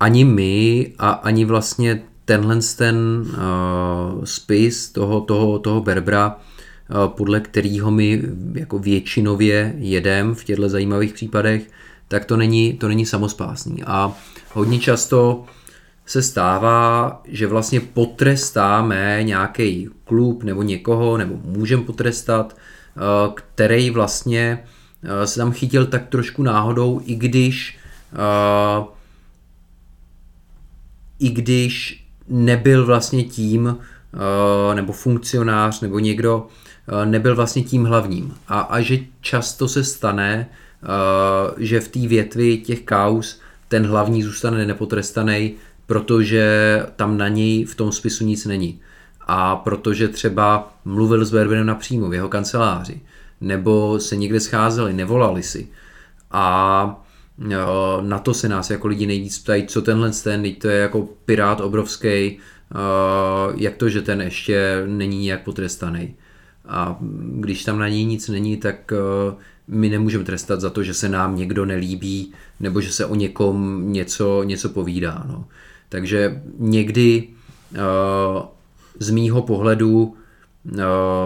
ani 0.00 0.24
my 0.24 0.92
a 0.98 1.10
ani 1.10 1.44
vlastně 1.44 2.02
tenhle 2.24 2.58
ten 2.76 2.96
uh, 2.96 4.24
spis 4.24 4.90
toho, 4.90 5.20
toho, 5.20 5.58
toho 5.58 5.80
Berbra, 5.80 6.36
uh, 6.36 7.06
podle 7.06 7.40
kterého 7.40 7.90
my 7.90 8.22
jako 8.54 8.78
většinově 8.78 9.74
jedem 9.78 10.34
v 10.34 10.44
těchto 10.44 10.68
zajímavých 10.68 11.12
případech, 11.12 11.70
tak 12.08 12.24
to 12.24 12.36
není, 12.36 12.72
to 12.72 12.88
není 12.88 13.06
samospásný. 13.06 13.82
A 13.86 14.12
hodně 14.52 14.78
často 14.78 15.44
se 16.06 16.22
stává, 16.22 17.22
že 17.24 17.46
vlastně 17.46 17.80
potrestáme 17.80 19.22
nějaký 19.22 19.88
klub 20.04 20.42
nebo 20.42 20.62
někoho, 20.62 21.16
nebo 21.16 21.40
můžeme 21.44 21.82
potrestat, 21.82 22.52
uh, 22.52 22.58
který 23.34 23.90
vlastně 23.90 24.64
uh, 25.02 25.24
se 25.24 25.40
tam 25.40 25.52
chytil 25.52 25.86
tak 25.86 26.08
trošku 26.08 26.42
náhodou, 26.42 27.00
i 27.04 27.14
když 27.14 27.78
uh, 28.12 28.86
i 31.20 31.28
když 31.28 32.04
nebyl 32.28 32.86
vlastně 32.86 33.24
tím, 33.24 33.76
eh, 33.78 34.74
nebo 34.74 34.92
funkcionář, 34.92 35.80
nebo 35.80 35.98
někdo 35.98 36.46
eh, 37.02 37.06
nebyl 37.06 37.36
vlastně 37.36 37.62
tím 37.62 37.84
hlavním. 37.84 38.34
A, 38.48 38.60
a 38.60 38.80
že 38.80 38.98
často 39.20 39.68
se 39.68 39.84
stane, 39.84 40.48
eh, 40.82 40.86
že 41.56 41.80
v 41.80 41.88
té 41.88 41.98
větvi 41.98 42.56
těch 42.56 42.82
kaus 42.82 43.40
ten 43.68 43.86
hlavní 43.86 44.22
zůstane 44.22 44.66
nepotrestaný, 44.66 45.54
protože 45.86 46.82
tam 46.96 47.18
na 47.18 47.28
něj 47.28 47.64
v 47.64 47.74
tom 47.74 47.92
spisu 47.92 48.24
nic 48.24 48.46
není. 48.46 48.80
A 49.26 49.56
protože 49.56 50.08
třeba 50.08 50.72
mluvil 50.84 51.24
s 51.24 51.30
Berbenem 51.30 51.66
napřímo 51.66 52.08
v 52.08 52.14
jeho 52.14 52.28
kanceláři, 52.28 53.00
nebo 53.40 54.00
se 54.00 54.16
někde 54.16 54.40
scházeli, 54.40 54.92
nevolali 54.92 55.42
si. 55.42 55.68
A 56.30 57.04
Jo, 57.48 57.98
na 58.00 58.18
to 58.18 58.34
se 58.34 58.48
nás 58.48 58.70
jako 58.70 58.88
lidi 58.88 59.06
nejvíc 59.06 59.38
ptají, 59.38 59.66
co 59.66 59.82
tenhle 59.82 60.10
ten, 60.10 60.54
to 60.54 60.68
je 60.68 60.78
jako 60.78 61.08
pirát 61.24 61.60
obrovský, 61.60 62.38
jak 63.56 63.76
to, 63.76 63.88
že 63.88 64.02
ten 64.02 64.20
ještě 64.20 64.82
není 64.86 65.24
nějak 65.24 65.44
potrestaný. 65.44 66.14
A 66.68 66.98
když 67.34 67.64
tam 67.64 67.78
na 67.78 67.88
něj 67.88 68.04
nic 68.04 68.28
není, 68.28 68.56
tak 68.56 68.92
eh, 68.92 69.34
my 69.68 69.88
nemůžeme 69.88 70.24
trestat 70.24 70.60
za 70.60 70.70
to, 70.70 70.82
že 70.82 70.94
se 70.94 71.08
nám 71.08 71.36
někdo 71.36 71.64
nelíbí, 71.66 72.32
nebo 72.60 72.80
že 72.80 72.92
se 72.92 73.06
o 73.06 73.14
někom 73.14 73.84
něco, 73.92 74.42
něco 74.42 74.68
povídá. 74.68 75.24
No. 75.28 75.44
Takže 75.88 76.42
někdy 76.58 77.28
z 78.98 79.10
mýho 79.10 79.42
pohledu 79.42 80.14
eh, 80.14 80.82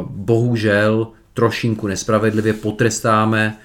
bohužel 0.06 1.08
trošinku 1.34 1.86
nespravedlivě 1.86 2.52
potrestáme 2.52 3.58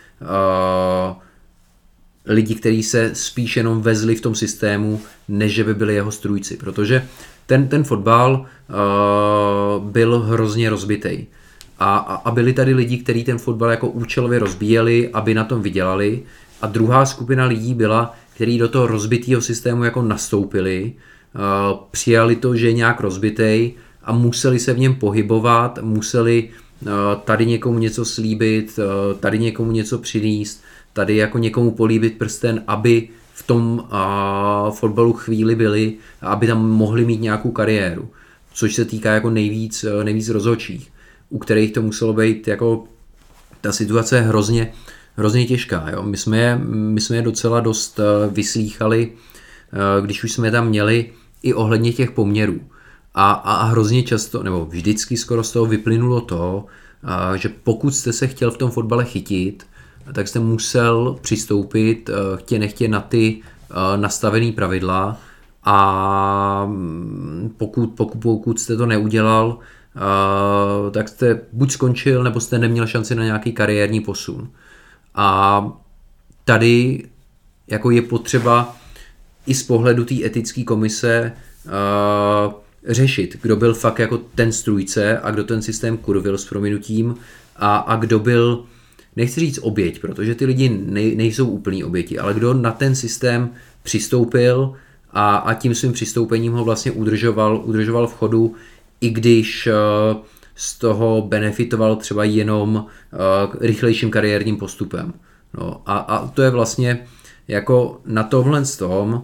lidi, 2.25 2.55
kteří 2.55 2.83
se 2.83 3.11
spíš 3.13 3.57
jenom 3.57 3.81
vezli 3.81 4.15
v 4.15 4.21
tom 4.21 4.35
systému, 4.35 5.01
než 5.27 5.53
že 5.53 5.63
by 5.63 5.73
byli 5.73 5.95
jeho 5.95 6.11
strůjci, 6.11 6.57
protože 6.57 7.07
ten, 7.45 7.67
ten 7.67 7.83
fotbal 7.83 8.45
uh, 8.45 9.83
byl 9.89 10.19
hrozně 10.19 10.69
rozbitý. 10.69 11.25
A, 11.79 11.97
a, 11.97 12.31
byli 12.31 12.53
tady 12.53 12.73
lidi, 12.73 12.97
kteří 12.97 13.23
ten 13.23 13.37
fotbal 13.37 13.71
jako 13.71 13.87
účelově 13.87 14.39
rozbíjeli, 14.39 15.09
aby 15.09 15.33
na 15.33 15.43
tom 15.43 15.61
vydělali. 15.61 16.23
A 16.61 16.67
druhá 16.67 17.05
skupina 17.05 17.45
lidí 17.45 17.73
byla, 17.73 18.15
kteří 18.35 18.57
do 18.57 18.67
toho 18.67 18.87
rozbitého 18.87 19.41
systému 19.41 19.83
jako 19.83 20.01
nastoupili, 20.01 20.93
přijali 21.91 22.35
to, 22.35 22.55
že 22.55 22.67
je 22.67 22.73
nějak 22.73 23.01
rozbitý 23.01 23.71
a 24.09 24.11
museli 24.11 24.59
se 24.59 24.73
v 24.73 24.79
něm 24.79 24.95
pohybovat, 24.95 25.79
museli 25.81 26.49
uh, 26.81 26.89
tady 27.23 27.45
někomu 27.45 27.79
něco 27.79 28.05
slíbit, 28.05 28.79
uh, 28.79 29.19
tady 29.19 29.39
někomu 29.39 29.71
něco 29.71 29.97
přinést, 29.97 30.61
tady 30.93 31.15
jako 31.15 31.37
někomu 31.37 31.71
políbit 31.71 32.17
prsten, 32.17 32.63
aby 32.67 33.09
v 33.33 33.47
tom 33.47 33.79
uh, 33.79 34.73
fotbalu 34.73 35.13
chvíli 35.13 35.55
byli 35.55 35.93
aby 36.21 36.47
tam 36.47 36.69
mohli 36.69 37.05
mít 37.05 37.21
nějakou 37.21 37.51
kariéru. 37.51 38.09
Což 38.53 38.75
se 38.75 38.85
týká 38.85 39.11
jako 39.11 39.29
nejvíc, 39.29 39.85
nejvíc 40.03 40.29
rozhodčích, 40.29 40.91
u 41.29 41.37
kterých 41.37 41.71
to 41.73 41.81
muselo 41.81 42.13
být 42.13 42.47
jako 42.47 42.83
ta 43.61 43.71
situace 43.71 44.15
je 44.15 44.21
hrozně, 44.21 44.71
hrozně 45.15 45.45
těžká. 45.45 45.89
Jo? 45.91 46.03
My, 46.03 46.17
jsme 46.17 46.37
je, 46.37 46.57
my 46.65 47.01
jsme 47.01 47.15
je 47.15 47.21
docela 47.21 47.59
dost 47.59 47.99
vyslýchali, 48.31 49.11
když 50.01 50.23
už 50.23 50.31
jsme 50.31 50.47
je 50.47 50.51
tam 50.51 50.67
měli 50.67 51.11
i 51.43 51.53
ohledně 51.53 51.93
těch 51.93 52.11
poměrů. 52.11 52.59
A, 53.15 53.31
a 53.31 53.63
hrozně 53.63 54.03
často, 54.03 54.43
nebo 54.43 54.65
vždycky 54.65 55.17
skoro 55.17 55.43
z 55.43 55.51
toho 55.51 55.65
vyplynulo 55.65 56.21
to, 56.21 56.65
že 57.35 57.49
pokud 57.49 57.95
jste 57.95 58.13
se 58.13 58.27
chtěl 58.27 58.51
v 58.51 58.57
tom 58.57 58.71
fotbale 58.71 59.05
chytit, 59.05 59.67
tak 60.13 60.27
jste 60.27 60.39
musel 60.39 61.17
přistoupit 61.21 62.09
chtě 62.35 62.59
nechtě 62.59 62.87
na 62.87 63.01
ty 63.01 63.41
nastavený 63.95 64.51
pravidla 64.51 65.17
a 65.63 66.65
mm, 66.65 67.53
pokud, 67.57 67.87
pokud, 67.87 68.19
pokud 68.21 68.59
jste 68.59 68.77
to 68.77 68.85
neudělal, 68.85 69.57
tak 70.91 71.09
jste 71.09 71.41
buď 71.53 71.71
skončil, 71.71 72.23
nebo 72.23 72.39
jste 72.39 72.59
neměl 72.59 72.87
šanci 72.87 73.15
na 73.15 73.23
nějaký 73.23 73.51
kariérní 73.51 73.99
posun. 74.01 74.49
A 75.15 75.67
tady 76.45 77.03
jako 77.67 77.91
je 77.91 78.01
potřeba 78.01 78.75
i 79.47 79.53
z 79.53 79.63
pohledu 79.63 80.05
té 80.05 80.15
etické 80.25 80.63
komise 80.63 81.31
řešit, 82.87 83.37
kdo 83.41 83.55
byl 83.55 83.73
fakt 83.73 83.99
jako 83.99 84.17
ten 84.35 84.51
strůjce 84.51 85.19
a 85.19 85.31
kdo 85.31 85.43
ten 85.43 85.61
systém 85.61 85.97
kurvil 85.97 86.37
s 86.37 86.45
prominutím 86.45 87.15
a, 87.55 87.77
a 87.77 87.95
kdo 87.95 88.19
byl, 88.19 88.63
nechci 89.15 89.39
říct 89.39 89.59
oběť, 89.61 90.01
protože 90.01 90.35
ty 90.35 90.45
lidi 90.45 90.69
nej, 90.85 91.15
nejsou 91.15 91.47
úplný 91.47 91.83
oběti, 91.83 92.19
ale 92.19 92.33
kdo 92.33 92.53
na 92.53 92.71
ten 92.71 92.95
systém 92.95 93.49
přistoupil 93.83 94.73
a, 95.11 95.35
a 95.35 95.53
tím 95.53 95.75
svým 95.75 95.93
přistoupením 95.93 96.53
ho 96.53 96.63
vlastně 96.63 96.91
udržoval, 96.91 97.61
udržoval 97.65 98.07
v 98.07 98.13
chodu, 98.13 98.55
i 99.01 99.09
když 99.09 99.67
uh, 99.67 100.21
z 100.55 100.79
toho 100.79 101.21
benefitoval 101.27 101.95
třeba 101.95 102.23
jenom 102.23 102.75
uh, 102.75 103.55
rychlejším 103.59 104.11
kariérním 104.11 104.57
postupem. 104.57 105.13
No, 105.53 105.81
a, 105.85 105.97
a 105.97 106.27
to 106.27 106.41
je 106.41 106.49
vlastně 106.49 107.07
jako 107.47 108.01
na 108.05 108.23
tohle 108.23 108.65
z 108.65 108.77
tom 108.77 109.13
uh, 109.13 109.23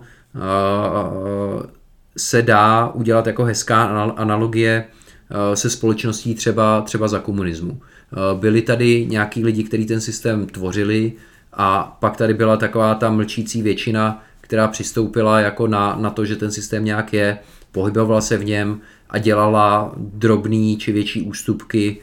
se 2.18 2.42
dá 2.42 2.88
udělat 2.94 3.28
jako 3.28 3.44
hezká 3.44 3.84
analogie 4.16 4.86
uh, 4.86 5.54
se 5.54 5.70
společností 5.70 6.36
třeba, 6.36 6.82
třeba 6.82 7.08
za 7.08 7.20
komunismu. 7.20 7.72
Uh, 7.72 8.40
byli 8.40 8.62
tady 8.62 9.06
nějaký 9.10 9.44
lidi, 9.44 9.64
kteří 9.64 9.86
ten 9.86 10.02
systém 10.02 10.48
tvořili 10.48 11.14
a 11.54 11.98
pak 12.00 12.18
tady 12.18 12.34
byla 12.34 12.58
taková 12.58 12.96
ta 12.96 13.12
mlčící 13.12 13.62
většina, 13.62 14.24
která 14.42 14.68
přistoupila 14.68 15.40
jako 15.40 15.68
na, 15.68 15.96
na 16.00 16.10
to, 16.10 16.26
že 16.26 16.36
ten 16.36 16.52
systém 16.52 16.86
nějak 16.86 17.14
je, 17.14 17.38
pohybovala 17.72 18.22
se 18.22 18.38
v 18.38 18.46
něm 18.46 18.80
a 19.10 19.18
dělala 19.18 19.94
drobný 19.98 20.78
či 20.78 20.92
větší 20.92 21.22
ústupky 21.22 21.98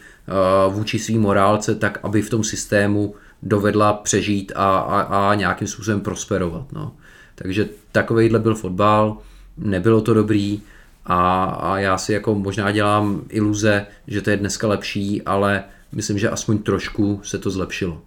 uh, 0.67 0.75
vůči 0.75 0.99
svým 0.99 1.21
morálce, 1.21 1.75
tak 1.75 1.99
aby 2.03 2.23
v 2.23 2.31
tom 2.31 2.45
systému 2.45 3.15
dovedla 3.43 3.93
přežít 3.93 4.53
a, 4.57 4.79
a, 4.79 5.31
a 5.31 5.35
nějakým 5.35 5.69
způsobem 5.69 6.01
prosperovat. 6.01 6.73
No. 6.73 6.93
Takže 7.35 7.69
takovýhle 7.93 8.39
byl 8.39 8.55
fotbal, 8.55 9.19
nebylo 9.57 10.01
to 10.01 10.15
dobrý 10.15 10.63
a, 11.07 11.45
a 11.45 11.79
já 11.79 11.99
si 11.99 12.13
jako 12.13 12.35
možná 12.35 12.73
dělám 12.73 13.23
iluze, 13.29 13.87
že 14.07 14.23
to 14.23 14.31
je 14.31 14.37
dneska 14.37 14.69
lepší, 14.69 15.23
ale 15.23 15.65
myslím, 15.93 16.19
že 16.19 16.31
aspoň 16.31 16.59
trošku 16.59 17.21
se 17.25 17.39
to 17.39 17.51
zlepšilo. 17.51 18.03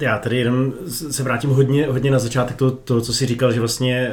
Já 0.00 0.18
tady 0.18 0.38
jenom 0.38 0.72
se 0.86 1.22
vrátím 1.22 1.50
hodně, 1.50 1.86
hodně 1.86 2.10
na 2.10 2.18
začátek 2.18 2.56
toho, 2.56 2.70
to, 2.70 3.00
co 3.00 3.12
jsi 3.12 3.26
říkal, 3.26 3.52
že 3.52 3.60
vlastně 3.60 4.12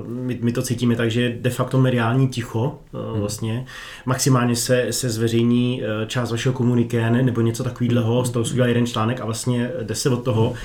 uh, 0.00 0.08
my, 0.08 0.38
my 0.42 0.52
to 0.52 0.62
cítíme 0.62 0.96
tak, 0.96 1.10
že 1.10 1.36
de 1.40 1.50
facto 1.50 1.78
mediální 1.78 2.28
ticho 2.28 2.78
uh, 2.92 3.00
hmm. 3.10 3.20
vlastně. 3.20 3.66
Maximálně 4.06 4.56
se, 4.56 4.86
se 4.90 5.10
zveřejní 5.10 5.82
uh, 5.82 6.06
část 6.06 6.30
vašeho 6.30 6.52
komuniké 6.52 7.10
nebo 7.10 7.40
něco 7.40 7.64
takového, 7.64 8.24
z 8.24 8.30
toho 8.30 8.44
udělal 8.50 8.68
jeden 8.68 8.86
článek 8.86 9.20
a 9.20 9.24
vlastně 9.24 9.70
jde 9.82 9.94
se 9.94 10.10
od 10.10 10.24
toho. 10.24 10.50
Uh, 10.50 10.56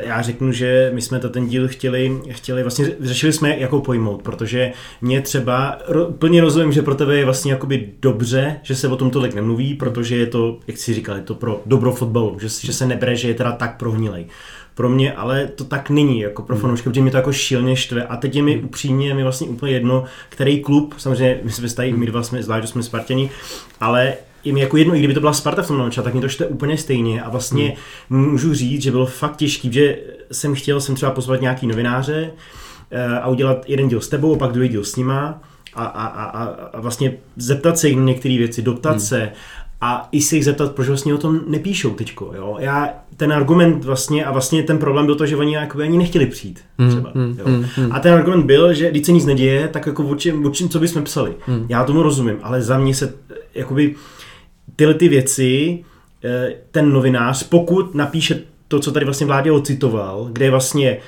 já 0.00 0.22
řeknu, 0.22 0.52
že 0.52 0.90
my 0.94 1.00
jsme 1.00 1.18
to 1.18 1.28
ten 1.28 1.46
díl 1.46 1.68
chtěli, 1.68 2.20
chtěli 2.30 2.62
vlastně 2.62 2.90
řešili 3.00 3.32
jsme, 3.32 3.58
jako 3.58 3.80
pojmout, 3.80 4.22
protože 4.22 4.72
mě 5.00 5.20
třeba 5.20 5.78
ro, 5.88 6.04
plně 6.04 6.40
rozumím, 6.40 6.72
že 6.72 6.82
pro 6.82 6.94
tebe 6.94 7.16
je 7.16 7.24
vlastně 7.24 7.52
jakoby 7.52 7.88
dobře, 8.02 8.56
že 8.62 8.74
se 8.74 8.88
o 8.88 8.96
tom 8.96 9.10
tolik 9.10 9.34
nemluví, 9.34 9.74
protože 9.74 10.16
je 10.16 10.26
to, 10.26 10.58
jak 10.66 10.76
jsi 10.76 10.94
říkal, 10.94 11.16
je 11.16 11.22
to 11.22 11.34
pro 11.34 11.62
dobro 11.66 11.92
fotbalu, 11.92 12.38
že, 12.40 12.48
že 12.48 12.72
se 12.72 12.86
nebere, 12.86 13.16
že 13.16 13.28
je 13.28 13.34
teda 13.34 13.52
tak 13.52 13.78
prohnilej. 13.94 14.26
Pro 14.74 14.88
mě 14.88 15.12
ale 15.12 15.46
to 15.46 15.64
tak 15.64 15.90
není, 15.90 16.20
jako 16.20 16.42
pro 16.42 16.54
hmm. 16.54 16.62
fanoušky, 16.62 16.88
protože 16.88 17.00
mě 17.00 17.10
to 17.10 17.16
jako 17.16 17.32
šíleně 17.32 17.76
štve. 17.76 18.06
A 18.06 18.16
teď 18.16 18.36
je 18.36 18.42
mi 18.42 18.54
hmm. 18.54 18.64
upřímně, 18.64 19.14
mi 19.14 19.22
vlastně 19.22 19.46
úplně 19.46 19.72
jedno, 19.72 20.04
který 20.28 20.60
klub, 20.60 20.94
samozřejmě 20.98 21.40
my 21.42 21.50
jsme 21.52 21.68
tady, 21.68 21.92
my 21.92 22.06
dva 22.06 22.22
jsme, 22.22 22.42
zvlášť 22.42 22.68
jsme 22.68 22.82
Spartěni, 22.82 23.30
ale 23.80 24.14
je 24.44 24.52
mi 24.52 24.60
jako 24.60 24.76
jedno, 24.76 24.94
i 24.94 24.98
kdyby 24.98 25.14
to 25.14 25.20
byla 25.20 25.32
Sparta 25.32 25.62
v 25.62 25.66
tom 25.66 25.78
noča, 25.78 26.02
tak 26.02 26.12
mě 26.12 26.22
to 26.22 26.28
štve 26.28 26.46
úplně 26.46 26.78
stejně 26.78 27.22
a 27.22 27.30
vlastně 27.30 27.76
hmm. 28.10 28.30
můžu 28.30 28.54
říct, 28.54 28.82
že 28.82 28.90
bylo 28.90 29.06
fakt 29.06 29.36
těžký, 29.36 29.72
že 29.72 29.98
jsem 30.32 30.54
chtěl 30.54 30.80
jsem 30.80 30.94
třeba 30.94 31.12
pozvat 31.12 31.40
nějaký 31.40 31.66
novináře 31.66 32.30
eh, 32.90 33.06
a 33.06 33.28
udělat 33.28 33.64
jeden 33.68 33.88
díl 33.88 34.00
s 34.00 34.08
tebou, 34.08 34.34
a 34.34 34.38
pak 34.38 34.52
druhý 34.52 34.68
díl 34.68 34.84
s 34.84 34.96
nima 34.96 35.40
a, 35.74 35.84
a, 35.84 36.06
a, 36.06 36.44
a 36.72 36.80
vlastně 36.80 37.12
zeptat 37.36 37.78
se 37.78 37.90
na 37.90 38.02
některé 38.02 38.38
věci, 38.38 38.62
doptat 38.62 38.90
hmm. 38.90 39.00
se 39.00 39.32
a 39.84 40.08
i 40.12 40.20
se 40.20 40.36
jich 40.36 40.44
zeptat, 40.44 40.72
proč 40.72 40.88
vlastně 40.88 41.14
o 41.14 41.18
tom 41.18 41.40
nepíšou 41.46 41.90
teďko, 41.90 42.32
jo. 42.36 42.56
Já 42.58 42.94
ten 43.16 43.32
argument 43.32 43.84
vlastně, 43.84 44.24
a 44.24 44.32
vlastně 44.32 44.62
ten 44.62 44.78
problém 44.78 45.06
byl 45.06 45.14
to, 45.14 45.26
že 45.26 45.36
oni 45.36 45.54
jako 45.54 45.78
ani 45.78 45.98
nechtěli 45.98 46.26
přijít 46.26 46.60
hmm, 46.78 46.90
třeba, 46.90 47.10
mm, 47.14 47.36
jo. 47.38 47.44
Mm, 47.46 47.66
mm. 47.84 47.92
A 47.92 48.00
ten 48.00 48.14
argument 48.14 48.46
byl, 48.46 48.74
že 48.74 48.90
když 48.90 49.06
se 49.06 49.12
nic 49.12 49.26
neděje, 49.26 49.68
tak 49.68 49.86
jako 49.86 50.04
o 50.04 50.14
čem, 50.14 50.46
o 50.46 50.50
čem 50.50 50.68
co 50.68 50.80
bychom 50.80 51.04
psali. 51.04 51.34
Mm. 51.48 51.66
Já 51.68 51.84
tomu 51.84 52.02
rozumím, 52.02 52.36
ale 52.42 52.62
za 52.62 52.78
mě 52.78 52.94
se, 52.94 53.14
jakoby, 53.54 53.94
tyhle 54.76 54.94
ty 54.94 55.08
věci, 55.08 55.84
eh, 56.24 56.54
ten 56.70 56.92
novinář, 56.92 57.42
pokud 57.42 57.94
napíše 57.94 58.40
to, 58.68 58.80
co 58.80 58.92
tady 58.92 59.04
vlastně 59.04 59.26
vládě 59.26 59.52
ocitoval, 59.52 60.28
kde 60.32 60.44
je 60.44 60.50
vlastně 60.50 60.90
eh, 60.90 61.00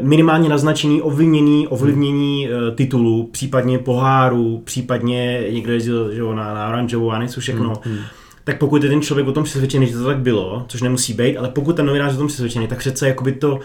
minimálně 0.00 0.48
naznačený 0.48 1.02
ovlivnění, 1.02 1.68
ovlivnění 1.68 2.46
hmm. 2.46 2.74
titulu, 2.74 3.28
případně 3.32 3.78
poháru, 3.78 4.62
případně 4.64 5.44
někdo 5.50 5.72
jezdil 5.72 6.14
že, 6.14 6.22
na, 6.22 6.54
na 6.54 6.68
oranžovou 6.68 7.10
a 7.10 7.22
něco 7.22 7.40
všechno, 7.40 7.72
hmm 7.84 7.98
tak 8.46 8.58
pokud 8.58 8.82
je 8.82 8.88
ten 8.88 9.02
člověk 9.02 9.28
o 9.28 9.32
tom 9.32 9.44
přesvědčený, 9.44 9.86
že 9.86 9.92
to 9.92 10.04
tak 10.04 10.18
bylo, 10.18 10.64
což 10.68 10.82
nemusí 10.82 11.14
být, 11.14 11.36
ale 11.36 11.48
pokud 11.48 11.76
ten 11.76 11.86
novinář 11.86 12.10
je 12.10 12.16
o 12.16 12.18
tom 12.18 12.28
přesvědčený, 12.28 12.68
tak 12.68 12.78
přece 12.78 13.08
jakoby 13.08 13.32
to 13.32 13.60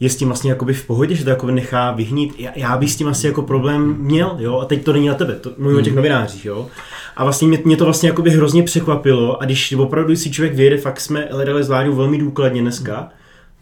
je 0.00 0.10
s 0.10 0.16
tím 0.16 0.28
vlastně 0.28 0.50
jakoby 0.50 0.74
v 0.74 0.86
pohodě, 0.86 1.14
že 1.14 1.24
to 1.24 1.30
jakoby 1.30 1.52
nechá 1.52 1.92
vyhnít. 1.92 2.34
Já, 2.38 2.50
já 2.56 2.76
bych 2.76 2.92
s 2.92 2.96
tím 2.96 3.08
asi 3.08 3.26
jako 3.26 3.42
problém 3.42 3.96
měl, 3.98 4.36
jo, 4.38 4.58
a 4.58 4.64
teď 4.64 4.84
to 4.84 4.92
není 4.92 5.08
na 5.08 5.14
tebe, 5.14 5.34
to 5.34 5.52
mluvím 5.58 5.78
o 5.78 5.82
těch 5.82 5.92
mhm. 5.92 5.96
novinářích, 5.96 6.44
jo. 6.44 6.68
A 7.16 7.24
vlastně 7.24 7.48
mě, 7.48 7.58
mě 7.64 7.76
to 7.76 7.84
vlastně 7.84 8.08
jakoby 8.08 8.30
hrozně 8.30 8.62
překvapilo 8.62 9.42
a 9.42 9.44
když 9.44 9.72
opravdu 9.72 10.16
si 10.16 10.30
člověk 10.30 10.54
vyjede, 10.54 10.76
fakt 10.76 11.00
jsme 11.00 11.28
hledali 11.30 11.64
zvládu 11.64 11.94
velmi 11.94 12.18
důkladně 12.18 12.60
dneska, 12.60 13.08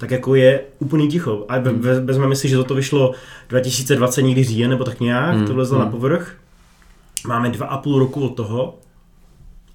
tak 0.01 0.11
jako 0.11 0.35
je 0.35 0.61
úplný 0.79 1.09
ticho. 1.09 1.45
A 1.49 1.59
ve, 1.59 2.01
vezmeme 2.01 2.37
si, 2.37 2.49
že 2.49 2.57
toto 2.57 2.75
vyšlo 2.75 3.13
2020 3.49 4.23
někdy 4.23 4.45
říjen, 4.45 4.71
nebo 4.71 4.85
tak 4.85 5.01
nějak, 5.01 5.37
mm. 5.37 5.47
to 5.47 5.55
vlezlo 5.55 5.79
mm. 5.79 5.85
na 5.85 5.91
povrch. 5.91 6.37
Máme 7.27 7.51
dva 7.51 7.67
a 7.67 7.79
půl 7.79 7.99
roku 7.99 8.27
od 8.27 8.37
toho 8.37 8.79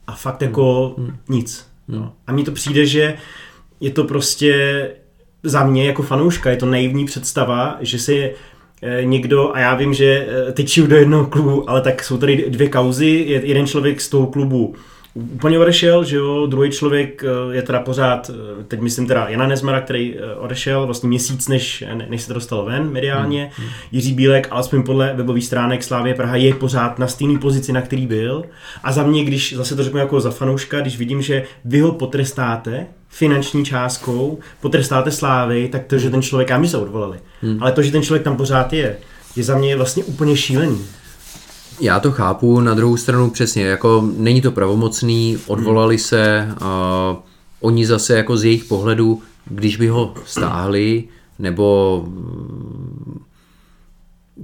a 0.07 0.15
fakt 0.15 0.41
jako 0.41 0.93
hmm. 0.97 1.07
hmm. 1.07 1.17
nic. 1.30 1.67
Hmm. 1.88 1.99
No. 1.99 2.13
A 2.28 2.32
mně 2.32 2.43
to 2.43 2.51
přijde, 2.51 2.86
že 2.86 3.17
je 3.80 3.91
to 3.91 4.03
prostě 4.03 4.89
za 5.43 5.65
mě 5.65 5.88
jako 5.88 6.03
fanouška, 6.03 6.49
je 6.49 6.57
to 6.57 6.65
naivní 6.65 7.05
představa, 7.05 7.78
že 7.82 7.99
si 7.99 8.34
eh, 8.82 9.05
někdo, 9.05 9.55
a 9.55 9.59
já 9.59 9.76
vím, 9.76 9.93
že 9.93 10.28
eh, 10.30 10.51
tyčí 10.51 10.88
do 10.88 10.95
jednoho 10.95 11.26
klubu, 11.26 11.69
ale 11.69 11.82
tak 11.82 12.03
jsou 12.03 12.17
tady 12.17 12.45
dvě 12.49 12.69
kauzy, 12.69 13.26
jeden 13.28 13.67
člověk 13.67 14.01
z 14.01 14.09
toho 14.09 14.28
klubu 14.28 14.76
úplně 15.16 15.59
odešel, 15.59 16.03
že 16.03 16.16
jo, 16.16 16.47
druhý 16.47 16.72
člověk 16.72 17.24
eh, 17.24 17.55
je 17.55 17.61
teda 17.61 17.80
pořád, 17.80 18.30
eh, 18.30 18.63
teď 18.63 18.80
myslím 18.80 19.07
teda 19.07 19.30
Jana 19.30 19.47
Nezmara, 19.47 19.82
který 19.82 20.16
eh, 20.18 20.36
odešel 20.36 20.86
vlastně 20.86 21.09
měsíc, 21.09 21.47
než, 21.47 21.84
než 22.09 22.22
se 22.22 22.28
to 22.28 22.34
dostalo 22.34 22.66
ven 22.66 22.91
mediálně, 22.91 23.51
hmm, 23.57 23.68
hmm. 23.68 23.76
Jiří 23.91 24.13
Bílek, 24.13 24.47
alespoň 24.51 24.84
podle 24.84 25.13
webových 25.13 25.45
stránek 25.45 25.84
Slávě 25.84 26.13
Praha, 26.13 26.36
je 26.36 26.55
pořád 26.55 26.99
na 26.99 27.07
stejné 27.07 27.39
pozici, 27.39 27.74
na 27.74 27.82
který 27.82 28.07
byl 28.07 28.43
a 28.84 28.91
za 28.91 29.03
mě, 29.03 29.24
když 29.24 29.53
zase 29.55 29.76
to 29.76 29.84
řeknu 29.84 29.99
jako 29.99 30.20
za 30.20 30.32
fanouška, 30.32 30.82
když 30.82 30.97
vidím, 30.97 31.22
že 31.22 31.43
vy 31.66 31.80
ho 31.80 31.91
potrestáte, 31.91 32.88
finanční 33.09 33.66
částkou, 33.66 34.39
potrestáte 34.61 35.11
Slávy, 35.11 35.68
tak 35.72 35.86
to, 35.86 35.97
že 35.97 36.09
ten 36.09 36.22
člověk, 36.22 36.49
já 36.49 36.57
mi 36.57 36.68
se 36.68 36.78
odvolali, 36.78 37.18
hmm. 37.41 37.63
ale 37.63 37.72
to, 37.72 37.82
že 37.82 37.91
ten 37.91 38.03
člověk 38.03 38.24
tam 38.24 38.38
pořád 38.38 38.74
je, 38.74 38.97
je 39.36 39.43
za 39.43 39.57
mě 39.57 39.76
vlastně 39.76 40.03
úplně 40.03 40.38
šílený. 40.38 40.86
Já 41.80 41.99
to 41.99 42.11
chápu, 42.11 42.59
na 42.59 42.73
druhou 42.73 42.97
stranu 42.97 43.30
přesně, 43.30 43.65
jako 43.65 44.09
není 44.17 44.41
to 44.41 44.51
pravomocný, 44.51 45.38
odvolali 45.47 45.97
se, 45.97 46.47
uh, 46.61 47.17
oni 47.59 47.86
zase 47.86 48.17
jako 48.17 48.38
z 48.38 48.43
jejich 48.43 48.63
pohledu, 48.63 49.21
když 49.45 49.78
by 49.78 49.88
ho 49.88 50.13
stáhli, 50.26 51.03
nebo 51.39 52.05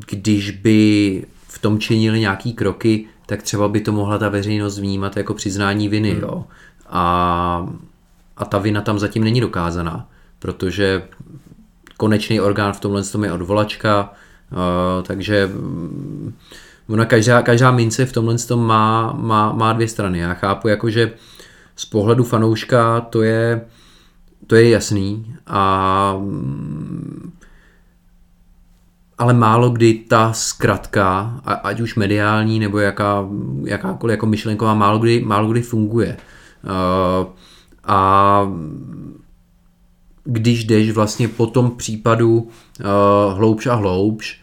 když 0.10 0.52
by 0.52 1.24
v 1.48 1.60
tom 1.60 1.80
činili 1.80 2.20
nějaký 2.20 2.54
kroky, 2.54 3.06
tak 3.26 3.44
třeba 3.44 3.68
by 3.68 3.82
to 3.82 3.92
mohla 3.92 4.18
ta 4.18 4.30
veřejnost 4.30 4.80
vnímat 4.80 5.18
jako 5.18 5.34
přiznání 5.34 5.90
viny. 5.90 6.12
Hmm. 6.12 6.22
Jo. 6.22 6.46
A, 6.90 7.68
a 8.38 8.46
ta 8.46 8.58
vina 8.58 8.82
tam 8.82 9.00
zatím 9.00 9.24
není 9.24 9.42
dokázaná, 9.42 10.08
protože 10.40 11.04
konečný 11.98 12.42
orgán 12.42 12.74
v 12.74 12.80
tomhle 12.80 13.04
tom 13.04 13.24
je 13.24 13.32
odvolačka, 13.32 14.14
uh, 14.52 15.04
takže 15.04 15.50
ona 16.92 17.06
každá, 17.06 17.42
každá 17.42 17.72
mince 17.72 18.06
v 18.06 18.12
tomhle 18.12 18.38
tom 18.38 18.66
má, 18.66 19.14
má, 19.14 19.52
má 19.52 19.74
dvě 19.74 19.88
strany. 19.88 20.20
Já 20.20 20.34
chápu, 20.34 20.68
jako, 20.68 20.90
že 20.90 21.12
z 21.76 21.86
pohledu 21.86 22.24
fanouška 22.24 23.02
to 23.02 23.22
je, 23.22 23.62
to 24.48 24.56
je 24.56 24.70
jasný, 24.70 25.36
a, 25.48 26.22
ale 29.18 29.34
málo 29.34 29.70
kdy 29.70 29.94
ta 29.94 30.34
zkratka, 30.34 31.40
ať 31.46 31.80
už 31.80 31.96
mediální 31.96 32.60
nebo 32.60 32.80
jaká, 32.80 33.28
jakákoliv 33.66 34.14
jako 34.14 34.26
myšlenková, 34.26 34.74
málo 34.74 35.00
kdy, 35.00 35.22
málo 35.26 35.52
kdy 35.52 35.62
funguje. 35.62 36.18
Uh, 36.64 37.28
a 37.84 38.42
když 40.24 40.64
jdeš 40.64 40.92
vlastně 40.92 41.28
po 41.28 41.48
tom 41.48 41.72
případu 41.72 42.38
uh, 42.38 43.38
hloubš 43.38 43.68
a 43.68 43.76
hloubš, 43.76 44.42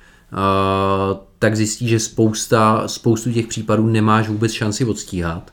tak 1.38 1.56
zjistíš, 1.56 1.90
že 1.90 2.00
spousta, 2.00 2.88
spoustu 2.88 3.32
těch 3.32 3.46
případů 3.46 3.86
nemáš 3.86 4.28
vůbec 4.28 4.52
šanci 4.52 4.84
odstíhat. 4.84 5.50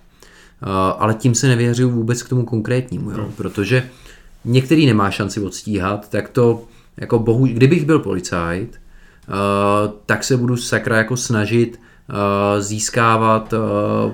Ale 0.98 1.14
tím 1.14 1.36
se 1.36 1.48
nevěřuju 1.48 1.90
vůbec 1.90 2.24
k 2.24 2.30
tomu 2.30 2.46
konkrétnímu, 2.46 3.12
jo? 3.12 3.30
protože 3.38 3.90
některý 4.46 4.86
nemá 4.86 5.12
šanci 5.12 5.42
odstíhat, 5.42 6.10
tak 6.10 6.30
to 6.30 6.64
jako 6.98 7.20
bohu, 7.20 7.46
kdybych 7.46 7.86
byl 7.86 8.00
policajt, 8.00 8.80
tak 10.06 10.24
se 10.24 10.38
budu 10.38 10.58
sakra 10.58 10.98
jako 10.98 11.18
snažit 11.18 11.80
získávat 12.60 13.54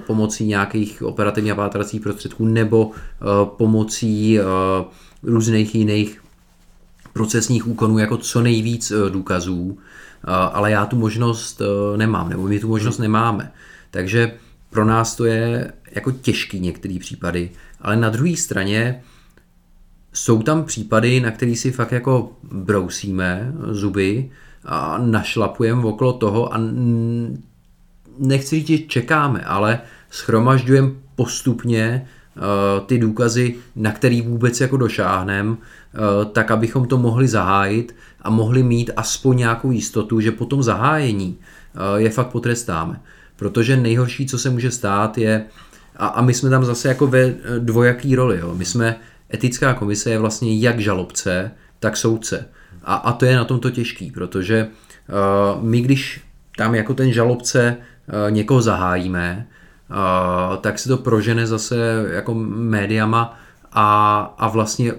pomocí 0.08 0.46
nějakých 0.46 1.04
operativně 1.04 1.56
pátracích 1.56 2.02
prostředků 2.02 2.46
nebo 2.46 2.92
pomocí 3.58 4.40
různých 5.24 5.76
jiných 5.76 6.22
procesních 7.14 7.68
úkonů 7.68 7.98
jako 7.98 8.18
co 8.18 8.42
nejvíc 8.42 8.92
uh, 8.92 9.10
důkazů, 9.10 9.78
ale 10.30 10.72
já 10.72 10.86
tu 10.86 10.96
možnost 10.96 11.62
uh, 11.62 11.98
nemám, 11.98 12.30
nebo 12.30 12.44
my 12.44 12.60
tu 12.60 12.68
možnost 12.68 12.98
nemáme. 12.98 13.52
Takže 13.92 14.34
pro 14.70 14.86
nás 14.86 15.16
to 15.16 15.26
je 15.26 15.72
jako 15.92 16.12
těžký 16.12 16.60
některé 16.60 16.98
případy, 17.00 17.50
ale 17.82 17.96
na 17.96 18.10
druhé 18.10 18.38
straně 18.38 19.04
jsou 20.14 20.44
tam 20.44 20.64
případy, 20.64 21.20
na 21.20 21.32
který 21.32 21.56
si 21.56 21.72
fakt 21.72 21.92
jako 21.92 22.32
brousíme 22.52 23.54
zuby 23.70 24.32
a 24.66 24.98
našlapujeme 24.98 25.86
okolo 25.86 26.14
toho 26.14 26.54
a 26.54 26.58
nechci 28.18 28.56
říct, 28.56 28.68
že 28.68 28.78
čekáme, 28.78 29.42
ale 29.42 29.80
schromažďujeme 30.10 30.92
postupně 31.16 32.08
uh, 32.36 32.86
ty 32.86 32.98
důkazy, 32.98 33.56
na 33.76 33.92
který 33.92 34.22
vůbec 34.22 34.62
jako 34.62 34.78
došáhneme, 34.78 35.50
uh, 35.50 35.58
tak 36.32 36.52
abychom 36.52 36.88
to 36.88 36.98
mohli 36.98 37.28
zahájit 37.28 37.96
a 38.22 38.30
mohli 38.30 38.64
mít 38.64 38.92
aspoň 38.96 39.38
nějakou 39.38 39.72
jistotu, 39.72 40.20
že 40.20 40.32
po 40.32 40.46
tom 40.46 40.64
zahájení 40.64 41.38
uh, 41.38 42.02
je 42.02 42.10
fakt 42.10 42.28
potrestáme. 42.28 43.02
Protože 43.36 43.78
nejhorší, 43.78 44.26
co 44.26 44.40
se 44.40 44.50
může 44.50 44.72
stát, 44.72 45.18
je, 45.18 45.46
a, 45.96 46.08
a 46.08 46.22
my 46.22 46.34
jsme 46.34 46.50
tam 46.50 46.66
zase 46.66 46.88
jako 46.88 47.08
ve 47.08 47.36
dvojaký 47.60 48.16
roli, 48.16 48.40
jo. 48.40 48.56
my 48.56 48.66
jsme 48.66 48.96
etická 49.34 49.74
komise 49.74 50.10
je 50.10 50.20
vlastně 50.20 50.58
jak 50.58 50.80
žalobce, 50.80 51.52
tak 51.80 51.98
soudce. 51.98 52.48
A, 52.84 52.96
a 52.96 53.12
to 53.12 53.26
je 53.26 53.36
na 53.36 53.46
tom 53.46 53.60
to 53.60 53.70
těžký, 53.70 54.12
protože 54.12 54.68
uh, 54.68 55.64
my 55.64 55.82
když 55.82 56.22
tam 56.58 56.76
jako 56.76 56.94
ten 56.94 57.14
žalobce 57.14 57.78
uh, 57.78 58.32
někoho 58.32 58.62
zahájíme, 58.62 59.48
uh, 59.90 60.58
tak 60.58 60.80
se 60.80 60.90
to 60.90 60.98
prožene 60.98 61.48
zase 61.48 62.06
jako 62.12 62.34
médiama 62.34 63.40
a, 63.72 64.20
a 64.38 64.48
vlastně 64.48 64.94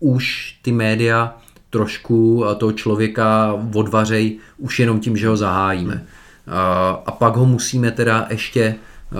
už 0.00 0.56
ty 0.62 0.72
média 0.72 1.36
trošku 1.70 2.44
toho 2.58 2.72
člověka 2.72 3.58
odvařej 3.74 4.38
už 4.58 4.80
jenom 4.80 5.00
tím, 5.00 5.16
že 5.16 5.28
ho 5.28 5.36
zahájíme. 5.36 5.94
Uh, 5.94 6.52
a 7.06 7.10
pak 7.12 7.36
ho 7.36 7.46
musíme 7.46 7.90
teda 7.90 8.26
ještě 8.30 8.74
uh, 9.10 9.18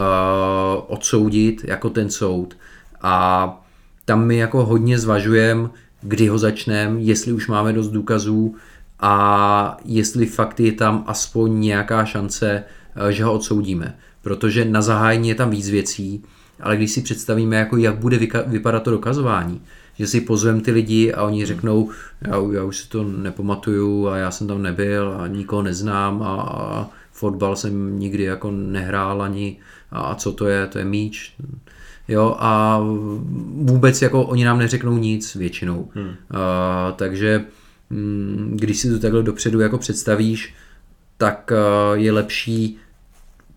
odsoudit 0.86 1.64
jako 1.64 1.90
ten 1.90 2.10
soud. 2.10 2.56
A 3.02 3.64
tam 4.04 4.24
my 4.24 4.36
jako 4.36 4.64
hodně 4.64 4.98
zvažujeme, 4.98 5.68
kdy 6.00 6.28
ho 6.28 6.38
začneme, 6.38 7.00
jestli 7.00 7.32
už 7.32 7.48
máme 7.48 7.72
dost 7.72 7.88
důkazů 7.88 8.54
a 9.00 9.76
jestli 9.84 10.26
fakt 10.26 10.60
je 10.60 10.72
tam 10.72 11.04
aspoň 11.06 11.60
nějaká 11.60 12.04
šance, 12.04 12.64
eh, 12.96 13.12
že 13.12 13.24
ho 13.24 13.32
odsoudíme. 13.32 13.96
Protože 14.22 14.64
na 14.64 14.82
zahájení 14.82 15.28
je 15.28 15.34
tam 15.34 15.50
víc 15.50 15.68
věcí, 15.68 16.24
ale 16.60 16.76
když 16.76 16.90
si 16.90 17.02
představíme, 17.02 17.56
jako 17.56 17.76
jak 17.76 17.98
bude 17.98 18.18
vypadat 18.46 18.82
to 18.82 18.90
dokazování, 18.90 19.60
že 19.98 20.06
si 20.06 20.20
pozveme 20.20 20.60
ty 20.60 20.70
lidi 20.70 21.12
a 21.12 21.24
oni 21.24 21.46
řeknou, 21.46 21.90
já, 22.20 22.36
já 22.52 22.64
už 22.64 22.76
si 22.76 22.88
to 22.88 23.04
nepamatuju 23.04 24.08
a 24.08 24.16
já 24.16 24.30
jsem 24.30 24.46
tam 24.46 24.62
nebyl 24.62 25.14
a 25.18 25.26
nikoho 25.26 25.62
neznám 25.62 26.22
a, 26.22 26.42
a 26.42 26.88
fotbal 27.12 27.56
jsem 27.56 27.98
nikdy 27.98 28.22
jako 28.22 28.50
nehrál 28.50 29.22
ani 29.22 29.56
a, 29.90 30.00
a 30.00 30.14
co 30.14 30.32
to 30.32 30.46
je, 30.46 30.66
to 30.66 30.78
je 30.78 30.84
míč 30.84 31.34
jo, 32.08 32.36
a 32.38 32.80
vůbec 33.54 34.02
jako 34.02 34.22
oni 34.22 34.44
nám 34.44 34.58
neřeknou 34.58 34.98
nic 34.98 35.34
většinou. 35.34 35.90
Hmm. 35.94 36.06
Uh, 36.06 36.14
takže 36.96 37.44
um, 37.90 38.50
když 38.54 38.78
si 38.78 38.90
to 38.90 38.98
takhle 38.98 39.22
dopředu 39.22 39.60
jako 39.60 39.78
představíš, 39.78 40.54
tak 41.16 41.52
je 41.94 42.12
lepší 42.12 42.78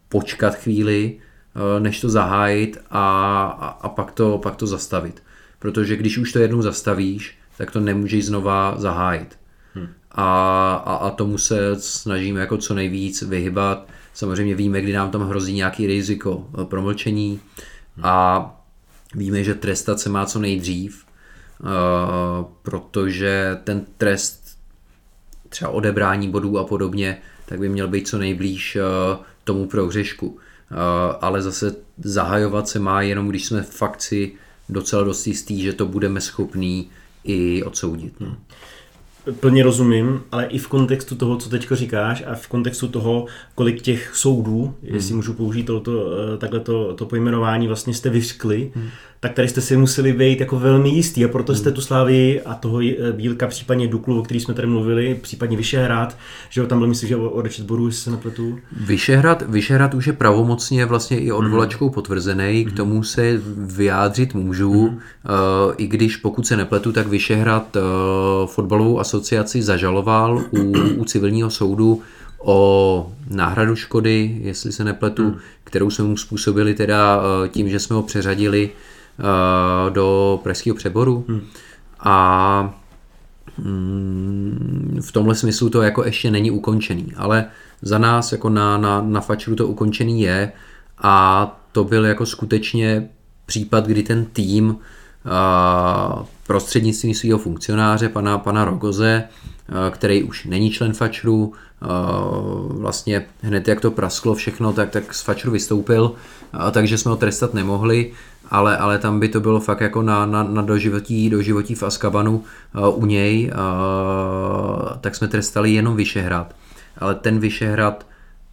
počkat 0.10 0.56
chvíli, 0.56 1.18
než 1.80 2.02
to 2.02 2.10
zahájit 2.10 2.78
a, 2.89 3.46
a, 3.46 3.68
a 3.68 3.89
pak, 3.89 4.12
to, 4.12 4.38
pak 4.38 4.56
to 4.56 4.68
zastavit. 4.68 5.24
Protože 5.62 5.95
když 5.95 6.18
už 6.18 6.32
to 6.32 6.39
jednou 6.39 6.62
zastavíš, 6.62 7.38
tak 7.57 7.72
to 7.72 7.80
nemůžeš 7.80 8.26
znova 8.26 8.76
zahájit. 8.78 9.39
Hmm. 9.74 9.88
A, 10.12 10.74
a, 10.86 10.95
a 10.95 11.09
tomu 11.09 11.38
se 11.38 11.76
snažíme 11.80 12.39
jako 12.39 12.57
co 12.57 12.74
nejvíc 12.74 13.22
vyhybat. 13.22 13.88
Samozřejmě 14.14 14.55
víme, 14.55 14.82
kdy 14.82 14.93
nám 14.93 15.12
tam 15.12 15.30
hrozí 15.30 15.53
nějaký 15.53 15.88
riziko 15.88 16.47
promlčení, 16.64 17.39
a 18.01 18.45
víme, 19.16 19.43
že 19.43 19.55
trestat 19.55 19.99
se 19.99 20.09
má 20.09 20.26
co 20.26 20.39
nejdřív, 20.39 21.05
uh, 21.59 21.68
protože 22.62 23.57
ten 23.64 23.86
trest 23.97 24.57
třeba 25.49 25.72
odebrání 25.72 26.30
bodů 26.30 26.57
a 26.57 26.64
podobně, 26.64 27.18
tak 27.45 27.59
by 27.59 27.70
měl 27.70 27.88
být 27.88 28.07
co 28.07 28.18
nejblíž 28.18 28.78
uh, 28.78 29.26
tomu 29.43 29.68
prohřešku. 29.68 30.39
Ale 31.22 31.41
zase 31.41 31.76
zahajovat 31.97 32.68
se 32.68 32.80
má 32.80 33.01
jenom, 33.01 33.28
když 33.28 33.45
jsme 33.45 33.62
fakt 33.62 34.01
si 34.01 34.32
docela 34.72 35.03
dost 35.03 35.28
jistý, 35.28 35.61
že 35.61 35.74
to 35.74 35.86
budeme 35.86 36.22
schopní 36.22 36.89
i 37.24 37.63
odsoudit. 37.63 38.13
No. 38.19 38.38
Plně 39.39 39.63
rozumím, 39.63 40.24
ale 40.32 40.45
i 40.45 40.57
v 40.57 40.67
kontextu 40.67 41.15
toho, 41.15 41.38
co 41.38 41.49
teď 41.49 41.67
říkáš 41.72 42.24
a 42.28 42.36
v 42.36 42.47
kontextu 42.47 42.88
toho, 42.88 43.26
kolik 43.55 43.82
těch 43.82 44.15
soudů, 44.15 44.76
hmm. 44.84 44.95
jestli 44.95 45.15
můžu 45.15 45.34
použít 45.34 45.63
to, 45.63 45.80
to, 45.80 46.09
takhle 46.38 46.59
to, 46.59 46.93
to 46.93 47.05
pojmenování, 47.05 47.67
vlastně 47.67 47.93
jste 47.93 48.09
vyřkli, 48.09 48.72
hmm 48.76 48.89
tak 49.24 49.34
tady 49.34 49.47
jste 49.47 49.61
si 49.61 49.78
museli 49.78 50.13
být 50.13 50.39
jako 50.39 50.59
velmi 50.59 50.89
jistý 50.89 51.26
a 51.26 51.28
proto 51.28 51.55
jste 51.55 51.69
hmm. 51.69 51.76
tu 51.76 51.82
Slávy 51.82 52.41
a 52.41 52.53
toho 52.53 52.82
eh, 52.82 53.11
Bílka, 53.11 53.47
případně 53.47 53.88
Duklu, 53.88 54.19
o 54.19 54.24
který 54.24 54.39
jsme 54.39 54.53
tady 54.53 54.67
mluvili, 54.67 55.19
případně 55.22 55.57
Vyšehrad, 55.57 56.17
že 56.49 56.61
jo, 56.61 56.67
tam 56.67 56.80
byl 56.80 56.88
myslím, 56.88 57.09
že 57.09 57.15
o 57.15 57.43
boru, 57.63 57.86
jestli 57.86 58.01
se 58.01 58.11
nepletu. 58.11 58.59
Vyšehrad, 58.86 59.41
Vyšehrad 59.41 59.93
už 59.93 60.07
je 60.07 60.13
pravomocně 60.13 60.86
vlastně 60.86 61.19
i 61.19 61.32
odvolačkou 61.32 61.86
hmm. 61.86 61.93
potvrzený, 61.93 62.65
k 62.65 62.76
tomu 62.76 63.03
se 63.03 63.41
vyjádřit 63.57 64.34
můžu, 64.34 64.88
hmm. 64.88 64.95
uh, 64.95 65.01
i 65.78 65.88
když 65.88 66.17
pokud 66.17 66.47
se 66.47 66.57
nepletu, 66.57 66.91
tak 66.91 67.07
Vyšehrad 67.07 67.76
uh, 67.76 67.82
fotbalovou 68.47 68.99
asociaci 68.99 69.61
zažaloval 69.61 70.43
u, 70.51 70.74
u 70.97 71.05
civilního 71.05 71.49
soudu 71.49 72.01
o 72.43 73.11
náhradu 73.30 73.76
škody, 73.76 74.39
jestli 74.41 74.72
se 74.72 74.84
nepletu, 74.84 75.24
hmm. 75.24 75.38
kterou 75.63 75.89
jsme 75.89 76.05
mu 76.05 76.17
způsobili 76.17 76.74
teda 76.74 77.22
tím, 77.47 77.69
že 77.69 77.80
jsme 77.80 77.95
ho 77.95 78.03
přeřadili 78.03 78.69
do 79.89 80.39
pražského 80.43 80.76
přeboru. 80.76 81.26
Hmm. 81.28 81.41
A 81.99 82.76
mm, 83.57 84.99
v 85.01 85.11
tomhle 85.11 85.36
smyslu 85.36 85.69
to 85.69 85.82
jako 85.82 86.05
ještě 86.05 86.32
není 86.32 86.51
ukončený, 86.51 87.13
ale 87.17 87.45
za 87.82 87.97
nás 87.97 88.32
jako 88.32 88.49
na, 88.49 88.78
na, 88.78 89.01
na 89.01 89.22
Fačru 89.22 89.55
to 89.55 89.67
ukončený 89.67 90.22
je 90.22 90.51
a 90.97 91.45
to 91.72 91.84
byl 91.84 92.05
jako 92.05 92.26
skutečně 92.26 93.09
případ, 93.45 93.86
kdy 93.88 94.03
ten 94.03 94.26
tým 94.26 94.76
a, 95.26 96.19
eh, 96.22 96.26
prostřednictvím 96.47 97.13
svého 97.13 97.39
funkcionáře, 97.39 98.09
pana, 98.09 98.38
pana 98.38 98.65
Rogoze, 98.65 99.24
a, 99.69 99.88
eh, 99.88 99.91
který 99.91 100.24
už 100.24 100.45
není 100.45 100.72
člen 100.72 100.93
Fačru, 100.93 101.53
a, 101.82 101.88
vlastně 102.67 103.26
hned 103.41 103.67
jak 103.67 103.82
to 103.82 103.91
prasklo 103.91 104.36
všechno, 104.36 104.74
tak, 104.74 104.89
tak 104.89 105.13
z 105.13 105.22
Fačru 105.22 105.51
vystoupil, 105.51 106.13
a, 106.53 106.72
takže 106.72 106.97
jsme 106.97 107.11
ho 107.11 107.17
trestat 107.17 107.53
nemohli 107.53 108.11
ale, 108.52 108.78
ale 108.78 108.97
tam 108.97 109.20
by 109.20 109.30
to 109.30 109.39
bylo 109.39 109.60
fakt 109.60 109.82
jako 109.82 110.02
na, 110.02 110.26
na, 110.26 110.43
na 110.43 110.62
doživotí, 110.62 111.30
doživotí 111.30 111.76
v 111.76 111.84
Askabanu 111.84 112.36
uh, 112.36 113.04
u 113.04 113.06
něj, 113.06 113.52
uh, 113.54 114.97
tak 115.02 115.16
jsme 115.16 115.28
trestali 115.28 115.72
jenom 115.72 115.95
Vyšehrad. 115.95 116.56
Ale 116.97 117.16
ten 117.16 117.39
Vyšehrad 117.39 118.06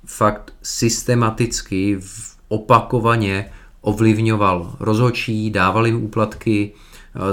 fakt 0.07 0.53
systematicky, 0.63 2.01
opakovaně 2.49 3.51
ovlivňoval 3.81 4.77
rozhočí, 4.81 5.51
dával 5.51 5.87
jim 5.87 6.03
úplatky, 6.03 6.73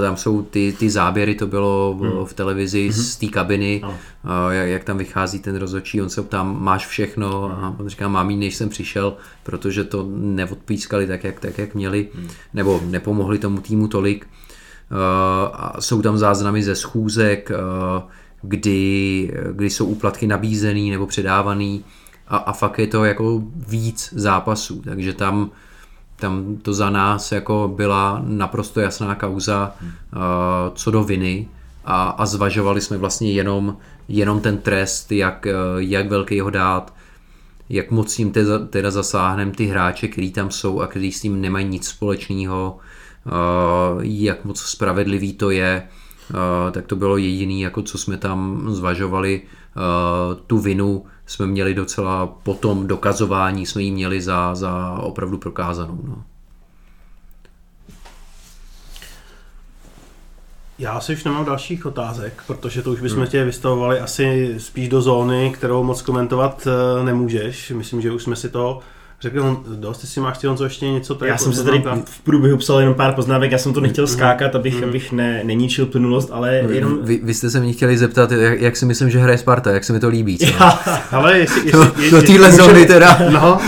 tam 0.00 0.16
jsou 0.16 0.42
ty, 0.42 0.74
ty 0.78 0.90
záběry, 0.90 1.34
to 1.34 1.46
bylo 1.46 1.98
hmm. 2.00 2.24
v 2.24 2.34
televizi 2.34 2.82
hmm. 2.82 2.92
z 2.92 3.16
té 3.16 3.26
kabiny, 3.26 3.80
no. 3.84 4.50
jak, 4.50 4.68
jak 4.68 4.84
tam 4.84 4.98
vychází 4.98 5.38
ten 5.38 5.56
rozhodčí, 5.56 6.02
on 6.02 6.08
se 6.08 6.22
ptá, 6.22 6.42
máš 6.42 6.86
všechno 6.86 7.40
hmm. 7.42 7.64
a 7.64 7.76
on 7.78 7.88
říká, 7.88 8.08
mám 8.08 8.30
jí, 8.30 8.36
než 8.36 8.54
jsem 8.54 8.68
přišel, 8.68 9.16
protože 9.42 9.84
to 9.84 10.06
neodpískali 10.16 11.06
tak, 11.06 11.24
jak, 11.24 11.40
tak, 11.40 11.58
jak 11.58 11.74
měli, 11.74 12.08
hmm. 12.14 12.28
nebo 12.54 12.80
nepomohli 12.86 13.38
tomu 13.38 13.60
týmu 13.60 13.88
tolik. 13.88 14.26
A 15.52 15.80
jsou 15.80 16.02
tam 16.02 16.18
záznamy 16.18 16.62
ze 16.62 16.74
schůzek, 16.74 17.50
kdy, 18.42 19.32
kdy 19.52 19.70
jsou 19.70 19.86
úplatky 19.86 20.26
nabízený 20.26 20.90
nebo 20.90 21.06
předávaný 21.06 21.84
a, 22.28 22.36
a 22.36 22.52
fakt 22.52 22.78
je 22.78 22.86
to 22.86 23.04
jako 23.04 23.42
víc 23.68 24.14
zápasů, 24.16 24.82
takže 24.84 25.12
tam 25.12 25.50
tam 26.16 26.56
to 26.56 26.74
za 26.74 26.90
nás 26.90 27.32
jako 27.32 27.72
byla 27.76 28.22
naprosto 28.24 28.80
jasná 28.80 29.14
kauza 29.14 29.74
uh, 29.80 30.20
co 30.74 30.90
do 30.90 31.04
viny. 31.04 31.48
A, 31.88 32.08
a 32.08 32.26
zvažovali 32.26 32.80
jsme 32.80 32.96
vlastně 32.96 33.32
jenom, 33.32 33.76
jenom 34.08 34.40
ten 34.40 34.58
trest, 34.58 35.12
jak, 35.12 35.46
jak 35.78 36.08
velký 36.08 36.40
ho 36.40 36.50
dát, 36.50 36.94
jak 37.68 37.90
moc 37.90 38.18
jim 38.18 38.32
teda, 38.32 38.58
teda 38.58 38.90
zasáhneme 38.90 39.50
ty 39.50 39.66
hráče, 39.66 40.08
kteří 40.08 40.30
tam 40.32 40.50
jsou 40.50 40.80
a 40.80 40.86
kteří 40.86 41.12
s 41.12 41.20
tím 41.20 41.40
nemají 41.40 41.66
nic 41.66 41.88
společného, 41.88 42.78
jak 44.00 44.44
moc 44.44 44.60
spravedlivý 44.60 45.32
to 45.32 45.50
je, 45.50 45.82
tak 46.70 46.86
to 46.86 46.96
bylo 46.96 47.16
jediné, 47.16 47.54
jako 47.54 47.82
co 47.82 47.98
jsme 47.98 48.16
tam 48.16 48.66
zvažovali. 48.70 49.42
Tu 50.46 50.58
vinu 50.58 51.04
jsme 51.26 51.46
měli 51.46 51.74
docela 51.74 52.26
po 52.26 52.54
tom 52.54 52.86
dokazování, 52.86 53.66
jsme 53.66 53.82
ji 53.82 53.90
měli 53.90 54.22
za, 54.22 54.54
za 54.54 54.98
opravdu 55.02 55.38
prokázanou. 55.38 55.98
No. 56.02 56.24
Já 60.78 60.92
asi 60.92 61.12
už 61.12 61.24
nemám 61.24 61.44
dalších 61.44 61.86
otázek, 61.86 62.42
protože 62.46 62.82
to 62.82 62.90
už 62.90 63.00
bychom 63.00 63.18
hmm. 63.18 63.28
tě 63.28 63.44
vystavovali 63.44 64.00
asi 64.00 64.54
spíš 64.58 64.88
do 64.88 65.02
zóny, 65.02 65.52
kterou 65.56 65.82
moc 65.82 66.02
komentovat 66.02 66.66
eh, 66.66 67.04
nemůžeš. 67.04 67.70
Myslím, 67.70 68.00
že 68.00 68.12
už 68.12 68.22
jsme 68.22 68.36
si 68.36 68.48
to 68.48 68.80
řekli, 69.26 69.40
on, 69.40 69.64
dost, 69.74 70.02
jestli 70.02 70.20
máš 70.20 70.38
ty 70.38 70.48
co 70.56 70.64
ještě 70.64 70.88
něco 70.88 71.14
tady 71.14 71.30
Já 71.30 71.38
jsem 71.38 71.52
se 71.52 71.64
tady 71.64 71.82
v 72.04 72.20
průběhu 72.20 72.56
psal 72.56 72.80
jenom 72.80 72.94
pár 72.94 73.14
poznámek, 73.14 73.52
já 73.52 73.58
jsem 73.58 73.72
to 73.72 73.80
nechtěl 73.80 74.06
hmm. 74.06 74.14
skákat, 74.14 74.54
abych, 74.54 74.76
mm. 74.82 74.88
abych 74.88 75.12
ne, 75.12 75.40
neníčil 75.44 75.86
plynulost, 75.86 76.28
ale 76.32 76.54
jenom... 76.54 76.98
Vy, 77.02 77.20
vy, 77.22 77.34
jste 77.34 77.50
se 77.50 77.60
mě 77.60 77.72
chtěli 77.72 77.98
zeptat, 77.98 78.32
jak, 78.32 78.60
jak, 78.60 78.76
si 78.76 78.86
myslím, 78.86 79.10
že 79.10 79.18
hraje 79.18 79.38
Sparta, 79.38 79.70
jak 79.70 79.84
se 79.84 79.92
mi 79.92 80.00
to 80.00 80.08
líbí, 80.08 80.38
co? 80.38 80.46
ale 81.10 81.38
jestli, 81.38 81.62
jestli, 81.66 82.10
do 82.10 82.22
téhle 82.22 82.52
zóny 82.52 82.86
teda. 82.86 83.18
No. 83.30 83.60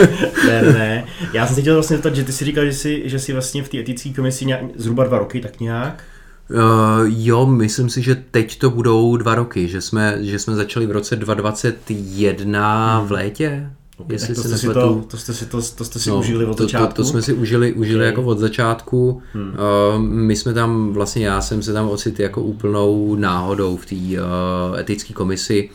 ne, 0.46 0.62
ne, 0.62 1.04
já 1.32 1.46
jsem 1.46 1.54
se 1.54 1.60
chtěl 1.60 1.74
vlastně 1.74 1.96
zeptat, 1.96 2.14
že 2.14 2.24
ty 2.24 2.32
si 2.32 2.44
říkal, 2.44 2.64
že 2.64 2.72
jsi, 2.72 3.02
že 3.04 3.18
jsi 3.18 3.32
vlastně 3.32 3.62
v 3.62 3.68
té 3.68 3.78
etické 3.78 4.10
komisi 4.10 4.46
nějak, 4.46 4.60
zhruba 4.76 5.04
dva 5.04 5.18
roky, 5.18 5.40
tak 5.40 5.60
nějak. 5.60 6.04
Uh, 6.50 7.06
jo, 7.06 7.46
myslím 7.46 7.88
si, 7.88 8.02
že 8.02 8.14
teď 8.30 8.58
to 8.58 8.70
budou 8.70 9.16
dva 9.16 9.34
roky, 9.34 9.68
že 9.68 9.80
jsme, 9.80 10.18
že 10.20 10.38
jsme 10.38 10.54
začali 10.54 10.86
v 10.86 10.90
roce 10.90 11.16
2021 11.16 12.98
hmm. 12.98 13.08
v 13.08 13.12
létě. 13.12 13.70
Okay, 13.96 14.18
to, 14.18 14.24
jste 14.24 14.58
si 14.58 14.66
to, 14.66 15.04
to, 15.08 15.16
jste 15.16 15.34
si, 15.34 15.46
to, 15.46 15.62
to 15.76 15.84
jste 15.84 15.98
si 15.98 16.10
no, 16.10 16.18
užili 16.18 16.44
od 16.44 16.58
začátku? 16.58 16.86
To, 16.86 16.94
to, 16.94 17.02
to 17.02 17.04
jsme 17.04 17.22
si 17.22 17.32
užili, 17.32 17.72
užili 17.72 18.00
okay. 18.00 18.06
jako 18.06 18.22
od 18.22 18.38
začátku. 18.38 19.22
Hmm. 19.32 19.48
Uh, 19.48 20.02
my 20.02 20.36
jsme 20.36 20.54
tam, 20.54 20.92
vlastně 20.92 21.26
já 21.26 21.40
jsem 21.40 21.62
se 21.62 21.72
tam 21.72 21.88
ocit 21.88 22.20
jako 22.20 22.42
úplnou 22.42 23.16
náhodou 23.16 23.76
v 23.76 23.86
té 23.86 23.94
uh, 23.94 24.78
etické 24.78 25.12
komisi, 25.12 25.70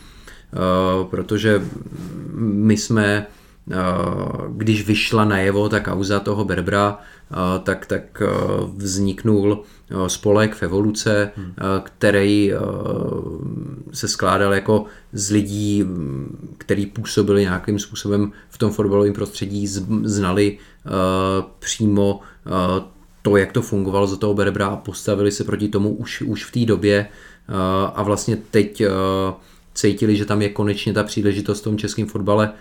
uh, 0.52 1.06
protože 1.06 1.62
my 2.38 2.76
jsme, 2.76 3.26
když 4.48 4.86
vyšla 4.86 5.24
najevo 5.24 5.68
ta 5.68 5.80
kauza 5.80 6.20
toho 6.20 6.44
Berbra, 6.44 6.98
tak, 7.62 7.86
tak 7.86 8.22
vzniknul 8.76 9.62
spolek 10.06 10.54
v 10.54 10.62
evoluce, 10.62 11.30
hmm. 11.36 11.54
který 11.82 12.52
se 13.92 14.08
skládal 14.08 14.54
jako 14.54 14.84
z 15.12 15.30
lidí, 15.30 15.84
který 16.58 16.86
působili 16.86 17.42
nějakým 17.42 17.78
způsobem 17.78 18.32
v 18.50 18.58
tom 18.58 18.70
fotbalovém 18.70 19.12
prostředí, 19.12 19.66
znali 20.02 20.58
přímo 21.58 22.20
to, 23.22 23.36
jak 23.36 23.52
to 23.52 23.62
fungovalo 23.62 24.06
za 24.06 24.16
toho 24.16 24.34
Berbra 24.34 24.66
a 24.66 24.76
postavili 24.76 25.32
se 25.32 25.44
proti 25.44 25.68
tomu 25.68 25.94
už, 25.94 26.22
už 26.22 26.44
v 26.44 26.52
té 26.52 26.64
době 26.64 27.06
a 27.94 28.02
vlastně 28.02 28.36
teď 28.50 28.82
cítili, 29.74 30.16
že 30.16 30.24
tam 30.24 30.42
je 30.42 30.48
konečně 30.48 30.92
ta 30.92 31.02
příležitost 31.02 31.60
v 31.60 31.64
tom 31.64 31.78
českém 31.78 32.06
fotbale 32.06 32.52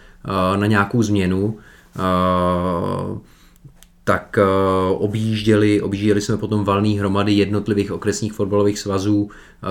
na 0.55 0.65
nějakou 0.65 1.03
změnu 1.03 1.57
tak 4.03 4.37
uh, 4.37 5.03
objížděli, 5.03 5.81
objížděli 5.81 6.21
jsme 6.21 6.37
potom 6.37 6.63
valný 6.63 6.99
hromady 6.99 7.33
jednotlivých 7.33 7.91
okresních 7.91 8.33
fotbalových 8.33 8.79
svazů, 8.79 9.29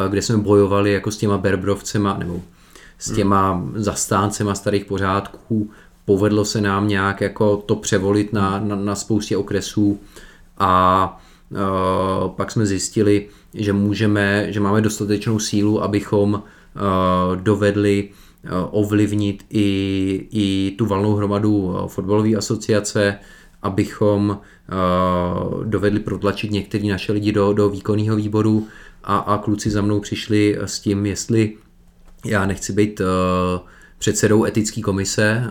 kde 0.08 0.22
jsme 0.22 0.36
bojovali 0.36 0.92
jako 0.92 1.10
s 1.10 1.16
těma 1.16 1.38
Berbrovcema, 1.38 2.16
nebo 2.18 2.40
s 2.98 3.12
těma 3.12 3.52
hmm. 3.52 3.72
zastáncema 3.76 4.54
starých 4.54 4.84
pořádků. 4.84 5.70
Povedlo 6.04 6.44
se 6.44 6.60
nám 6.60 6.88
nějak 6.88 7.20
jako 7.20 7.56
to 7.56 7.76
převolit 7.76 8.32
na, 8.32 8.60
na, 8.60 8.76
na 8.76 8.94
spoustě 8.94 9.36
okresů 9.36 10.00
a 10.58 11.20
uh, 11.50 12.30
pak 12.30 12.50
jsme 12.50 12.66
zjistili, 12.66 13.28
že 13.54 13.72
můžeme, 13.72 14.52
že 14.52 14.60
máme 14.60 14.80
dostatečnou 14.80 15.38
sílu, 15.38 15.82
abychom 15.82 16.34
uh, 16.34 17.36
dovedli 17.36 18.08
ovlivnit 18.70 19.44
i, 19.50 20.28
i 20.30 20.74
tu 20.78 20.86
valnou 20.86 21.14
hromadu 21.14 21.76
fotbalové 21.86 22.34
asociace, 22.34 23.18
abychom 23.62 24.38
uh, 24.38 25.64
dovedli 25.64 26.00
protlačit 26.00 26.50
některý 26.50 26.88
naše 26.88 27.12
lidi 27.12 27.32
do, 27.32 27.52
do 27.52 27.68
výkonného 27.68 28.16
výboru 28.16 28.66
a, 29.04 29.18
a 29.18 29.38
kluci 29.38 29.70
za 29.70 29.82
mnou 29.82 30.00
přišli 30.00 30.58
s 30.60 30.80
tím, 30.80 31.06
jestli 31.06 31.56
já 32.24 32.46
nechci 32.46 32.72
být 32.72 33.00
předsedou 33.98 34.44
etické 34.44 34.80
komise 34.80 35.44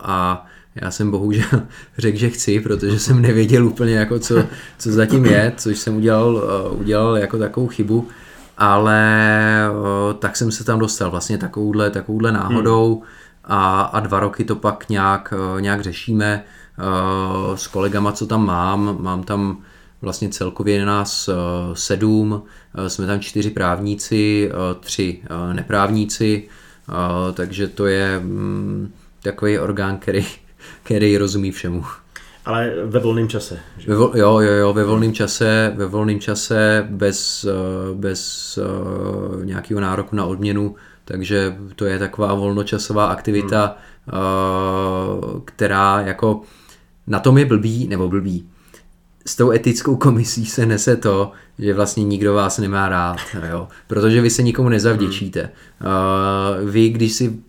a 0.00 0.46
já 0.74 0.90
jsem 0.90 1.10
bohužel 1.10 1.62
řekl, 1.98 2.18
že 2.18 2.30
chci, 2.30 2.60
protože 2.60 2.98
jsem 2.98 3.22
nevěděl 3.22 3.66
úplně, 3.66 3.94
jako 3.94 4.18
co, 4.18 4.44
co 4.78 4.92
zatím 4.92 5.24
je, 5.24 5.52
což 5.56 5.78
jsem 5.78 5.96
udělal, 5.96 6.42
udělal 6.78 7.16
jako 7.16 7.38
takovou 7.38 7.66
chybu, 7.66 8.08
ale 8.58 9.00
uh, 9.70 10.18
tak 10.18 10.36
jsem 10.36 10.52
se 10.52 10.64
tam 10.64 10.78
dostal 10.78 11.10
vlastně 11.10 11.38
takovouhle, 11.38 11.90
takovouhle 11.90 12.32
náhodou 12.32 12.94
hmm. 12.94 13.04
a, 13.44 13.80
a 13.80 14.00
dva 14.00 14.20
roky 14.20 14.44
to 14.44 14.56
pak 14.56 14.88
nějak, 14.88 15.34
uh, 15.54 15.60
nějak 15.60 15.80
řešíme. 15.80 16.44
Eh, 16.78 17.56
s 17.56 17.66
kolegama, 17.66 18.12
co 18.12 18.26
tam 18.26 18.46
mám. 18.46 19.02
Mám 19.02 19.22
tam 19.22 19.62
vlastně 20.02 20.28
celkově 20.28 20.86
nás 20.86 21.28
eh, 21.28 21.34
sedm, 21.74 22.42
eh, 22.74 22.90
jsme 22.90 23.06
tam 23.06 23.20
čtyři 23.20 23.50
právníci, 23.50 24.50
tři 24.80 25.22
neprávníci, 25.52 26.48
takže 27.34 27.68
to 27.68 27.86
je 27.86 28.18
mm, 28.18 28.92
takový 29.22 29.58
orgán, 29.58 29.98
který, 29.98 30.26
který 30.82 31.18
rozumí 31.18 31.50
všemu. 31.50 31.84
Ale 32.44 32.72
ve 32.84 33.00
volném 33.00 33.28
čase. 33.28 33.58
Že? 33.78 33.90
Ve, 33.90 33.94
jo, 33.94 34.12
jo, 34.14 34.40
jo, 34.40 34.72
ve 34.72 34.84
volném 34.84 35.12
čase, 35.12 35.72
ve 35.76 35.86
volném 35.86 36.20
čase 36.20 36.86
bez, 36.90 37.46
bez 37.94 38.58
uh, 38.58 39.44
nějakého 39.44 39.80
nároku 39.80 40.16
na 40.16 40.24
odměnu, 40.24 40.74
takže 41.04 41.56
to 41.76 41.84
je 41.84 41.98
taková 41.98 42.34
volnočasová 42.34 43.06
aktivita, 43.06 43.76
hmm. 44.06 44.18
uh, 44.18 45.40
která 45.44 46.00
jako 46.00 46.40
na 47.06 47.18
tom 47.18 47.38
je 47.38 47.44
blbý, 47.44 47.88
nebo 47.88 48.08
blbý. 48.08 48.48
S 49.26 49.36
tou 49.36 49.50
etickou 49.52 49.96
komisí 49.96 50.46
se 50.46 50.66
nese 50.66 50.96
to, 50.96 51.32
že 51.58 51.74
vlastně 51.74 52.04
nikdo 52.04 52.34
vás 52.34 52.58
nemá 52.58 52.88
rád, 52.88 53.16
jo? 53.50 53.68
protože 53.86 54.20
vy 54.20 54.30
se 54.30 54.42
nikomu 54.42 54.68
nezavděčíte. 54.68 55.50
Uh, 56.60 56.70
vy, 56.70 56.88
když 56.88 57.12
si 57.12 57.40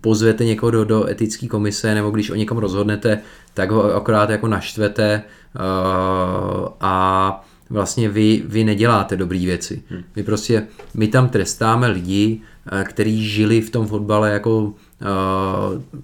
pozvete 0.00 0.44
někoho 0.44 0.70
do, 0.70 0.84
do 0.84 1.08
etické 1.08 1.48
komise 1.48 1.94
nebo 1.94 2.10
když 2.10 2.30
o 2.30 2.34
někom 2.34 2.58
rozhodnete, 2.58 3.20
tak 3.56 3.70
ho 3.70 3.94
akorát 3.94 4.30
jako 4.30 4.48
naštvete 4.48 5.22
uh, 5.54 6.68
a 6.80 7.44
vlastně 7.70 8.08
vy, 8.08 8.42
vy 8.46 8.64
neděláte 8.64 9.16
dobré 9.16 9.38
věci. 9.38 9.82
Hmm. 9.88 10.02
My 10.16 10.22
prostě, 10.22 10.66
my 10.94 11.08
tam 11.08 11.28
trestáme 11.28 11.86
lidi, 11.88 12.40
uh, 12.72 12.82
kteří 12.82 13.28
žili 13.28 13.60
v 13.60 13.70
tom 13.70 13.86
fotbale 13.86 14.30
jako 14.32 14.58
uh, 14.58 14.72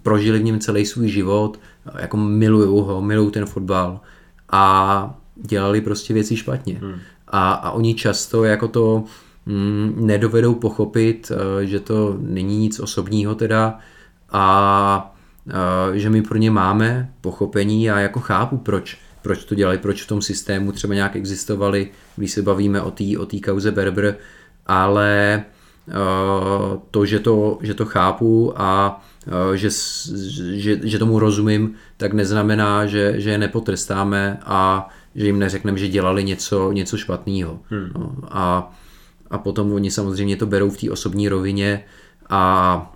prožili 0.03 0.39
v 0.39 0.45
něm 0.45 0.61
celý 0.61 0.87
svůj 0.87 1.09
život, 1.09 1.61
jako 1.99 2.17
miluju 2.17 2.77
ho, 2.77 3.03
miluju 3.03 3.31
ten 3.31 3.47
fotbal 3.47 4.01
a 4.51 5.15
dělali 5.35 5.81
prostě 5.81 6.15
věci 6.15 6.37
špatně. 6.37 6.79
Hmm. 6.81 6.95
A, 7.29 7.53
a 7.53 7.71
oni 7.71 7.95
často 7.95 8.45
jako 8.45 8.69
to 8.69 9.05
mm, 9.47 9.95
nedovedou 9.97 10.55
pochopit, 10.55 11.33
uh, 11.33 11.61
že 11.61 11.81
to 11.81 12.17
není 12.21 12.59
nic 12.59 12.81
osobního 12.81 13.35
teda 13.35 13.79
a 14.31 15.12
že 15.95 16.11
my 16.11 16.23
pro 16.23 16.39
ně 16.39 16.51
máme 16.51 17.13
pochopení 17.21 17.91
a 17.91 17.99
jako 17.99 18.21
chápu, 18.21 18.57
proč, 18.57 18.99
proč 19.23 19.45
to 19.45 19.55
dělají, 19.55 19.79
proč 19.79 20.03
v 20.03 20.09
tom 20.09 20.23
systému 20.23 20.73
třeba 20.73 20.95
nějak 20.95 21.17
existovali, 21.17 21.91
když 22.17 22.33
se 22.33 22.43
bavíme 22.43 22.83
o 22.83 22.91
té 22.91 23.05
o 23.19 23.27
kauze 23.45 23.71
Berber, 23.71 24.17
ale 24.67 25.45
uh, 25.87 26.79
to, 26.91 27.07
že 27.07 27.21
to, 27.21 27.59
že 27.63 27.75
to 27.75 27.85
chápu 27.85 28.53
a 28.57 29.03
Eh, 29.27 29.57
že, 29.57 29.71
že, 30.59 30.81
že 30.83 30.99
tomu 30.99 31.19
rozumím, 31.19 31.75
tak 31.97 32.13
neznamená, 32.13 32.87
že, 32.87 33.21
že 33.21 33.31
je 33.31 33.39
nepotrestáme 33.39 34.39
a 34.45 34.89
že 35.15 35.27
jim 35.27 35.39
neřekneme, 35.39 35.79
že 35.79 35.89
dělali 35.89 36.25
něco, 36.25 36.73
něco 36.73 36.97
špatného. 36.97 37.61
Hmm. 37.71 37.91
No, 37.95 38.15
a, 38.31 38.73
a 39.31 39.39
potom 39.39 39.73
oni 39.73 39.91
samozřejmě 39.91 40.37
to 40.37 40.47
berou 40.47 40.71
v 40.71 40.77
té 40.77 40.91
osobní 40.91 41.29
rovině 41.29 41.85
a 42.29 42.95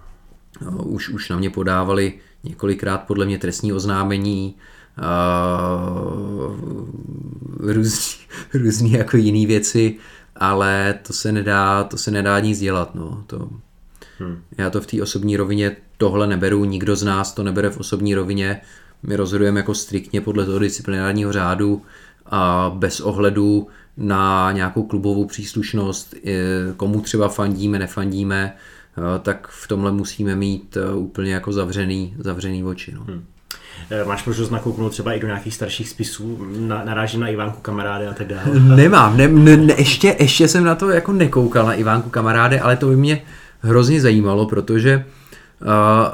no, 0.61 0.83
už, 0.83 1.09
už 1.09 1.29
na 1.29 1.37
mě 1.37 1.51
podávali 1.51 2.13
několikrát 2.49 2.99
podle 2.99 3.27
mě 3.27 3.39
trestní 3.39 3.73
oznámení, 3.73 4.55
uh, 4.99 6.55
různý, 7.73 8.25
různý 8.55 8.93
jako 8.93 9.17
jiný 9.17 9.47
věci, 9.47 9.95
ale 10.37 10.95
to 11.07 11.13
se 11.13 11.33
nedá, 11.33 11.85
to 11.85 11.97
se 11.97 12.11
nedá 12.11 12.41
nic 12.41 12.59
dělat. 12.59 12.95
No. 12.95 13.25
To, 13.27 13.49
Hmm. 14.19 14.43
Já 14.59 14.71
to 14.71 14.81
v 14.81 14.87
té 14.87 15.03
osobní 15.03 15.37
rovině 15.37 15.77
tohle 15.97 16.27
neberu, 16.27 16.65
nikdo 16.65 16.97
z 16.97 17.03
nás 17.03 17.33
to 17.33 17.43
nebere 17.43 17.71
v 17.71 17.81
osobní 17.81 18.15
rovině. 18.15 18.61
My 19.03 19.17
rozhodujeme 19.17 19.61
jako 19.61 19.75
striktně 19.75 20.21
podle 20.21 20.47
toho 20.47 20.59
disciplinárního 20.59 21.33
řádu 21.33 21.83
a 22.27 22.73
bez 22.75 23.01
ohledu 23.01 23.67
na 23.97 24.53
nějakou 24.53 24.83
klubovou 24.83 25.25
příslušnost, 25.25 26.15
komu 26.77 27.01
třeba 27.01 27.29
fandíme, 27.29 27.79
nefandíme, 27.79 28.57
tak 29.23 29.49
v 29.49 29.69
tomhle 29.69 29.93
musíme 29.93 30.37
mít 30.37 30.79
úplně 30.95 31.35
jako 31.35 31.53
zavřený, 31.53 32.15
zavřený 32.19 32.65
oči. 32.65 32.93
No. 32.95 33.05
Hmm. 33.05 33.25
Máš 34.07 34.25
možnost 34.25 34.51
nakouknout 34.51 34.93
třeba 34.93 35.13
i 35.13 35.21
do 35.21 35.27
nějakých 35.27 35.55
starších 35.55 35.89
spisů, 35.89 36.47
na, 36.59 36.85
narážím 36.85 37.21
na 37.21 37.29
Ivánku 37.29 37.61
kamarády 37.61 38.07
a 38.07 38.15
tak 38.15 38.27
dále? 38.27 38.43
Nemám, 38.77 39.17
ne, 39.17 39.29
ne, 39.29 39.75
ještě, 39.79 40.17
ještě 40.19 40.49
jsem 40.49 40.65
na 40.65 40.75
to 40.75 40.91
jako 40.91 41.13
nekoukal 41.13 41.67
na 41.67 41.75
Ivánku 41.75 42.11
kamarády, 42.11 42.61
ale 42.61 42.77
to 42.77 42.87
by 42.87 42.97
mě 42.97 43.23
hrozně 43.61 44.01
zajímalo, 44.01 44.47
protože 44.47 44.97
Uh, 44.97 45.26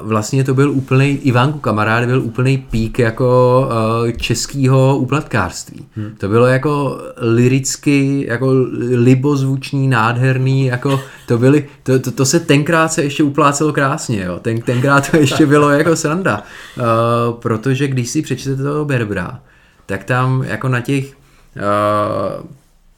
vlastně 0.02 0.44
to 0.44 0.54
byl 0.54 0.70
úplný, 0.70 1.08
Ivánku 1.08 1.58
kamarád 1.58 2.04
byl 2.04 2.22
úplný 2.22 2.58
pík 2.58 2.98
jako 2.98 3.60
uh, 4.04 4.10
českého 4.10 4.98
úplatkářství. 4.98 5.86
Hmm. 5.96 6.14
To 6.18 6.28
bylo 6.28 6.46
jako 6.46 7.00
liricky, 7.16 8.24
jako 8.28 8.52
libozvuční, 8.90 9.88
nádherný, 9.88 10.66
jako 10.66 11.00
to 11.26 11.38
byly, 11.38 11.68
to, 11.82 11.98
to, 11.98 12.10
to 12.10 12.26
se 12.26 12.40
tenkrát 12.40 12.92
se 12.92 13.02
ještě 13.02 13.22
uplácelo 13.22 13.72
krásně, 13.72 14.24
jo. 14.24 14.38
Ten, 14.42 14.60
tenkrát 14.60 15.10
to 15.10 15.16
ještě 15.16 15.46
bylo 15.46 15.70
jako 15.70 15.96
sranda. 15.96 16.42
Uh, 16.76 17.34
protože 17.34 17.88
když 17.88 18.10
si 18.10 18.22
přečtete 18.22 18.62
toho 18.62 18.84
Berbra, 18.84 19.40
tak 19.86 20.04
tam 20.04 20.42
jako 20.42 20.68
na 20.68 20.80
těch 20.80 21.04
uh, 21.04 22.46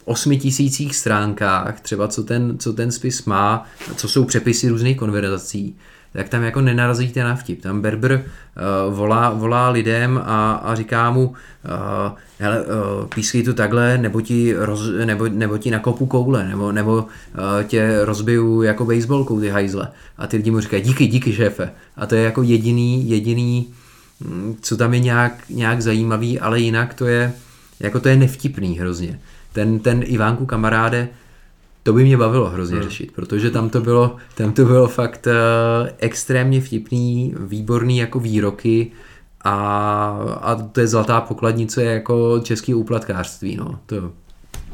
osmi 0.05 0.39
tisících 0.39 0.97
stránkách, 0.97 1.81
třeba 1.81 2.09
co 2.09 2.23
ten, 2.23 2.59
co 2.59 2.73
ten 2.73 2.93
spis 2.93 3.25
má, 3.25 3.65
co 3.97 4.09
jsou 4.09 4.25
přepisy 4.25 4.69
různých 4.69 4.97
konverzací, 4.97 5.77
tak 6.15 6.29
tam 6.29 6.43
jako 6.43 6.61
nenarazíte 6.61 7.25
na 7.25 7.37
vtip. 7.37 7.63
Tam 7.63 7.81
Berber 7.81 8.13
uh, 8.89 8.95
volá, 8.95 9.31
volá 9.31 9.69
lidem 9.69 10.21
a, 10.25 10.53
a 10.53 10.75
říká 10.75 11.11
mu, 11.11 11.27
uh, 11.27 11.35
hele, 12.39 12.61
uh, 12.61 13.07
pískej 13.15 13.43
to 13.43 13.55
takhle, 13.55 13.99
nebo 13.99 14.21
ti, 14.21 14.55
roz, 14.57 14.81
nebo, 15.05 15.29
nebo 15.29 15.59
ti 15.59 15.71
nakopu 15.71 16.07
koule, 16.07 16.49
nebo, 16.49 16.73
nebo 16.73 16.95
uh, 16.97 17.05
tě 17.67 18.05
rozbiju 18.05 18.63
jako 18.63 18.85
baseballkou 18.85 19.41
ty 19.41 19.49
hajzle. 19.49 19.89
A 20.19 20.27
ty 20.27 20.37
lidi 20.37 20.51
mu 20.51 20.61
říkají, 20.61 20.83
díky, 20.83 21.07
díky 21.07 21.33
šéfe. 21.33 21.71
A 21.97 22.07
to 22.07 22.15
je 22.15 22.23
jako 22.23 22.43
jediný, 22.43 23.11
jediný, 23.11 23.69
hm, 24.21 24.57
co 24.61 24.77
tam 24.77 24.95
je 24.95 25.01
nějak, 25.01 25.45
nějak 25.51 25.83
zajímavý, 25.83 26.41
ale 26.41 26.61
jinak 26.61 26.95
to 26.95 27.07
je, 27.07 27.33
jako 27.81 28.01
to 28.01 28.09
je 28.09 28.17
nevtipný 28.17 28.79
hrozně. 28.79 29.21
Ten, 29.53 29.79
ten 29.79 30.03
Ivánku 30.07 30.47
kamaráde, 30.47 31.09
to 31.85 31.93
by 31.93 32.05
mě 32.05 32.17
bavilo 32.17 32.51
hrozně 32.51 32.77
hmm. 32.77 32.85
řešit, 32.85 33.13
protože 33.13 33.51
tam 33.51 33.71
to 33.71 33.81
bylo, 33.81 34.17
tam 34.35 34.53
to 34.53 34.65
bylo 34.65 34.89
fakt 34.89 35.27
uh, 35.27 35.89
extrémně 35.99 36.61
vtipný, 36.61 37.35
výborný 37.41 37.99
jako 37.99 38.21
výroky 38.21 38.91
a, 39.45 39.57
a 40.41 40.55
to 40.55 40.81
je 40.81 40.87
zlatá 40.87 41.21
pokladnice 41.21 41.85
jako 41.85 42.41
český 42.41 42.75
úplatkářství. 42.75 43.57
No. 43.57 43.79
To, 43.87 44.11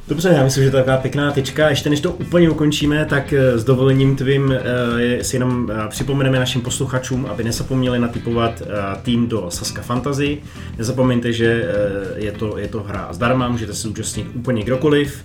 Dobře, 0.09 0.29
já 0.29 0.45
myslím, 0.45 0.65
že 0.65 0.71
to 0.71 0.77
je 0.77 0.83
taková 0.83 1.03
pěkná 1.03 1.33
tečka. 1.33 1.69
Ještě 1.69 1.91
než 1.91 2.01
to 2.01 2.13
úplně 2.13 2.51
ukončíme, 2.51 3.05
tak 3.05 3.33
eh, 3.33 3.59
s 3.59 3.65
dovolením 3.65 4.17
tvým 4.17 4.53
eh, 4.53 5.25
si 5.25 5.37
jenom 5.37 5.73
připomeneme 5.89 6.39
našim 6.39 6.61
posluchačům, 6.61 7.27
aby 7.27 7.45
nezapomněli 7.45 7.99
natypovat 7.99 8.63
tým 9.03 9.29
do 9.29 9.47
Saska 9.49 9.83
Fantasy. 9.83 10.39
Nezapomeňte, 10.79 11.33
že 11.33 11.75
je 12.17 12.33
to, 12.33 12.59
je 12.59 12.69
to 12.69 12.83
hra 12.83 13.09
zdarma, 13.13 13.49
můžete 13.49 13.75
se 13.75 13.89
účastnit 13.89 14.27
úplně 14.35 14.65
kdokoliv. 14.65 15.25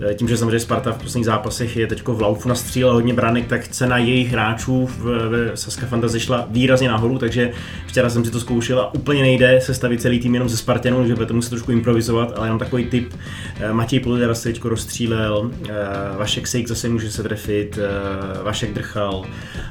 Eh, 0.00 0.14
tím, 0.14 0.28
že 0.28 0.36
samozřejmě 0.36 0.60
Sparta 0.60 0.92
v 0.92 0.98
posledních 0.98 1.26
zápasech 1.26 1.76
je 1.76 1.86
teď 1.86 2.02
v 2.06 2.20
laufu 2.20 2.48
na 2.48 2.54
stříle 2.54 2.92
hodně 2.92 3.14
branek, 3.14 3.46
tak 3.46 3.68
cena 3.68 3.98
jejich 3.98 4.32
hráčů 4.32 4.88
ve 5.28 5.56
Saska 5.56 5.86
Fantasy 5.86 6.20
šla 6.20 6.46
výrazně 6.50 6.88
nahoru, 6.88 7.18
takže 7.18 7.50
včera 7.86 8.10
jsem 8.10 8.24
si 8.24 8.30
to 8.30 8.40
zkoušel 8.40 8.80
a 8.80 8.94
úplně 8.94 9.22
nejde 9.22 9.60
sestavit 9.60 10.00
celý 10.00 10.20
tým 10.20 10.34
jenom 10.34 10.48
ze 10.48 10.56
Spartanů, 10.56 11.06
že 11.06 11.14
budete 11.14 11.32
muset 11.32 11.50
trošku 11.50 11.72
improvizovat, 11.72 12.32
ale 12.36 12.46
jenom 12.46 12.58
takový 12.58 12.84
typ. 12.84 13.14
Eh, 13.60 13.72
Matěj 13.72 14.00
Polidera 14.00 14.34
se 14.34 14.48
teďko 14.48 14.68
rozstřílel, 14.68 15.50
eh, 15.68 15.72
Vašek 16.18 16.46
Sejk 16.46 16.68
zase 16.68 16.88
může 16.88 17.10
se 17.10 17.22
trefit, 17.22 17.78
Vašek 18.42 18.74
Drchal 18.74 19.24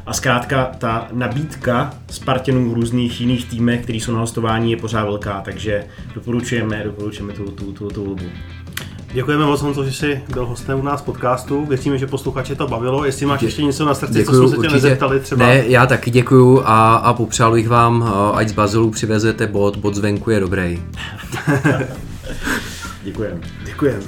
a 0.06 0.14
zkrátka 0.14 0.72
ta 0.78 1.08
nabídka 1.12 1.94
Spartanů 2.10 2.70
v 2.70 2.74
různých 2.74 3.22
jiných 3.22 3.46
týmech, 3.46 3.84
který 3.84 4.00
jsou 4.00 4.12
na 4.12 4.20
hostování, 4.20 4.72
je 4.72 4.78
pořád 4.78 5.04
velká, 5.04 5.42
takže 5.42 5.84
doporučujeme, 6.16 6.82
doporučujeme 6.84 7.34
tu, 7.34 7.52
tu, 7.52 7.72
tu, 7.72 7.90
tu 7.90 8.06
volbu. 8.06 8.26
Děkujeme 9.14 9.46
moc, 9.46 9.62
Honzo, 9.62 9.84
že 9.84 9.94
jsi 9.94 10.22
byl 10.34 10.46
hostem 10.46 10.80
u 10.80 10.84
nás 10.84 11.02
podcastu. 11.02 11.66
Věříme, 11.66 11.98
že 11.98 12.08
posluchače 12.08 12.56
to 12.56 12.68
bavilo. 12.68 13.06
Jestli 13.06 13.26
máš 13.26 13.42
ještě 13.42 13.64
něco 13.64 13.86
na 13.86 13.94
srdci, 13.94 14.14
děkuju, 14.14 14.42
co 14.42 14.48
jsme 14.48 14.50
se 14.50 14.56
tě 14.56 14.60
určitě. 14.60 14.74
nezeptali 14.74 15.20
třeba. 15.20 15.46
Ne, 15.46 15.64
já 15.68 15.86
taky 15.86 16.12
děkuju 16.12 16.62
a, 16.66 16.96
a 16.96 17.14
popřál 17.14 17.52
bych 17.52 17.70
vám, 17.70 18.14
ať 18.34 18.50
z 18.50 18.52
Bazilu 18.52 18.92
přivezete 18.92 19.48
bod, 19.48 19.78
bod 19.78 19.96
zvenku 19.96 20.30
je 20.30 20.40
dobrý. 20.40 20.84
Děkujeme. 23.04 23.42
Děkujeme. 23.66 24.04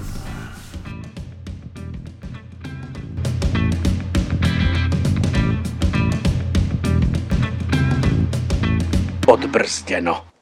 Odbrzděno. 9.28 10.35